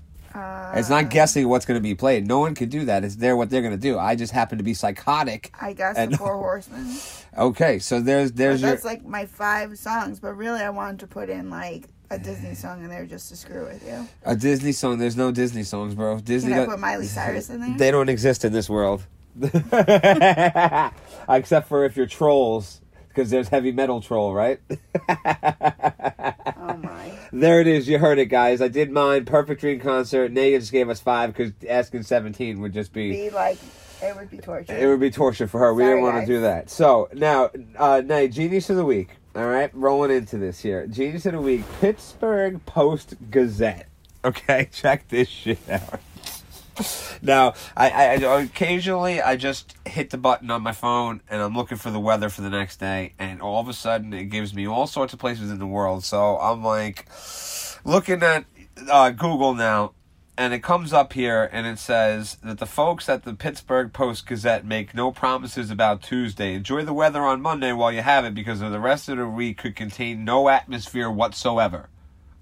Uh, 0.73 0.79
It's 0.79 0.89
not 0.89 1.09
guessing 1.09 1.47
what's 1.47 1.65
going 1.65 1.77
to 1.77 1.81
be 1.83 1.95
played. 1.95 2.27
No 2.27 2.39
one 2.39 2.53
can 2.55 2.69
do 2.69 2.85
that. 2.85 3.03
It's 3.03 3.15
there 3.15 3.35
what 3.35 3.49
they're 3.49 3.61
going 3.61 3.73
to 3.73 3.77
do. 3.79 3.97
I 3.97 4.15
just 4.15 4.31
happen 4.33 4.57
to 4.57 4.63
be 4.63 4.73
psychotic. 4.73 5.51
I 5.59 5.73
guess 5.73 5.97
and- 5.97 6.13
the 6.13 6.17
Four 6.17 6.37
Horsemen. 6.37 6.95
Okay, 7.37 7.77
so 7.79 8.01
there's 8.01 8.31
But 8.31 8.37
there's 8.37 8.61
your 8.61 8.71
that's 8.71 8.83
like 8.83 9.05
my 9.05 9.25
five 9.27 9.77
songs, 9.77 10.19
but 10.19 10.33
really 10.33 10.61
I 10.61 10.71
wanted 10.71 10.99
to 11.01 11.07
put 11.07 11.29
in 11.29 11.49
like 11.51 11.85
a 12.09 12.17
Disney 12.17 12.55
song 12.55 12.83
in 12.83 12.89
there 12.89 13.05
just 13.05 13.29
to 13.29 13.35
screw 13.37 13.65
with 13.65 13.85
you. 13.87 14.07
a 14.25 14.35
Disney 14.35 14.71
song. 14.71 14.97
There's 14.97 15.15
no 15.15 15.31
Disney 15.31 15.61
songs, 15.63 15.93
bro. 15.93 16.19
Disney. 16.19 16.53
Can 16.53 16.61
I 16.61 16.65
put 16.65 16.79
Miley 16.79 17.05
Cyrus 17.05 17.51
in 17.51 17.61
there? 17.61 17.77
They 17.77 17.91
don't 17.91 18.09
exist 18.09 18.43
in 18.43 18.51
this 18.51 18.67
world, 18.67 19.03
except 21.29 21.67
for 21.69 21.85
if 21.85 21.95
you're 21.95 22.07
trolls, 22.07 22.81
because 23.09 23.29
there's 23.29 23.47
heavy 23.49 23.71
metal 23.71 24.01
troll, 24.01 24.33
right? 24.33 24.59
There 27.31 27.61
it 27.61 27.67
is. 27.67 27.87
You 27.87 27.99
heard 27.99 28.19
it, 28.19 28.25
guys. 28.27 28.61
I 28.61 28.67
did 28.67 28.91
mine. 28.91 29.25
Perfect 29.25 29.61
Dream 29.61 29.79
concert. 29.79 30.31
Naya 30.31 30.59
just 30.59 30.71
gave 30.71 30.89
us 30.89 30.99
five 30.99 31.33
because 31.33 31.51
asking 31.67 32.03
seventeen 32.03 32.61
would 32.61 32.73
just 32.73 32.91
be 32.93 33.11
Be 33.11 33.29
like, 33.29 33.57
it 34.01 34.15
would 34.15 34.29
be 34.29 34.37
torture. 34.37 34.75
it 34.75 34.87
would 34.87 34.99
be 34.99 35.11
torture 35.11 35.47
for 35.47 35.59
her. 35.59 35.73
we 35.73 35.83
Sorry, 35.83 35.93
didn't 35.95 36.03
want 36.03 36.15
guys. 36.17 36.27
to 36.27 36.33
do 36.33 36.41
that. 36.41 36.69
So 36.69 37.09
now, 37.13 37.51
uh, 37.77 38.01
Naya, 38.05 38.27
genius 38.27 38.69
of 38.69 38.75
the 38.77 38.85
week. 38.85 39.09
All 39.35 39.45
right, 39.47 39.69
rolling 39.75 40.11
into 40.11 40.37
this 40.37 40.59
here. 40.59 40.87
Genius 40.87 41.25
of 41.27 41.33
the 41.33 41.41
week. 41.41 41.63
Pittsburgh 41.79 42.65
Post 42.65 43.15
Gazette. 43.29 43.87
Okay, 44.25 44.67
check 44.73 45.07
this 45.07 45.27
shit 45.29 45.59
out. 45.69 45.99
Now, 47.21 47.53
I, 47.75 47.89
I, 47.89 48.41
occasionally 48.41 49.21
I 49.21 49.35
just 49.35 49.75
hit 49.85 50.09
the 50.09 50.17
button 50.17 50.49
on 50.51 50.61
my 50.61 50.71
phone 50.71 51.21
and 51.29 51.41
I'm 51.41 51.53
looking 51.53 51.77
for 51.77 51.91
the 51.91 51.99
weather 51.99 52.29
for 52.29 52.41
the 52.41 52.49
next 52.49 52.79
day, 52.79 53.13
and 53.19 53.41
all 53.41 53.59
of 53.59 53.67
a 53.67 53.73
sudden 53.73 54.13
it 54.13 54.25
gives 54.25 54.53
me 54.53 54.67
all 54.67 54.87
sorts 54.87 55.13
of 55.13 55.19
places 55.19 55.51
in 55.51 55.59
the 55.59 55.67
world. 55.67 56.03
So 56.03 56.37
I'm 56.37 56.63
like 56.63 57.07
looking 57.83 58.23
at 58.23 58.45
uh, 58.89 59.09
Google 59.09 59.53
now, 59.53 59.93
and 60.37 60.53
it 60.53 60.63
comes 60.63 60.93
up 60.93 61.11
here 61.11 61.49
and 61.51 61.67
it 61.67 61.79
says 61.79 62.37
that 62.43 62.59
the 62.59 62.65
folks 62.65 63.09
at 63.09 63.23
the 63.23 63.33
Pittsburgh 63.33 63.91
Post 63.91 64.25
Gazette 64.25 64.65
make 64.65 64.93
no 64.93 65.11
promises 65.11 65.69
about 65.69 66.01
Tuesday. 66.01 66.53
Enjoy 66.53 66.85
the 66.85 66.93
weather 66.93 67.21
on 67.23 67.41
Monday 67.41 67.73
while 67.73 67.91
you 67.91 68.01
have 68.01 68.23
it, 68.23 68.33
because 68.33 68.61
the 68.61 68.79
rest 68.79 69.09
of 69.09 69.17
the 69.17 69.27
week 69.27 69.57
could 69.57 69.75
contain 69.75 70.23
no 70.23 70.47
atmosphere 70.47 71.11
whatsoever. 71.11 71.89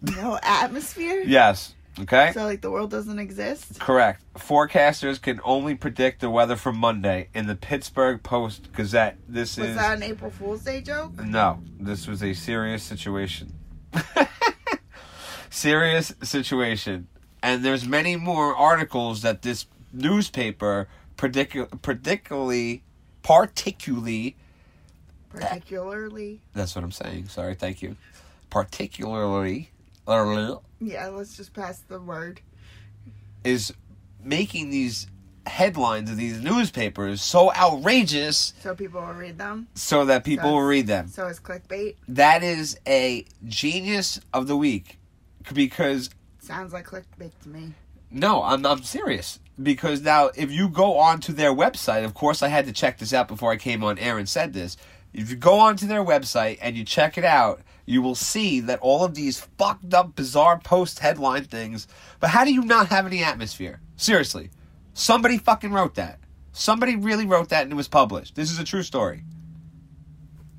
no 0.01 0.37
atmosphere? 0.43 1.23
Yes. 1.25 1.73
Okay. 1.99 2.31
So 2.33 2.43
like 2.43 2.61
the 2.61 2.69
world 2.69 2.91
doesn't 2.91 3.17
exist? 3.17 3.79
Correct. 3.79 4.21
Forecasters 4.35 5.19
can 5.21 5.39
only 5.43 5.73
predict 5.73 6.21
the 6.21 6.29
weather 6.29 6.55
for 6.55 6.71
Monday 6.71 7.29
in 7.33 7.47
the 7.47 7.55
Pittsburgh 7.55 8.21
Post 8.21 8.71
Gazette. 8.73 9.17
This 9.27 9.53
is 9.53 9.57
Was 9.59 9.69
is 9.69 9.75
that 9.77 9.97
an 9.97 10.03
April 10.03 10.29
Fool's 10.29 10.63
Day 10.63 10.81
joke? 10.81 11.19
no. 11.23 11.59
This 11.79 12.05
was 12.07 12.21
a 12.21 12.33
serious 12.33 12.83
situation. 12.83 13.53
serious 15.49 16.13
situation, 16.21 17.07
and 17.41 17.63
there's 17.65 17.87
many 17.87 18.15
more 18.15 18.55
articles 18.55 19.21
that 19.23 19.41
this 19.41 19.65
newspaper 19.93 20.87
particu- 21.17 21.81
particularly 21.81 22.83
particularly 23.23 24.35
Particularly. 25.29 26.41
that's 26.53 26.75
what 26.75 26.83
I'm 26.83 26.91
saying. 26.91 27.27
Sorry, 27.27 27.55
thank 27.55 27.81
you. 27.81 27.95
Particularly 28.49 29.71
Yeah, 30.79 31.07
let's 31.07 31.35
just 31.35 31.53
pass 31.53 31.79
the 31.79 31.99
word. 31.99 32.41
is 33.43 33.73
making 34.23 34.69
these 34.69 35.07
headlines 35.45 36.09
of 36.09 36.17
these 36.17 36.41
newspapers 36.41 37.21
so 37.21 37.53
outrageous 37.53 38.53
So 38.61 38.75
people 38.75 38.99
will 38.99 39.13
read 39.13 39.37
them. 39.37 39.67
so 39.75 40.03
that 40.05 40.23
people 40.25 40.51
will 40.51 40.61
read 40.61 40.87
them. 40.87 41.07
So 41.07 41.27
it's 41.27 41.39
clickbait. 41.39 41.95
That 42.09 42.43
is 42.43 42.77
a 42.85 43.25
genius 43.45 44.19
of 44.33 44.47
the 44.47 44.57
week 44.57 44.99
because 45.53 46.09
Sounds 46.39 46.73
like 46.73 46.85
clickbait 46.87 47.31
to 47.43 47.49
me. 47.49 47.73
no, 48.11 48.43
I'm 48.43 48.65
I'm 48.65 48.83
serious. 48.83 49.39
Because 49.61 50.01
now 50.01 50.29
if 50.35 50.51
you 50.51 50.67
go 50.69 50.97
onto 50.99 51.31
their 51.33 51.53
website, 51.53 52.03
of 52.05 52.13
course 52.13 52.43
I 52.43 52.49
had 52.49 52.65
to 52.65 52.73
check 52.73 52.97
this 52.99 53.13
out 53.13 53.27
before 53.29 53.51
I 53.51 53.57
came 53.57 53.83
on 53.83 53.97
air 53.97 54.17
and 54.17 54.27
said 54.27 54.53
this. 54.53 54.75
If 55.13 55.29
you 55.29 55.35
go 55.37 55.59
onto 55.59 55.87
their 55.87 56.03
website 56.03 56.57
and 56.61 56.75
you 56.77 56.83
check 56.83 57.17
it 57.17 57.23
out, 57.23 57.61
you 57.87 58.03
will 58.03 58.13
see 58.13 58.59
that 58.59 58.77
all 58.81 59.03
of 59.03 59.15
these 59.15 59.39
fucked 59.39 59.93
up 59.95 60.15
bizarre 60.15 60.59
post 60.59 60.99
headline 60.99 61.45
things. 61.45 61.87
But 62.19 62.29
how 62.29 62.45
do 62.45 62.53
you 62.53 62.63
not 62.63 62.89
have 62.89 63.07
any 63.07 63.23
atmosphere? 63.23 63.79
Seriously. 63.95 64.51
Somebody 64.93 65.39
fucking 65.39 65.71
wrote 65.71 65.95
that. 65.95 66.19
Somebody 66.51 66.95
really 66.95 67.25
wrote 67.25 67.49
that 67.49 67.63
and 67.63 67.71
it 67.71 67.75
was 67.75 67.87
published. 67.87 68.35
This 68.35 68.51
is 68.51 68.59
a 68.59 68.63
true 68.63 68.83
story. 68.83 69.23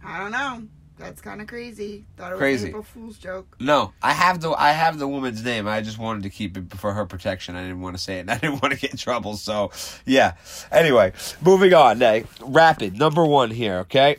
I 0.04 0.18
don't 0.18 0.32
know. 0.32 0.62
That's 0.96 1.20
kind 1.20 1.40
of 1.40 1.46
crazy. 1.46 2.06
Thought 2.16 2.32
it 2.32 2.34
was 2.34 2.38
Crazy. 2.40 2.64
an 2.64 2.68
April 2.70 2.82
Fool's 2.82 3.18
joke. 3.18 3.56
No, 3.60 3.92
I 4.02 4.12
have 4.12 4.40
the 4.40 4.50
I 4.50 4.72
have 4.72 4.98
the 4.98 5.06
woman's 5.06 5.44
name. 5.44 5.68
I 5.68 5.80
just 5.80 5.96
wanted 5.98 6.24
to 6.24 6.30
keep 6.30 6.56
it 6.56 6.74
for 6.74 6.92
her 6.92 7.06
protection. 7.06 7.54
I 7.54 7.62
didn't 7.62 7.80
want 7.82 7.96
to 7.96 8.02
say 8.02 8.16
it, 8.18 8.22
and 8.22 8.30
I 8.32 8.38
didn't 8.38 8.60
want 8.60 8.74
to 8.74 8.80
get 8.80 8.90
in 8.90 8.96
trouble. 8.96 9.36
So, 9.36 9.70
yeah. 10.06 10.32
Anyway, 10.72 11.12
moving 11.40 11.72
on. 11.72 11.98
Nay, 12.00 12.24
rapid 12.40 12.98
number 12.98 13.24
one 13.24 13.52
here. 13.52 13.78
Okay, 13.80 14.16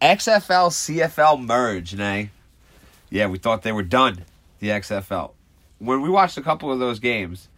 XFL 0.00 0.70
CFL 0.70 1.44
merge. 1.44 1.94
Nay, 1.96 2.30
yeah, 3.12 3.26
we 3.26 3.36
thought 3.36 3.62
they 3.62 3.72
were 3.72 3.82
done. 3.82 4.24
The 4.60 4.68
XFL. 4.68 5.32
When 5.78 6.00
we 6.00 6.08
watched 6.08 6.38
a 6.38 6.42
couple 6.42 6.72
of 6.72 6.78
those 6.78 6.98
games, 6.98 7.48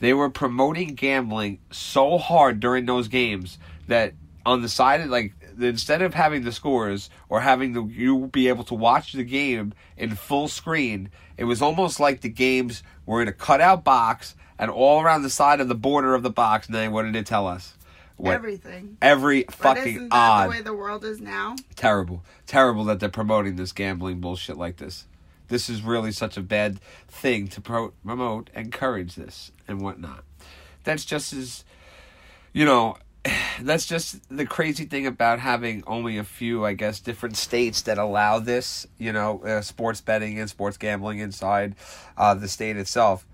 they 0.00 0.14
were 0.14 0.30
promoting 0.30 0.94
gambling 0.94 1.58
so 1.70 2.16
hard 2.16 2.58
during 2.58 2.86
those 2.86 3.08
games 3.08 3.58
that 3.86 4.14
on 4.46 4.62
the 4.62 4.68
side 4.68 5.02
of 5.02 5.08
like 5.08 5.34
instead 5.60 6.00
of 6.00 6.14
having 6.14 6.44
the 6.44 6.52
scores 6.52 7.10
or 7.28 7.40
having 7.40 7.72
the 7.72 7.82
you 7.84 8.28
be 8.28 8.48
able 8.48 8.64
to 8.64 8.74
watch 8.74 9.12
the 9.12 9.24
game 9.24 9.72
in 9.96 10.14
full 10.14 10.48
screen 10.48 11.10
it 11.36 11.44
was 11.44 11.62
almost 11.62 12.00
like 12.00 12.20
the 12.20 12.28
games 12.28 12.82
were 13.06 13.22
in 13.22 13.28
a 13.28 13.32
cutout 13.32 13.84
box 13.84 14.34
and 14.58 14.70
all 14.70 15.00
around 15.00 15.22
the 15.22 15.30
side 15.30 15.60
of 15.60 15.68
the 15.68 15.74
border 15.74 16.14
of 16.14 16.22
the 16.22 16.30
box 16.30 16.66
and 16.66 16.74
then 16.74 16.92
what 16.92 17.04
did 17.04 17.16
it 17.16 17.24
tell 17.24 17.46
us 17.46 17.74
what 18.16 18.34
Everything. 18.34 18.96
every 19.02 19.44
But 19.44 19.54
fucking 19.54 20.08
that 20.08 20.14
odd. 20.16 20.44
the 20.46 20.50
way 20.50 20.60
the 20.60 20.74
world 20.74 21.04
is 21.04 21.20
now? 21.20 21.56
terrible. 21.76 22.22
Terrible 22.46 22.84
that 22.84 23.00
they're 23.00 23.08
promoting 23.08 23.56
this 23.56 23.72
gambling 23.72 24.20
bullshit 24.20 24.56
like 24.56 24.76
this. 24.76 25.06
This 25.48 25.68
is 25.68 25.82
really 25.82 26.12
such 26.12 26.36
a 26.36 26.40
bad 26.42 26.80
thing 27.08 27.48
to 27.48 27.60
pro- 27.60 27.92
promote 28.04 28.50
encourage 28.54 29.14
this 29.14 29.52
and 29.68 29.80
whatnot. 29.80 30.24
That's 30.84 31.04
just 31.04 31.32
as 31.32 31.64
you 32.52 32.64
know 32.64 32.96
that's 33.60 33.86
just 33.86 34.20
the 34.34 34.46
crazy 34.46 34.84
thing 34.84 35.06
about 35.06 35.40
having 35.40 35.82
only 35.86 36.18
a 36.18 36.24
few 36.24 36.64
i 36.64 36.74
guess 36.74 37.00
different 37.00 37.36
states 37.36 37.80
that 37.82 37.96
allow 37.96 38.38
this 38.38 38.86
you 38.98 39.12
know 39.12 39.40
uh, 39.44 39.60
sports 39.62 40.00
betting 40.02 40.38
and 40.38 40.50
sports 40.50 40.76
gambling 40.76 41.18
inside 41.20 41.74
uh, 42.18 42.34
the 42.34 42.48
state 42.48 42.76
itself. 42.76 43.26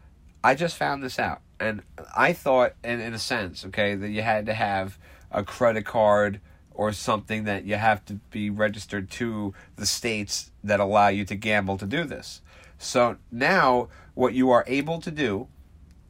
I 0.42 0.54
just 0.54 0.76
found 0.76 1.02
this 1.02 1.18
out 1.18 1.40
and 1.60 1.82
I 2.16 2.32
thought, 2.32 2.74
in 2.82 3.00
in 3.00 3.14
a 3.14 3.18
sense, 3.18 3.64
okay, 3.66 3.94
that 3.94 4.08
you 4.08 4.22
had 4.22 4.46
to 4.46 4.54
have 4.54 4.98
a 5.30 5.44
credit 5.44 5.84
card 5.84 6.40
or 6.72 6.92
something 6.92 7.44
that 7.44 7.64
you 7.64 7.76
have 7.76 8.04
to 8.06 8.14
be 8.30 8.48
registered 8.48 9.10
to 9.10 9.52
the 9.76 9.86
states 9.86 10.50
that 10.64 10.80
allow 10.80 11.08
you 11.08 11.24
to 11.26 11.34
gamble 11.34 11.76
to 11.76 11.86
do 11.86 12.04
this. 12.04 12.40
So 12.78 13.18
now, 13.30 13.88
what 14.14 14.32
you 14.32 14.50
are 14.50 14.64
able 14.66 15.00
to 15.02 15.10
do 15.10 15.48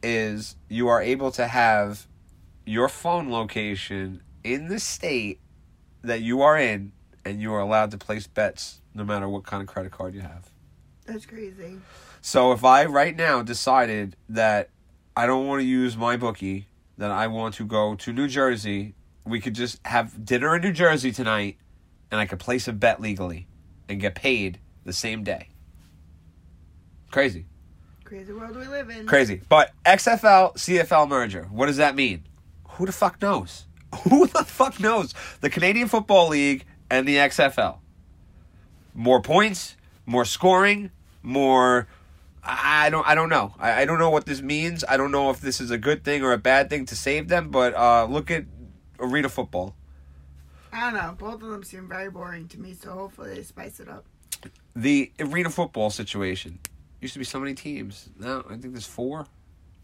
is 0.02 0.56
you 0.68 0.88
are 0.88 1.02
able 1.02 1.32
to 1.32 1.48
have 1.48 2.06
your 2.64 2.88
phone 2.88 3.30
location 3.30 4.22
in 4.44 4.68
the 4.68 4.78
state 4.78 5.40
that 6.02 6.20
you 6.22 6.40
are 6.40 6.56
in, 6.56 6.92
and 7.24 7.40
you 7.40 7.52
are 7.52 7.60
allowed 7.60 7.90
to 7.90 7.98
place 7.98 8.26
bets 8.26 8.80
no 8.94 9.04
matter 9.04 9.28
what 9.28 9.44
kind 9.44 9.60
of 9.62 9.68
credit 9.68 9.92
card 9.92 10.14
you 10.14 10.20
have. 10.20 10.50
That's 11.04 11.26
crazy. 11.26 11.78
So 12.22 12.52
if 12.52 12.64
I 12.64 12.84
right 12.84 13.16
now 13.16 13.42
decided 13.42 14.16
that 14.28 14.70
I 15.16 15.26
don't 15.26 15.46
want 15.46 15.60
to 15.60 15.66
use 15.66 15.96
my 15.96 16.16
bookie, 16.16 16.66
then 16.96 17.10
I 17.10 17.26
want 17.26 17.54
to 17.56 17.64
go 17.64 17.94
to 17.96 18.12
New 18.12 18.28
Jersey, 18.28 18.94
we 19.24 19.40
could 19.40 19.54
just 19.54 19.84
have 19.86 20.24
dinner 20.24 20.56
in 20.56 20.62
New 20.62 20.72
Jersey 20.72 21.12
tonight, 21.12 21.56
and 22.10 22.20
I 22.20 22.26
could 22.26 22.38
place 22.38 22.68
a 22.68 22.72
bet 22.72 23.00
legally 23.00 23.46
and 23.88 24.00
get 24.00 24.14
paid 24.14 24.58
the 24.84 24.92
same 24.92 25.22
day. 25.24 25.48
Crazy. 27.10 27.46
Crazy 28.04 28.32
world 28.32 28.56
we 28.56 28.66
live 28.66 28.90
in. 28.90 29.06
Crazy. 29.06 29.40
But 29.48 29.72
XFL 29.84 30.54
CFL 30.56 31.08
merger, 31.08 31.48
what 31.50 31.66
does 31.66 31.76
that 31.76 31.94
mean? 31.94 32.24
Who 32.70 32.86
the 32.86 32.92
fuck 32.92 33.20
knows? 33.20 33.66
Who 34.08 34.26
the 34.26 34.44
fuck 34.44 34.80
knows? 34.80 35.14
The 35.40 35.50
Canadian 35.50 35.88
Football 35.88 36.28
League 36.28 36.64
and 36.90 37.06
the 37.06 37.16
XFL. 37.16 37.78
More 38.94 39.22
points, 39.22 39.76
more 40.06 40.24
scoring, 40.24 40.90
more 41.22 41.86
I 42.42 42.88
don't 42.90 43.06
I 43.06 43.14
don't 43.14 43.28
know. 43.28 43.54
I, 43.58 43.82
I 43.82 43.84
don't 43.84 43.98
know 43.98 44.10
what 44.10 44.26
this 44.26 44.40
means. 44.40 44.84
I 44.88 44.96
don't 44.96 45.10
know 45.12 45.30
if 45.30 45.40
this 45.40 45.60
is 45.60 45.70
a 45.70 45.78
good 45.78 46.04
thing 46.04 46.22
or 46.22 46.32
a 46.32 46.38
bad 46.38 46.70
thing 46.70 46.86
to 46.86 46.96
save 46.96 47.28
them, 47.28 47.50
but 47.50 47.74
uh, 47.74 48.06
look 48.06 48.30
at 48.30 48.44
arena 48.98 49.28
football. 49.28 49.74
I 50.72 50.90
don't 50.90 50.94
know. 50.94 51.14
Both 51.18 51.42
of 51.42 51.50
them 51.50 51.64
seem 51.64 51.88
very 51.88 52.10
boring 52.10 52.48
to 52.48 52.60
me, 52.60 52.74
so 52.74 52.92
hopefully 52.92 53.34
they 53.34 53.42
spice 53.42 53.80
it 53.80 53.88
up. 53.88 54.04
The 54.74 55.12
arena 55.18 55.50
football 55.50 55.90
situation. 55.90 56.58
Used 57.00 57.14
to 57.14 57.18
be 57.18 57.24
so 57.24 57.40
many 57.40 57.54
teams. 57.54 58.08
Now 58.18 58.44
I 58.48 58.56
think 58.56 58.72
there's 58.72 58.86
four. 58.86 59.26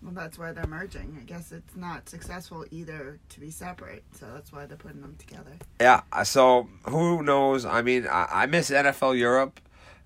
Well, 0.03 0.13
that's 0.13 0.39
why 0.39 0.53
they're 0.53 0.67
merging. 0.67 1.19
I 1.21 1.25
guess 1.25 1.51
it's 1.53 1.75
not 1.75 2.09
successful 2.09 2.65
either 2.71 3.19
to 3.31 3.41
be 3.41 3.51
separate, 3.51 4.05
so 4.13 4.27
that's 4.33 4.53
why 4.53 4.67
they're 4.67 4.77
putting 4.77 5.01
them 5.01 5.17
together. 5.19 5.53
Yeah, 5.81 6.03
so 6.23 6.69
who 6.85 7.23
knows? 7.23 7.65
I 7.65 7.83
mean, 7.83 8.07
I, 8.07 8.29
I 8.31 8.47
miss 8.47 8.71
NFL 8.71 9.19
Europe. 9.19 9.59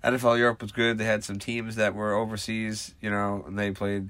NFL 0.03 0.37
Europe 0.37 0.61
was 0.61 0.71
good. 0.71 0.97
They 0.97 1.05
had 1.05 1.23
some 1.23 1.39
teams 1.39 1.75
that 1.75 1.93
were 1.93 2.13
overseas, 2.13 2.95
you 3.01 3.09
know, 3.09 3.43
and 3.47 3.57
they 3.57 3.71
played, 3.71 4.09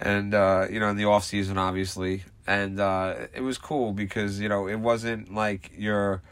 and 0.00 0.34
uh, 0.34 0.66
you 0.70 0.80
know, 0.80 0.88
in 0.88 0.96
the 0.96 1.04
off 1.04 1.24
season, 1.24 1.58
obviously, 1.58 2.24
and 2.46 2.80
uh, 2.80 3.14
it 3.34 3.42
was 3.42 3.58
cool 3.58 3.92
because 3.92 4.40
you 4.40 4.48
know 4.48 4.66
it 4.66 4.76
wasn't 4.80 5.32
like 5.32 5.70
your 5.76 6.22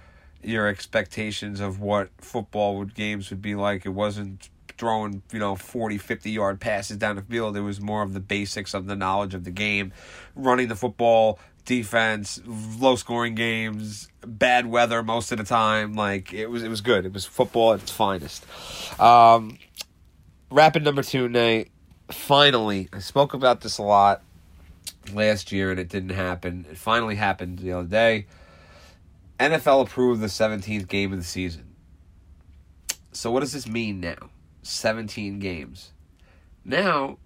your 0.42 0.66
expectations 0.68 1.60
of 1.60 1.80
what 1.80 2.10
football 2.18 2.78
would 2.78 2.94
games 2.94 3.30
would 3.30 3.42
be 3.42 3.54
like. 3.54 3.86
It 3.86 3.90
wasn't 3.90 4.48
throwing, 4.78 5.22
you 5.32 5.38
know, 5.38 5.56
40, 5.56 5.98
50 5.98 6.30
yard 6.30 6.60
passes 6.60 6.96
down 6.96 7.16
the 7.16 7.22
field. 7.22 7.56
It 7.56 7.62
was 7.62 7.80
more 7.80 8.02
of 8.02 8.12
the 8.12 8.20
basics 8.20 8.74
of 8.74 8.86
the 8.86 8.96
knowledge 8.96 9.34
of 9.34 9.44
the 9.44 9.50
game, 9.50 9.92
running 10.34 10.68
the 10.68 10.76
football, 10.76 11.38
defense, 11.66 12.40
low 12.46 12.96
scoring 12.96 13.34
games, 13.34 14.08
bad 14.22 14.66
weather 14.66 15.02
most 15.02 15.30
of 15.32 15.38
the 15.38 15.44
time. 15.44 15.94
Like 15.94 16.32
it 16.32 16.46
was 16.46 16.62
it 16.62 16.68
was 16.68 16.80
good. 16.80 17.04
It 17.04 17.12
was 17.12 17.26
football 17.26 17.74
at 17.74 17.82
its 17.82 17.92
finest. 17.92 18.46
Um 18.98 19.58
rapid 20.50 20.84
number 20.84 21.02
two, 21.02 21.28
Nate. 21.28 21.70
Finally, 22.10 22.88
I 22.92 23.00
spoke 23.00 23.34
about 23.34 23.60
this 23.60 23.78
a 23.78 23.82
lot 23.82 24.22
last 25.12 25.52
year 25.52 25.70
and 25.70 25.78
it 25.78 25.88
didn't 25.88 26.10
happen. 26.10 26.66
It 26.70 26.78
finally 26.78 27.16
happened 27.16 27.58
the 27.58 27.72
other 27.72 27.88
day. 27.88 28.26
NFL 29.38 29.82
approved 29.82 30.22
the 30.22 30.28
17th 30.28 30.88
game 30.88 31.12
of 31.12 31.18
the 31.18 31.24
season. 31.24 31.74
So 33.12 33.30
what 33.30 33.40
does 33.40 33.52
this 33.52 33.66
mean 33.66 34.00
now? 34.00 34.30
17 34.62 35.38
games. 35.40 35.92
Now, 36.64 37.18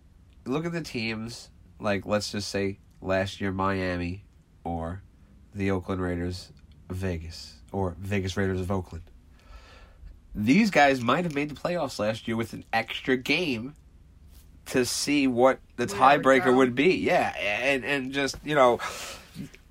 look 0.45 0.64
at 0.64 0.72
the 0.72 0.80
teams 0.80 1.51
like 1.78 2.05
let's 2.07 2.32
just 2.32 2.49
say 2.49 2.78
last 3.01 3.41
year 3.41 3.53
Miami 3.53 4.24
or 4.65 5.03
the 5.55 5.71
Oakland 5.71 6.01
Raiders 6.01 6.51
of 6.89 6.97
Vegas 6.97 7.55
or 7.73 7.97
Vegas 7.99 8.37
Raiders 8.37 8.61
of 8.61 8.71
Oakland. 8.71 9.05
These 10.35 10.71
guys 10.71 11.01
might 11.01 11.25
have 11.25 11.35
made 11.35 11.49
the 11.49 11.55
playoffs 11.55 11.99
last 11.99 12.29
year 12.29 12.37
with 12.37 12.53
an 12.53 12.65
extra 12.73 13.17
game 13.17 13.75
to 14.67 14.85
see 14.85 15.27
what 15.27 15.59
the 15.77 15.87
tiebreaker 15.87 16.55
would 16.55 16.75
be. 16.75 16.95
Yeah, 16.97 17.35
and 17.39 17.85
and 17.85 18.13
just, 18.13 18.37
you 18.45 18.55
know, 18.55 18.79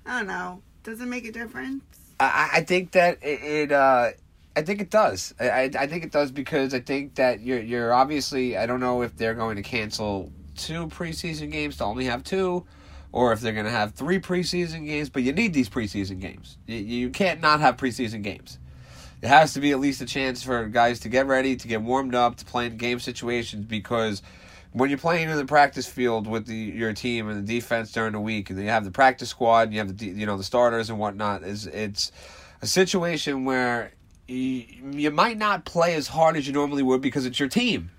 I 0.04 0.18
don't 0.18 0.26
know. 0.26 0.62
Does 0.82 1.00
it 1.00 1.06
make 1.06 1.26
a 1.26 1.32
difference? 1.32 1.82
I, 2.18 2.50
I 2.54 2.60
think 2.62 2.92
that 2.92 3.18
it, 3.22 3.42
it 3.42 3.72
uh, 3.72 4.10
I 4.54 4.62
think 4.62 4.80
it 4.82 4.90
does. 4.90 5.34
I, 5.40 5.50
I 5.50 5.70
I 5.78 5.86
think 5.86 6.04
it 6.04 6.12
does 6.12 6.30
because 6.30 6.74
I 6.74 6.80
think 6.80 7.14
that 7.14 7.40
you're 7.40 7.60
you're 7.60 7.94
obviously 7.94 8.56
I 8.56 8.66
don't 8.66 8.80
know 8.80 9.02
if 9.02 9.16
they're 9.16 9.34
going 9.34 9.56
to 9.56 9.62
cancel 9.62 10.30
two 10.56 10.88
preseason 10.88 11.50
games 11.50 11.78
to 11.78 11.84
only 11.84 12.04
have 12.04 12.22
two, 12.22 12.66
or 13.12 13.32
if 13.32 13.40
they're 13.40 13.52
going 13.52 13.66
to 13.66 13.70
have 13.70 13.94
three 13.94 14.20
preseason 14.20 14.86
games. 14.86 15.08
But 15.08 15.22
you 15.22 15.32
need 15.32 15.52
these 15.52 15.68
preseason 15.68 16.20
games. 16.20 16.56
You, 16.66 16.76
you 16.76 17.10
can't 17.10 17.40
not 17.40 17.60
have 17.60 17.76
preseason 17.76 18.22
games. 18.22 18.58
There 19.20 19.30
has 19.30 19.52
to 19.54 19.60
be 19.60 19.72
at 19.72 19.80
least 19.80 20.00
a 20.00 20.06
chance 20.06 20.42
for 20.42 20.66
guys 20.66 21.00
to 21.00 21.08
get 21.08 21.26
ready, 21.26 21.54
to 21.56 21.68
get 21.68 21.82
warmed 21.82 22.14
up, 22.14 22.36
to 22.36 22.44
play 22.44 22.66
in 22.66 22.76
game 22.76 23.00
situations 23.00 23.66
because 23.66 24.22
when 24.72 24.88
you're 24.88 24.98
playing 24.98 25.28
in 25.28 25.36
the 25.36 25.44
practice 25.44 25.86
field 25.86 26.26
with 26.26 26.46
the 26.46 26.54
your 26.54 26.92
team 26.92 27.28
and 27.28 27.46
the 27.46 27.54
defense 27.54 27.92
during 27.92 28.12
the 28.12 28.20
week, 28.20 28.50
and 28.50 28.58
you 28.58 28.68
have 28.68 28.84
the 28.84 28.90
practice 28.90 29.28
squad, 29.28 29.62
and 29.62 29.72
you 29.72 29.78
have 29.80 29.96
the 29.96 30.06
you 30.06 30.26
know 30.26 30.36
the 30.36 30.44
starters 30.44 30.90
and 30.90 30.98
whatnot, 30.98 31.42
is 31.42 31.66
it's 31.66 32.12
a 32.62 32.66
situation 32.66 33.44
where 33.44 33.92
you, 34.28 34.64
you 34.92 35.10
might 35.10 35.38
not 35.38 35.64
play 35.64 35.94
as 35.94 36.08
hard 36.08 36.36
as 36.36 36.46
you 36.46 36.52
normally 36.52 36.82
would 36.82 37.00
because 37.00 37.26
it's 37.26 37.40
your 37.40 37.48
team, 37.48 37.90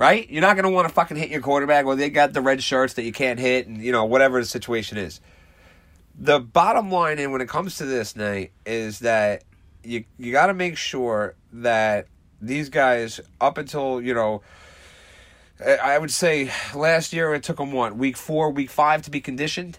right? 0.00 0.28
You're 0.30 0.40
not 0.40 0.56
gonna 0.56 0.70
want 0.70 0.88
to 0.88 0.94
fucking 0.94 1.16
hit 1.18 1.28
your 1.30 1.42
quarterback, 1.42 1.84
or 1.84 1.94
they 1.94 2.08
got 2.10 2.32
the 2.32 2.40
red 2.40 2.62
shirts 2.62 2.94
that 2.94 3.02
you 3.04 3.12
can't 3.12 3.38
hit, 3.38 3.68
and 3.68 3.76
you 3.80 3.92
know 3.92 4.04
whatever 4.06 4.40
the 4.40 4.46
situation 4.46 4.98
is. 4.98 5.20
The 6.18 6.40
bottom 6.40 6.90
line, 6.90 7.18
and 7.20 7.30
when 7.30 7.40
it 7.42 7.48
comes 7.48 7.76
to 7.76 7.84
this, 7.86 8.16
night, 8.16 8.50
is 8.66 9.00
that 9.00 9.44
you 9.84 10.04
you 10.18 10.32
got 10.32 10.46
to 10.46 10.54
make 10.54 10.76
sure 10.76 11.34
that 11.52 12.06
these 12.40 12.70
guys 12.70 13.20
up 13.40 13.58
until 13.58 14.00
you 14.00 14.14
know 14.14 14.42
I 15.60 15.98
would 15.98 16.10
say 16.10 16.50
last 16.74 17.12
year 17.12 17.34
it 17.34 17.42
took 17.42 17.58
them 17.58 17.70
what 17.72 17.94
week 17.94 18.16
four, 18.16 18.50
week 18.50 18.70
five 18.70 19.02
to 19.02 19.10
be 19.10 19.20
conditioned. 19.20 19.78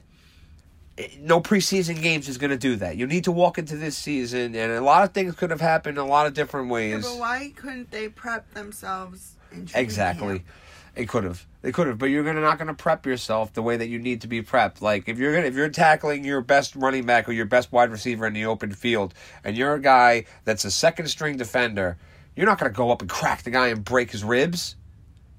Eh, 1.00 1.08
No 1.20 1.42
preseason 1.42 2.00
games 2.00 2.30
is 2.30 2.38
going 2.38 2.52
to 2.52 2.58
do 2.58 2.76
that. 2.76 2.98
You 2.98 3.08
need 3.08 3.24
to 3.24 3.32
walk 3.32 3.58
into 3.58 3.76
this 3.76 3.98
season, 3.98 4.54
and 4.54 4.72
a 4.72 4.82
lot 4.82 5.04
of 5.04 5.14
things 5.14 5.34
could 5.34 5.50
have 5.50 5.62
happened 5.62 5.98
in 5.98 6.04
a 6.04 6.08
lot 6.08 6.28
of 6.28 6.36
different 6.36 6.68
Yeah, 6.68 6.74
ways. 6.74 7.08
but 7.08 7.18
why 7.18 7.52
couldn't 7.56 7.90
they 7.90 8.10
prep 8.10 8.54
themselves 8.54 9.38
Exactly. 9.74 10.39
camp? 10.39 10.47
It 10.95 11.08
could 11.08 11.24
have. 11.24 11.45
It 11.64 11.74
could 11.74 11.88
have, 11.88 11.97
but 11.97 12.08
you're 12.08 12.24
gonna 12.24 12.41
not 12.41 12.58
gonna 12.58 12.74
prep 12.74 13.06
yourself 13.06 13.54
the 13.54 13.62
way 13.62 13.78
that 13.78 13.88
you 13.88 13.99
need 13.99 14.22
to 14.22 14.28
be 14.28 14.41
prepped. 14.41 14.82
Like 14.82 15.08
if 15.08 15.20
you're 15.20 15.34
gonna 15.34 15.47
if 15.47 15.56
you're 15.56 15.70
tackling 15.70 16.26
your 16.26 16.41
best 16.41 16.76
running 16.76 17.06
back 17.06 17.30
or 17.30 17.34
your 17.34 17.45
best 17.45 17.72
wide 17.72 17.91
receiver 17.91 18.26
in 18.28 18.34
the 18.34 18.45
open 18.45 18.74
field, 18.74 19.14
and 19.43 19.56
you're 19.56 19.76
a 19.76 19.80
guy 19.82 20.26
that's 20.43 20.66
a 20.66 20.72
second 20.72 21.08
string 21.08 21.38
defender, 21.38 21.97
you're 22.36 22.45
not 22.45 22.60
gonna 22.60 22.72
go 22.72 22.91
up 22.91 23.02
and 23.02 23.10
crack 23.10 23.43
the 23.43 23.52
guy 23.52 23.68
and 23.68 23.86
break 23.86 24.12
his 24.12 24.24
ribs. 24.24 24.76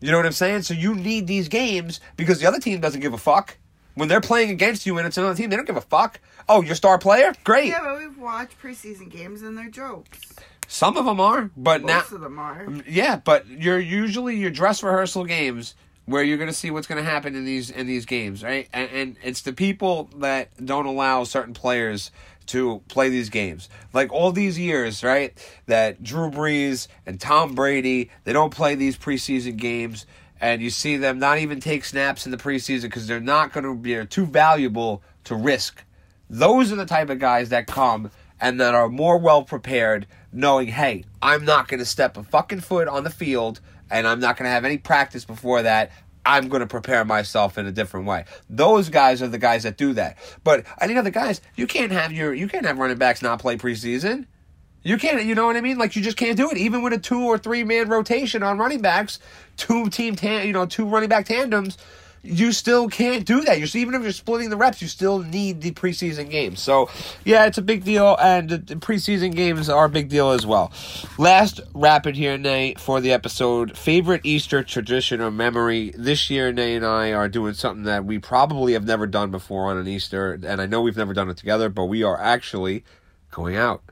You 0.01 0.11
know 0.11 0.17
what 0.17 0.27
I'm 0.27 0.33
saying? 0.33 0.63
So 0.63 0.75
you 0.75 0.95
need 0.95 1.27
these 1.27 1.49
games 1.49 2.01
because 2.17 2.41
the 2.41 2.47
other 2.47 2.59
team 2.59 2.81
doesn't 2.81 3.01
give 3.01 3.13
a 3.13 3.19
fuck. 3.19 3.59
When 3.95 4.09
they're 4.09 4.23
playing 4.23 4.51
against 4.51 4.87
you 4.87 4.97
and 4.97 5.07
it's 5.07 5.19
another 5.19 5.35
team, 5.35 5.51
they 5.51 5.57
don't 5.57 5.67
give 5.67 5.77
a 5.77 5.83
fuck. 5.83 6.19
Oh, 6.49 6.63
your 6.63 6.75
star 6.75 6.99
player? 6.99 7.35
Great. 7.45 7.69
Yeah, 7.69 7.81
but 7.83 7.99
we've 7.99 8.17
watched 8.17 8.61
preseason 8.61 9.11
games 9.11 9.43
and 9.43 9.57
they're 9.57 9.69
jokes. 9.69 10.35
Some 10.73 10.97
of 10.97 11.05
them 11.05 11.21
are, 11.21 11.51
but 11.55 11.85
now 11.85 11.99
Most 11.99 12.13
of 12.13 12.23
them 12.23 12.39
are. 12.39 12.67
Yeah, 12.89 13.17
but 13.17 13.47
you're 13.47 13.79
usually 13.79 14.37
your 14.37 14.51
dress 14.51 14.83
rehearsal 14.83 15.27
games 15.27 15.75
where 16.07 16.23
you're 16.23 16.39
going 16.39 16.49
to 16.49 16.57
see 16.57 16.71
what's 16.71 16.87
going 16.87 17.03
to 17.05 17.09
happen 17.09 17.37
in 17.37 17.45
these 17.45 17.69
in 17.69 17.87
these 17.87 18.07
games, 18.07 18.43
right? 18.43 18.71
And, 18.73 18.91
and 18.91 19.17
it's 19.23 19.43
the 19.43 19.53
people 19.53 20.09
that 20.17 20.49
don't 20.65 20.87
allow 20.87 21.25
certain 21.25 21.53
players 21.53 22.11
to 22.47 22.81
play 22.89 23.11
these 23.11 23.29
games. 23.29 23.69
Like 23.93 24.11
all 24.15 24.33
these 24.33 24.59
years, 24.59 25.05
right? 25.05 25.35
That 25.67 26.03
Drew 26.03 26.31
Brees 26.31 26.89
and 27.05 27.21
Tom 27.21 27.55
Brady, 27.55 28.11
they 28.25 28.33
don't 28.33 28.53
play 28.53 28.75
these 28.75 28.97
preseason 28.97 29.59
games 29.59 30.07
and 30.41 30.63
you 30.63 30.71
see 30.71 30.97
them 30.97 31.19
not 31.19 31.37
even 31.37 31.61
take 31.61 31.85
snaps 31.85 32.25
in 32.25 32.33
the 32.33 32.39
preseason 32.39 32.85
because 32.85 33.07
they're 33.07 33.21
not 33.21 33.53
going 33.53 33.65
to 33.65 33.75
be 33.75 34.07
too 34.07 34.25
valuable 34.25 35.03
to 35.25 35.35
risk. 35.35 35.85
Those 36.31 36.73
are 36.73 36.77
the 36.77 36.87
type 36.87 37.11
of 37.11 37.19
guys 37.19 37.51
that 37.51 37.67
come 37.67 38.11
and 38.43 38.61
that 38.61 38.75
are 38.75 38.89
more 38.89 39.17
well 39.17 39.45
prepared, 39.45 40.07
knowing, 40.33 40.67
hey, 40.67 41.05
I'm 41.23 41.47
not 41.47 41.69
going 41.69 41.79
to 41.79 41.87
step 41.87 42.19
a 42.19 42.25
fucking 42.25 42.61
foot 42.61 42.89
on 42.89 43.05
the 43.05 43.11
field 43.11 43.61
and 43.91 44.07
I'm 44.07 44.21
not 44.21 44.37
going 44.37 44.47
to 44.47 44.51
have 44.51 44.65
any 44.65 44.79
practice 44.79 45.25
before 45.25 45.63
that. 45.63 45.93
I'm 46.27 46.49
going 46.49 46.61
to 46.61 46.67
prepare 46.67 47.05
myself 47.05 47.57
in 47.57 47.67
a 47.67 47.73
different 47.73 48.07
way. 48.07 48.25
Those 48.51 48.89
guys 48.89 49.23
are 49.23 49.29
the 49.29 49.39
guys 49.39 49.63
that 49.63 49.77
do 49.77 49.93
that. 49.95 50.19
But 50.45 50.65
any 50.81 50.97
other 50.97 51.11
guys, 51.11 51.41
you 51.57 51.67
can't 51.67 51.93
have 51.93 52.13
your 52.13 52.33
you 52.33 52.49
can't 52.49 52.65
have 52.65 52.79
running 52.79 52.99
backs 52.99 53.23
not 53.23 53.41
play 53.41 53.57
preseason. 53.57 54.27
You 54.85 54.99
can't, 54.99 55.25
you 55.25 55.37
know 55.37 55.47
what 55.47 55.57
I 55.57 55.61
mean? 55.61 55.79
Like 55.79 55.95
you 55.95 56.03
just 56.03 56.17
can't 56.17 56.37
do 56.37 56.51
it. 56.51 56.57
Even 56.57 56.83
with 56.83 56.93
a 56.93 56.99
two 56.99 57.25
or 57.25 57.39
three 57.39 57.63
man 57.65 57.89
rotation 57.89 58.43
on 58.43 58.59
running 58.59 58.81
backs, 58.81 59.21
two 59.57 59.89
team 59.89 60.17
tan, 60.17 60.47
you 60.47 60.53
know, 60.53 60.67
two 60.67 60.87
running 60.87 61.09
back 61.09 61.27
tandems, 61.27 61.79
you 62.23 62.53
still 62.53 62.89
can't 62.89 63.25
do 63.25 63.43
that. 63.43 63.59
You 63.59 63.67
see, 63.67 63.81
even 63.81 63.95
if 63.95 64.03
you're 64.03 64.13
splitting 64.13 64.51
the 64.51 64.57
reps, 64.57 64.81
you 64.81 64.89
still 64.89 65.19
need 65.21 65.61
the 65.61 65.73
preseason 65.73 66.31
games. 66.31 66.61
So, 66.61 66.89
yeah, 67.25 67.47
it's 67.47 67.59
a 67.59 67.63
big 67.63 67.85
deal, 67.85 68.17
and 68.21 68.49
the, 68.49 68.59
preseason 68.77 69.35
games 69.35 69.69
are 69.69 69.87
a 69.87 69.89
big 69.89 70.09
deal 70.09 70.31
as 70.31 70.47
well. 70.47 70.73
Last 71.19 71.61
rapid 71.75 72.17
here, 72.17 72.39
Nay, 72.39 72.75
for 72.79 73.01
the 73.01 73.13
episode. 73.13 73.77
Favorite 73.77 74.23
Easter 74.25 74.63
tradition 74.63 75.21
or 75.21 75.31
memory? 75.31 75.93
This 75.97 76.31
year, 76.31 76.53
Nay 76.53 76.77
and 76.77 76.87
I 76.87 77.13
are 77.13 77.29
doing 77.29 77.55
something 77.55 77.85
that 77.85 78.05
we 78.05 78.19
probably 78.19 78.75
have 78.75 78.85
never 78.85 79.07
done 79.07 79.31
before 79.31 79.67
on 79.71 79.77
an 79.77 79.89
Easter, 79.89 80.39
and 80.45 80.61
I 80.61 80.67
know 80.67 80.81
we've 80.81 80.97
never 80.97 81.15
done 81.15 81.29
it 81.29 81.37
together, 81.37 81.69
but 81.69 81.87
we 81.87 82.03
are 82.03 82.21
actually 82.21 82.85
going 83.31 83.57
out 83.57 83.83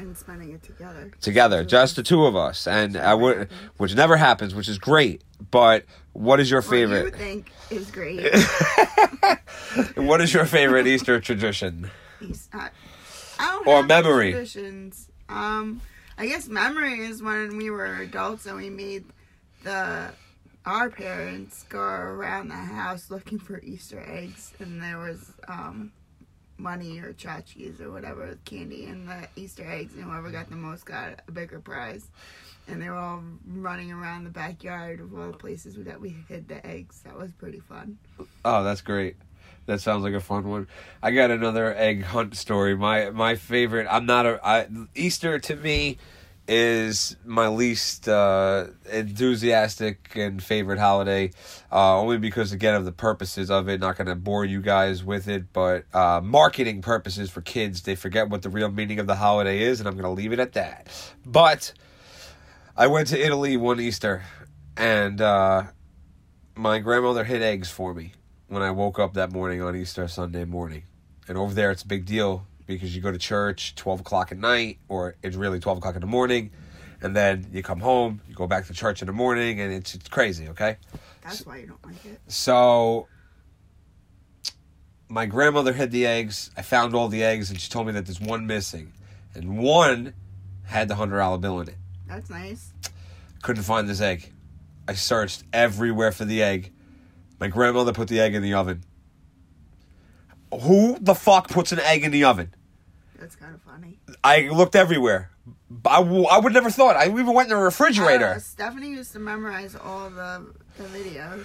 And 0.00 0.16
spending 0.16 0.52
it 0.52 0.62
together. 0.62 1.10
together, 1.20 1.62
just 1.62 1.96
the 1.96 2.02
two 2.02 2.24
of 2.24 2.34
us, 2.34 2.66
and 2.66 2.96
I 2.96 3.12
would, 3.12 3.50
which 3.76 3.94
never 3.94 4.16
happens, 4.16 4.54
which 4.54 4.66
is 4.66 4.78
great. 4.78 5.22
But 5.50 5.84
what 6.14 6.40
is 6.40 6.50
your 6.50 6.62
favorite? 6.62 7.04
What 7.04 7.12
you 7.12 7.18
think 7.18 7.52
is 7.68 7.90
great. 7.90 8.26
what 9.96 10.22
is 10.22 10.32
your 10.32 10.46
favorite 10.46 10.86
Easter 10.86 11.20
tradition? 11.20 11.90
I 12.52 12.70
don't 13.38 13.68
Or 13.68 13.82
memory. 13.82 14.32
Traditions. 14.32 15.10
Um, 15.28 15.82
I 16.16 16.26
guess 16.26 16.48
memory 16.48 17.00
is 17.00 17.22
when 17.22 17.58
we 17.58 17.68
were 17.68 17.96
adults 17.96 18.46
and 18.46 18.56
we 18.56 18.70
made 18.70 19.04
the 19.64 20.12
our 20.66 20.90
parents 20.90 21.64
go 21.68 21.78
around 21.78 22.48
the 22.48 22.54
house 22.54 23.10
looking 23.10 23.38
for 23.38 23.60
Easter 23.60 24.02
eggs, 24.06 24.52
and 24.58 24.82
there 24.82 24.98
was 24.98 25.32
um, 25.48 25.92
money 26.60 26.98
or 27.00 27.12
tchotchkes 27.12 27.80
or 27.80 27.90
whatever 27.90 28.38
candy 28.44 28.84
and 28.86 29.08
the 29.08 29.28
Easter 29.36 29.68
eggs, 29.68 29.94
and 29.94 30.04
whoever 30.04 30.30
got 30.30 30.50
the 30.50 30.56
most 30.56 30.84
got 30.84 31.20
a 31.26 31.32
bigger 31.32 31.60
prize. 31.60 32.08
And 32.68 32.80
they 32.80 32.88
were 32.88 32.96
all 32.96 33.22
running 33.46 33.90
around 33.90 34.24
the 34.24 34.30
backyard 34.30 35.00
of 35.00 35.18
all 35.18 35.32
the 35.32 35.36
places 35.36 35.76
that 35.76 36.00
we 36.00 36.14
hid 36.28 36.46
the 36.46 36.64
eggs. 36.64 37.00
That 37.00 37.16
was 37.16 37.32
pretty 37.32 37.60
fun. 37.60 37.98
Oh, 38.44 38.62
that's 38.62 38.80
great. 38.80 39.16
That 39.66 39.80
sounds 39.80 40.04
like 40.04 40.14
a 40.14 40.20
fun 40.20 40.48
one. 40.48 40.68
I 41.02 41.10
got 41.10 41.30
another 41.30 41.74
egg 41.74 42.02
hunt 42.02 42.36
story. 42.36 42.76
My 42.76 43.10
my 43.10 43.34
favorite. 43.36 43.86
I'm 43.90 44.06
not 44.06 44.26
a 44.26 44.40
I, 44.44 44.66
Easter 44.94 45.38
to 45.38 45.56
me 45.56 45.98
is 46.48 47.16
my 47.24 47.48
least 47.48 48.08
uh, 48.08 48.66
enthusiastic 48.90 50.10
and 50.16 50.42
favorite 50.42 50.78
holiday. 50.78 51.30
Uh, 51.70 52.00
only 52.00 52.18
because 52.18 52.52
again 52.52 52.74
of 52.74 52.84
the 52.84 52.92
purposes 52.92 53.50
of 53.50 53.68
it. 53.68 53.80
Not 53.80 53.96
going 53.96 54.08
to 54.08 54.14
bore 54.14 54.44
you 54.44 54.60
guys 54.60 55.04
with 55.04 55.28
it, 55.28 55.52
but 55.52 55.84
uh, 55.94 56.20
marketing 56.22 56.82
purposes 56.82 57.30
for 57.30 57.40
kids, 57.40 57.82
they 57.82 57.94
forget 57.94 58.28
what 58.28 58.42
the 58.42 58.50
real 58.50 58.70
meaning 58.70 58.98
of 58.98 59.06
the 59.06 59.16
holiday 59.16 59.62
is, 59.62 59.80
and 59.80 59.88
I'm 59.88 59.94
going 59.94 60.04
to 60.04 60.10
leave 60.10 60.32
it 60.32 60.40
at 60.40 60.52
that. 60.54 60.88
But 61.24 61.72
I 62.76 62.88
went 62.88 63.08
to 63.08 63.24
Italy 63.24 63.56
one 63.56 63.80
Easter, 63.80 64.24
and 64.76 65.20
uh, 65.20 65.64
my 66.56 66.78
grandmother 66.78 67.24
hid 67.24 67.42
eggs 67.42 67.70
for 67.70 67.94
me 67.94 68.12
when 68.48 68.62
I 68.62 68.70
woke 68.72 68.98
up 68.98 69.14
that 69.14 69.30
morning 69.32 69.62
on 69.62 69.76
Easter 69.76 70.08
Sunday 70.08 70.44
morning. 70.44 70.82
And 71.28 71.38
over 71.38 71.54
there, 71.54 71.70
it's 71.70 71.82
a 71.82 71.86
big 71.86 72.06
deal 72.06 72.46
because 72.74 72.94
you 72.94 73.02
go 73.02 73.10
to 73.10 73.18
church 73.18 73.74
12 73.76 74.00
o'clock 74.00 74.32
at 74.32 74.38
night, 74.38 74.78
or 74.88 75.16
it's 75.22 75.36
really 75.36 75.60
12 75.60 75.78
o'clock 75.78 75.94
in 75.94 76.00
the 76.00 76.06
morning, 76.06 76.50
and 77.02 77.14
then 77.16 77.46
you 77.52 77.62
come 77.62 77.80
home, 77.80 78.20
you 78.28 78.34
go 78.34 78.46
back 78.46 78.66
to 78.66 78.74
church 78.74 79.02
in 79.02 79.06
the 79.06 79.12
morning, 79.12 79.60
and 79.60 79.72
it's, 79.72 79.94
it's 79.94 80.08
crazy, 80.08 80.48
okay? 80.48 80.76
That's 81.22 81.44
why 81.46 81.58
you 81.58 81.66
don't 81.66 81.84
like 81.84 82.04
it. 82.04 82.20
So, 82.28 83.08
my 85.08 85.26
grandmother 85.26 85.72
hid 85.72 85.90
the 85.90 86.06
eggs. 86.06 86.50
I 86.56 86.62
found 86.62 86.94
all 86.94 87.08
the 87.08 87.24
eggs, 87.24 87.50
and 87.50 87.60
she 87.60 87.70
told 87.70 87.86
me 87.86 87.92
that 87.94 88.06
there's 88.06 88.20
one 88.20 88.46
missing. 88.46 88.92
And 89.34 89.58
one 89.58 90.14
had 90.64 90.88
the 90.88 90.94
$100 90.94 91.40
bill 91.40 91.60
in 91.60 91.68
it. 91.68 91.76
That's 92.06 92.30
nice. 92.30 92.72
Couldn't 93.42 93.62
find 93.62 93.88
this 93.88 94.00
egg. 94.00 94.32
I 94.86 94.94
searched 94.94 95.44
everywhere 95.52 96.12
for 96.12 96.24
the 96.24 96.42
egg. 96.42 96.72
My 97.38 97.48
grandmother 97.48 97.92
put 97.92 98.08
the 98.08 98.20
egg 98.20 98.34
in 98.34 98.42
the 98.42 98.54
oven. 98.54 98.82
Who 100.62 100.98
the 101.00 101.14
fuck 101.14 101.48
puts 101.48 101.72
an 101.72 101.78
egg 101.80 102.04
in 102.04 102.10
the 102.10 102.24
oven? 102.24 102.52
That's 103.20 103.36
kind 103.36 103.54
of 103.54 103.60
funny. 103.60 103.98
I 104.24 104.48
looked 104.48 104.74
everywhere. 104.74 105.30
I, 105.84 105.98
w- 105.98 106.24
I 106.24 106.38
would 106.38 106.54
never 106.54 106.70
thought. 106.70 106.96
I 106.96 107.04
even 107.06 107.26
went 107.34 107.50
in 107.50 107.56
the 107.56 107.62
refrigerator. 107.62 108.28
Uh, 108.28 108.38
Stephanie 108.38 108.88
used 108.88 109.12
to 109.12 109.18
memorize 109.18 109.76
all 109.76 110.08
the, 110.08 110.46
the 110.78 110.84
videos, 110.84 111.44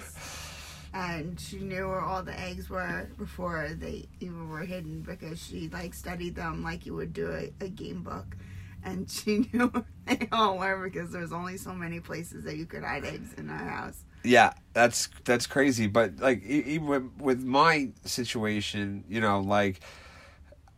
and 0.94 1.38
she 1.38 1.58
knew 1.58 1.86
where 1.88 2.00
all 2.00 2.22
the 2.22 2.38
eggs 2.40 2.70
were 2.70 3.06
before 3.18 3.68
they 3.74 4.08
even 4.20 4.48
were 4.48 4.60
hidden 4.60 5.02
because 5.02 5.38
she 5.40 5.68
like 5.68 5.92
studied 5.92 6.34
them 6.34 6.62
like 6.62 6.86
you 6.86 6.94
would 6.94 7.12
do 7.12 7.30
a, 7.30 7.52
a 7.62 7.68
game 7.68 8.02
book, 8.02 8.38
and 8.82 9.10
she 9.10 9.46
knew 9.52 9.66
where 9.66 9.84
they 10.06 10.28
all 10.32 10.56
were 10.56 10.82
because 10.82 11.12
there's 11.12 11.32
only 11.32 11.58
so 11.58 11.74
many 11.74 12.00
places 12.00 12.44
that 12.44 12.56
you 12.56 12.64
could 12.64 12.84
hide 12.84 13.04
eggs 13.04 13.34
in 13.36 13.50
our 13.50 13.58
house. 13.68 14.02
Yeah, 14.24 14.54
that's 14.72 15.10
that's 15.24 15.46
crazy. 15.46 15.88
But 15.88 16.20
like 16.20 16.42
even 16.42 17.12
with 17.18 17.44
my 17.44 17.90
situation, 18.06 19.04
you 19.10 19.20
know, 19.20 19.40
like 19.40 19.80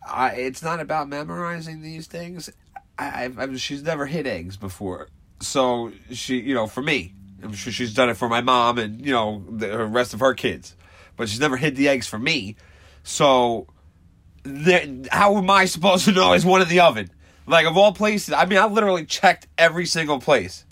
I, 0.09 0.31
it's 0.31 0.63
not 0.63 0.81
about 0.81 1.09
memorizing 1.09 1.83
these 1.83 2.07
things. 2.07 2.51
I, 2.99 3.25
I've, 3.25 3.39
I've 3.39 3.61
she's 3.61 3.83
never 3.83 4.07
hid 4.07 4.27
eggs 4.27 4.57
before, 4.57 5.09
so 5.41 5.93
she, 6.11 6.41
you 6.41 6.55
know, 6.55 6.67
for 6.67 6.83
me, 6.83 7.15
I'm 7.43 7.53
sure 7.53 7.73
she's 7.73 7.95
done 7.95 8.09
it 8.09 8.17
for 8.17 8.29
my 8.29 8.41
mom 8.41 8.79
and 8.79 9.05
you 9.05 9.13
know 9.13 9.45
the 9.49 9.87
rest 9.87 10.15
of 10.15 10.21
her 10.21 10.35
kids, 10.35 10.75
but 11.17 11.29
she's 11.29 11.41
never 11.41 11.57
hid 11.57 11.77
the 11.77 11.89
eggs 11.89 12.07
for 12.07 12.19
me. 12.19 12.57
So, 13.03 13.67
how 15.11 15.37
am 15.37 15.51
I 15.51 15.67
supposed 15.67 16.05
to 16.07 16.13
know 16.13 16.33
it's 16.33 16.45
one 16.45 16.63
in 16.63 16.69
the 16.69 16.81
oven? 16.81 17.11
Like 17.47 17.67
of 17.67 17.77
all 17.77 17.93
places, 17.93 18.35
I 18.35 18.45
mean, 18.45 18.59
I 18.59 18.67
literally 18.67 19.07
checked 19.07 19.47
every 19.57 19.87
single 19.87 20.21
place. 20.21 20.65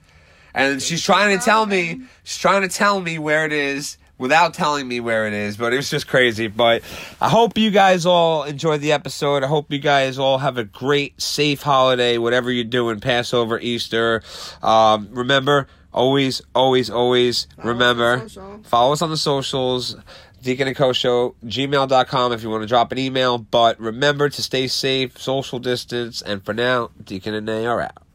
And 0.52 0.80
she's 0.80 1.02
trying 1.02 1.38
to 1.38 1.44
tell 1.44 1.66
me, 1.66 2.00
she's 2.24 2.38
trying 2.38 2.62
to 2.62 2.68
tell 2.68 3.00
me 3.00 3.18
where 3.18 3.44
it 3.44 3.52
is 3.52 3.98
without 4.18 4.54
telling 4.54 4.86
me 4.88 5.00
where 5.00 5.26
it 5.26 5.32
is, 5.32 5.56
but 5.56 5.72
it 5.72 5.76
was 5.76 5.90
just 5.90 6.06
crazy. 6.06 6.48
But 6.48 6.82
I 7.20 7.28
hope 7.28 7.58
you 7.58 7.70
guys 7.70 8.06
all 8.06 8.44
enjoyed 8.44 8.80
the 8.80 8.92
episode. 8.92 9.42
I 9.44 9.46
hope 9.46 9.72
you 9.72 9.78
guys 9.78 10.18
all 10.18 10.38
have 10.38 10.58
a 10.58 10.64
great, 10.64 11.20
safe 11.20 11.62
holiday, 11.62 12.18
whatever 12.18 12.50
you're 12.50 12.64
doing, 12.64 13.00
Passover, 13.00 13.58
Easter. 13.58 14.22
Um, 14.62 15.08
remember, 15.12 15.66
always, 15.92 16.42
always, 16.54 16.90
always 16.90 17.46
Follow 17.56 17.68
remember, 17.68 18.28
follow 18.64 18.92
us 18.92 19.02
on 19.02 19.10
the 19.10 19.16
socials. 19.16 19.96
Deacon 20.42 20.68
and 20.68 20.76
Co 20.76 20.92
Show, 20.92 21.34
gmail.com 21.44 22.32
if 22.32 22.42
you 22.44 22.50
want 22.50 22.62
to 22.62 22.68
drop 22.68 22.92
an 22.92 22.98
email. 22.98 23.36
But 23.36 23.80
remember 23.80 24.28
to 24.28 24.42
stay 24.42 24.68
safe, 24.68 25.18
social 25.20 25.58
distance, 25.58 26.22
and 26.22 26.44
for 26.44 26.54
now, 26.54 26.90
Deacon 27.02 27.34
and 27.34 27.46
Nay 27.46 27.66
are 27.66 27.80
out. 27.80 28.05